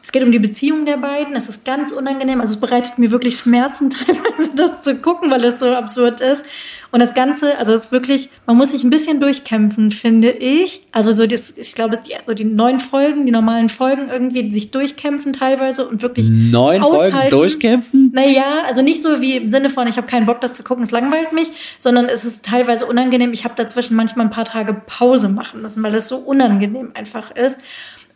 [0.02, 1.36] Es geht um die Beziehung der beiden.
[1.36, 2.40] Es ist ganz unangenehm.
[2.40, 6.44] Also es bereitet mir wirklich Schmerzen teilweise, das zu gucken, weil es so absurd ist.
[6.90, 10.82] Und das Ganze, also es ist wirklich, man muss sich ein bisschen durchkämpfen, finde ich.
[10.90, 14.72] Also so das, ich glaube, die, so die neun Folgen, die normalen Folgen irgendwie sich
[14.72, 17.30] durchkämpfen teilweise und wirklich Neun Folgen aushalten.
[17.30, 18.10] durchkämpfen?
[18.12, 20.82] Naja, also nicht so wie im Sinne von, ich habe keinen Bock, das zu gucken,
[20.82, 23.32] es langweilt mich, sondern es ist teilweise unangenehm.
[23.32, 27.30] Ich habe dazwischen manchmal ein paar Tage Pause machen müssen, weil es so unangenehm einfach
[27.30, 27.58] ist.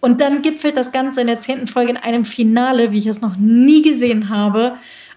[0.00, 3.20] Und dann gipfelt das Ganze in der zehnten Folge in einem Finale, wie ich es
[3.20, 4.74] noch nie gesehen habe.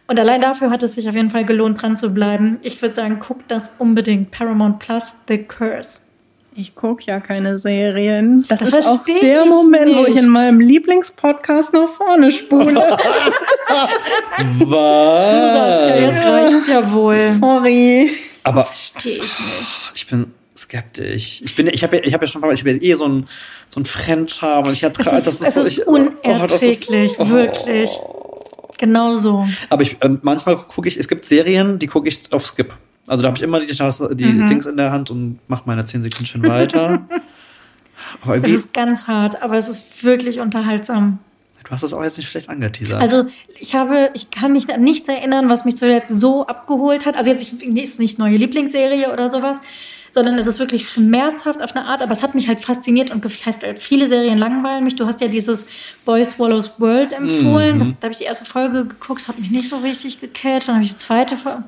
[0.08, 2.58] Und allein dafür hat es sich auf jeden Fall gelohnt, dran zu bleiben.
[2.64, 4.32] Ich würde sagen, guckt das unbedingt.
[4.32, 6.00] Paramount Plus, The Curse.
[6.56, 8.44] Ich gucke ja keine Serien.
[8.50, 10.24] Das, Das ist auch der Moment, wo ich nicht.
[10.24, 12.76] in meinem Lieblingspodcast nach vorne spule.
[14.66, 16.00] Was?
[16.00, 17.32] Jetzt reicht's ja wohl.
[17.40, 18.10] Sorry.
[18.44, 19.78] Aber Verstehe ich nicht.
[19.94, 21.41] ich bin skeptisch.
[21.43, 23.28] Ich bin, ich habe ich habe ja schon ich habe ja eh so ein
[23.70, 25.97] so ein Fremdscham und ich hatte, Es ist, das so- ist ich, oh,
[26.47, 27.30] das ist- unerträglich, oh.
[27.30, 27.91] wirklich.
[28.78, 29.45] Genau so.
[29.70, 32.74] Aber ich, ähm, manchmal gucke ich, es gibt Serien, die gucke ich auf Skip.
[33.07, 34.47] Also da habe ich immer die, die Mhm.
[34.47, 37.05] Dings in der Hand und mache meine 10 Sekunden schön weiter.
[38.22, 41.20] Aber Es ist ganz hart, aber es ist wirklich unterhaltsam.
[41.64, 43.01] du hast das auch jetzt nicht schlecht angeteasert.
[43.01, 43.26] Also
[43.60, 47.18] ich habe, ich kann mich an nichts erinnern, was mich zuletzt so abgeholt hat.
[47.18, 49.60] Also jetzt ich- ist nicht neue Lieblingsserie oder sowas,
[50.12, 53.22] sondern es ist wirklich schmerzhaft auf eine Art, aber es hat mich halt fasziniert und
[53.22, 53.80] gefesselt.
[53.80, 54.95] Viele Serien langweilen mich.
[54.95, 55.66] Du hast ja dieses
[56.05, 57.80] Boy Swallows World empfohlen.
[57.80, 60.68] Das, da habe ich die erste Folge geguckt, hat mich nicht so richtig gecatcht.
[60.68, 61.64] Dann habe ich die zweite Folge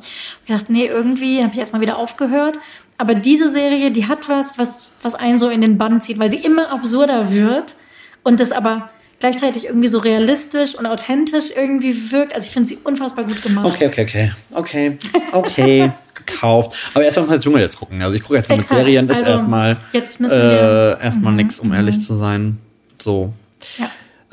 [0.47, 2.59] gedacht, nee, irgendwie habe ich erstmal wieder aufgehört.
[2.97, 6.31] Aber diese Serie, die hat was, was, was einen so in den Bann zieht, weil
[6.31, 7.75] sie immer absurder wird
[8.23, 8.91] und das aber
[9.21, 12.35] gleichzeitig irgendwie so realistisch und authentisch irgendwie wirkt.
[12.35, 13.65] Also ich finde sie unfassbar gut gemacht.
[13.65, 14.31] okay, okay, okay.
[14.51, 14.97] Okay,
[15.31, 15.91] okay.
[16.25, 16.77] gekauft.
[16.93, 18.01] Aber erstmal muss ich Dschungel jetzt gucken.
[18.03, 18.67] Also ich gucke erstmal mit.
[18.67, 19.07] Serien.
[19.07, 22.57] Das ist Also, erstmal jetzt müssen wir- äh, erstmal nix, um ehrlich zu sein.
[23.01, 23.33] So.
[23.79, 23.89] Ja.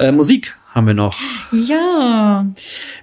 [0.06, 1.16] Äh, Musik haben wir noch.
[1.52, 2.44] ja.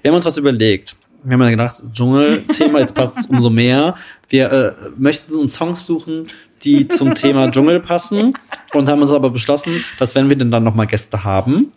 [0.02, 0.96] Wir haben uns was überlegt.
[1.24, 3.96] Wir haben ja gedacht, Dschungel-Thema, jetzt passt es umso mehr.
[4.30, 6.28] Wir äh, möchten uns Songs suchen,
[6.66, 8.34] die zum Thema Dschungel passen
[8.74, 11.72] und haben uns aber beschlossen, dass wenn wir denn dann nochmal Gäste haben,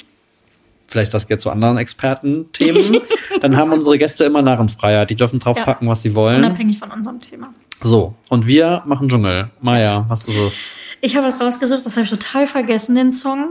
[0.89, 3.01] vielleicht das geht zu anderen Experten-Themen,
[3.41, 5.11] dann haben unsere Gäste immer Narrenfreiheit.
[5.11, 6.39] Die dürfen draufpacken, was sie wollen.
[6.45, 7.53] Unabhängig von unserem Thema.
[7.81, 9.51] So, und wir machen Dschungel.
[9.61, 10.71] Maja, was ist es?
[11.01, 13.51] Ich habe was rausgesucht, das habe ich total vergessen, den Song.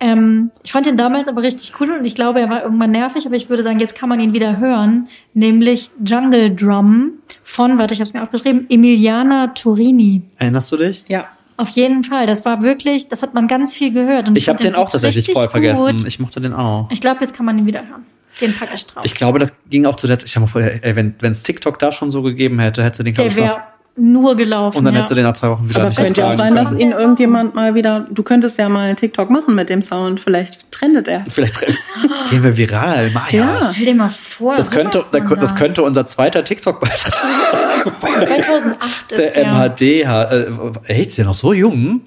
[0.00, 3.26] Ähm, ich fand ihn damals aber richtig cool und ich glaube, er war irgendwann nervig,
[3.26, 7.94] aber ich würde sagen, jetzt kann man ihn wieder hören, nämlich Jungle Drum von, warte,
[7.94, 10.22] ich habe es mir aufgeschrieben, Emiliana Turini.
[10.36, 11.04] Erinnerst du dich?
[11.08, 11.26] Ja.
[11.56, 14.28] Auf jeden Fall, das war wirklich, das hat man ganz viel gehört.
[14.28, 15.96] Und Ich habe fand den auch tatsächlich voll vergessen.
[15.98, 16.06] gut.
[16.06, 16.88] Ich mochte den auch.
[16.92, 18.06] Ich glaube, jetzt kann man ihn wieder hören.
[18.40, 19.04] Den packe ich drauf.
[19.04, 20.28] Ich glaube, das ging auch zu der Zeit.
[20.28, 23.12] Ich habe mal vorher, ey, wenn es TikTok da schon so gegeben hätte, hätte den,
[23.14, 23.58] glaube ich, noch,
[23.98, 24.78] nur gelaufen.
[24.78, 25.02] und dann ja.
[25.02, 26.80] hätte den nach zwei Wochen wieder Aber nicht könnte ja auch sein, dass können.
[26.80, 28.06] ihn irgendjemand mal wieder.
[28.10, 30.20] Du könntest ja mal einen TikTok machen mit dem Sound.
[30.20, 31.24] Vielleicht trendet er.
[31.28, 31.60] Vielleicht
[32.30, 33.10] gehen wir viral.
[33.10, 33.58] Maja.
[33.60, 33.70] Ja.
[33.72, 34.56] Stell dir mal vor.
[34.56, 37.14] Das könnte, das könnte unser zweiter TikTok-Beitrag
[38.26, 39.52] 2008 ist der der.
[39.52, 39.80] MHD.
[39.82, 42.02] Äh, echt, ist der noch so jung?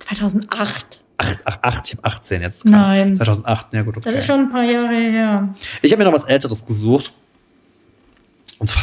[0.00, 1.04] 2008.
[1.16, 2.64] Ach, ach, acht, ich hab 18 jetzt.
[2.64, 3.16] Nein.
[3.16, 4.10] 2008, ja gut, okay.
[4.10, 5.54] Das ist schon ein paar Jahre her.
[5.80, 7.12] Ich habe mir noch was Älteres gesucht.
[8.58, 8.82] Und zwar,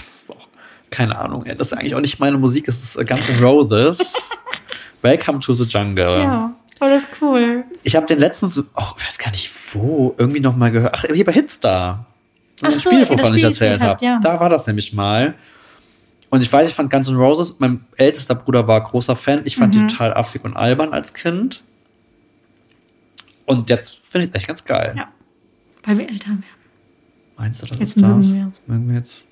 [0.91, 4.29] keine Ahnung, das ist eigentlich auch nicht meine Musik, es ist Guns N' Roses.
[5.01, 6.19] Welcome to the Jungle.
[6.19, 7.63] Ja, war das cool.
[7.83, 8.63] Ich habe den letztens, oh,
[8.97, 10.93] ich weiß gar nicht wo, irgendwie noch mal gehört.
[10.95, 12.05] Ach, hier bei Hitstar.
[12.61, 14.05] Ach Ein so, Spiel, das wovon ich erzählt habe.
[14.05, 14.19] ja.
[14.21, 15.33] Da war das nämlich mal.
[16.29, 19.41] Und ich weiß, ich fand Guns N' Roses, mein ältester Bruder war großer Fan.
[19.45, 19.61] Ich Mhm.
[19.61, 21.63] fand die total affig und albern als Kind.
[23.45, 24.93] Und jetzt finde ich es echt ganz geil.
[24.95, 25.07] Ja.
[25.83, 26.45] Weil wir älter werden.
[27.37, 28.33] Meinst du, das Jetzt ist das?
[28.33, 28.61] wir uns.
[28.67, 29.25] Mögen wir jetzt?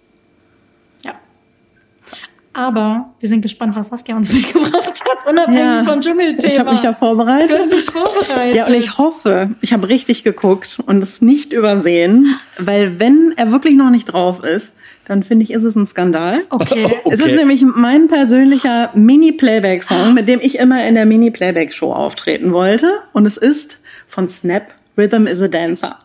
[2.56, 2.68] Ja.
[2.68, 6.52] Aber wir sind gespannt, was Saskia uns mitgebracht hat, unabhängig vom Dschungelthema.
[6.54, 7.52] Ich habe mich ja vorbereitet.
[7.52, 8.56] Du hast dich vorbereitet.
[8.56, 13.52] Ja, und ich hoffe, ich habe richtig geguckt und es nicht übersehen, weil wenn er
[13.52, 14.74] wirklich noch nicht drauf ist,
[15.06, 16.42] dann finde ich, ist es ein Skandal.
[16.50, 16.86] Okay.
[17.06, 17.12] Oh.
[17.12, 17.30] Es Okay.
[17.32, 22.88] ist nämlich mein persönlicher Mini-Playback-Song, mit dem ich immer in der Mini-Playback-Show auftreten wollte.
[23.14, 23.78] Und es ist
[24.08, 25.98] von Snap, Rhythm is a Dancer.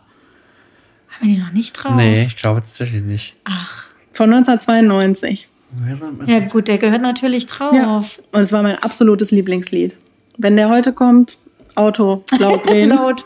[1.09, 1.95] Haben wir die noch nicht drauf?
[1.97, 3.35] Nee, ich glaube tatsächlich nicht.
[3.45, 3.87] Ach.
[4.13, 5.49] Von 1992.
[6.27, 7.73] Ja, gut, der gehört natürlich drauf.
[7.75, 7.97] Ja.
[8.33, 9.97] Und es war mein absolutes Lieblingslied.
[10.39, 11.39] Wenn der heute kommt,
[11.75, 12.91] Auto laut drehen.
[12.91, 13.25] Laut.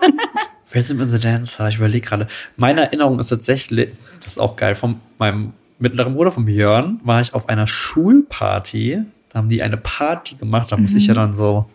[0.75, 2.27] Rhythm is a Dancer, ich überlege gerade.
[2.57, 7.21] Meine Erinnerung ist tatsächlich, das ist auch geil, von meinem mittleren Bruder, von Björn, war
[7.21, 9.03] ich auf einer Schulparty.
[9.31, 11.67] Da haben die eine Party gemacht, da muss ich ja dann so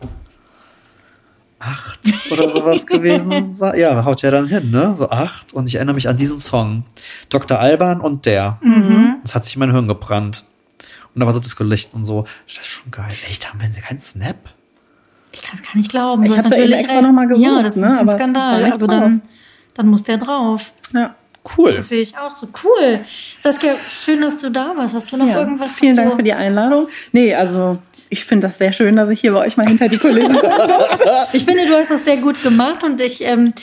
[1.60, 2.00] acht
[2.32, 3.80] oder sowas gewesen sein.
[3.80, 4.94] Ja, haut ja dann hin, ne?
[4.98, 5.54] So acht.
[5.54, 6.84] Und ich erinnere mich an diesen Song.
[7.30, 7.60] Dr.
[7.60, 8.60] Alban und der.
[9.24, 10.46] Das hat sich in mein Hirn gebrannt.
[11.16, 12.26] Und da war so Disco-Licht und so.
[12.48, 13.12] Das ist schon geil.
[13.30, 14.38] Echt, haben wir keinen Snap?
[15.32, 16.24] Ich kann es gar nicht glauben.
[16.26, 17.04] Ich eben natürlich extra recht.
[17.04, 17.88] noch mal gesucht, Ja, das ist ne?
[17.92, 18.64] ein Aber Skandal.
[18.66, 19.00] Also drauf.
[19.00, 19.22] dann
[19.76, 20.72] dann muss der drauf.
[20.94, 21.16] Ja.
[21.58, 21.74] Cool.
[21.74, 22.48] Das sehe ich auch so.
[22.64, 23.00] Cool.
[23.42, 24.94] Saskia, schön, dass du da warst.
[24.96, 25.40] Hast du noch ja.
[25.40, 25.74] irgendwas?
[25.76, 26.88] Vielen Dank du- für die Einladung.
[27.12, 27.80] Nee, also
[28.14, 30.38] ich finde das sehr schön, dass ich hier bei euch mal hinter die Kulissen
[31.34, 33.54] Ich finde, du hast das sehr gut gemacht und ich ähm,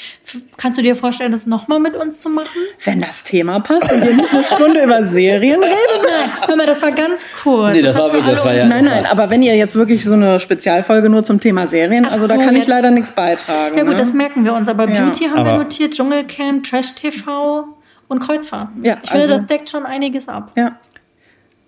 [0.56, 2.48] kannst du dir vorstellen, das nochmal mit uns zu machen?
[2.84, 5.72] Wenn das Thema passt und wir nicht eine Stunde über Serien reden.
[6.02, 7.74] Nein, hör mal, das war ganz kurz.
[7.76, 9.76] Nee, das war für wirklich- das alle war ja- Nein, nein, aber wenn ihr jetzt
[9.76, 12.90] wirklich so eine Spezialfolge nur zum Thema Serien, Ach also da so, kann ich leider
[12.90, 13.76] nichts beitragen.
[13.78, 13.98] Ja gut, ne?
[13.98, 14.68] das merken wir uns.
[14.68, 15.02] Aber Ja.
[15.04, 17.64] Beauty haben Aber- wir notiert, Dschungelcamp, Trash TV
[18.08, 18.84] und Kreuzfahrten.
[18.84, 20.50] Ja, ich finde, also- das deckt schon einiges ab.
[20.56, 20.78] Ja.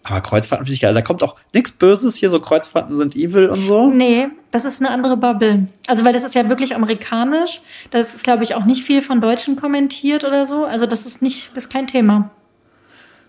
[0.05, 0.95] Aber Kreuzfahrten finde ich geil.
[0.95, 3.89] Da kommt auch nichts Böses hier, so Kreuzfahrten sind evil und so.
[3.89, 5.69] Nee, das ist eine andere Bubble.
[5.87, 7.61] Also, weil das ist ja wirklich amerikanisch.
[7.91, 10.65] Das ist, glaube ich, auch nicht viel von Deutschen kommentiert oder so.
[10.65, 12.31] Also, das ist nicht, das ist kein Thema.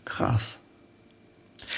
[0.06, 0.60] Krass.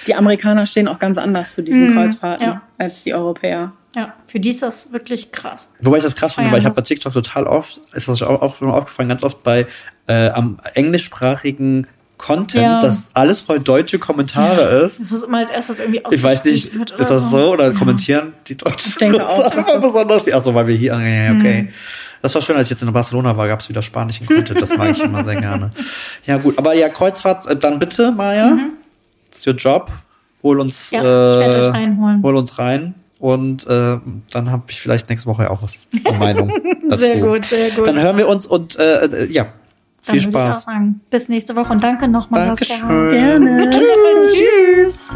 [0.07, 2.61] Die Amerikaner stehen auch ganz anders zu diesen Kreuzfahrten Mhm, ja.
[2.77, 3.73] als die Europäer.
[3.95, 5.69] Ja, für die ist das wirklich krass.
[5.79, 8.21] Wobei ich das krass finde, Feiern weil ich habe bei TikTok total oft, ist das
[8.21, 9.67] auch, auch schon aufgefallen, ganz oft bei
[10.07, 12.79] äh, am englischsprachigen Content, Ja.
[12.79, 15.01] dass alles voll deutsche Kommentare ist.
[15.01, 18.55] Das ist immer als erstes irgendwie Ich weiß nicht, ist das so oder kommentieren die
[18.55, 20.33] Deutschen Ich denke auch, einfach besonders viel?
[20.33, 21.63] Achso, weil wir hier, ah, ja, ja, okay.
[21.63, 21.69] Mhm.
[22.21, 24.75] Das war schön, als ich jetzt in Barcelona war, gab es wieder spanischen Content, das
[24.77, 25.71] mag ich immer sehr gerne.
[26.25, 28.57] Ja gut, aber ja, Kreuzfahrt, äh, dann bitte, Maja,
[29.29, 29.91] it's your job,
[30.41, 30.97] hol uns, Mhm.
[30.97, 32.23] Ja, ich werd euch äh, reinholen.
[32.23, 33.97] hol uns rein und äh,
[34.31, 36.51] dann habe ich vielleicht nächste Woche auch was eine Meinung
[36.89, 37.05] dazu.
[37.05, 37.87] Sehr gut, sehr gut.
[37.87, 39.47] Dann hören wir uns und äh, äh, ja,
[40.05, 40.63] Dann viel würde ich auch Spaß.
[40.63, 42.47] sagen, bis nächste Woche und danke nochmal.
[42.47, 43.09] Dankeschön.
[43.09, 43.69] Gerne.
[44.31, 45.11] Tschüss.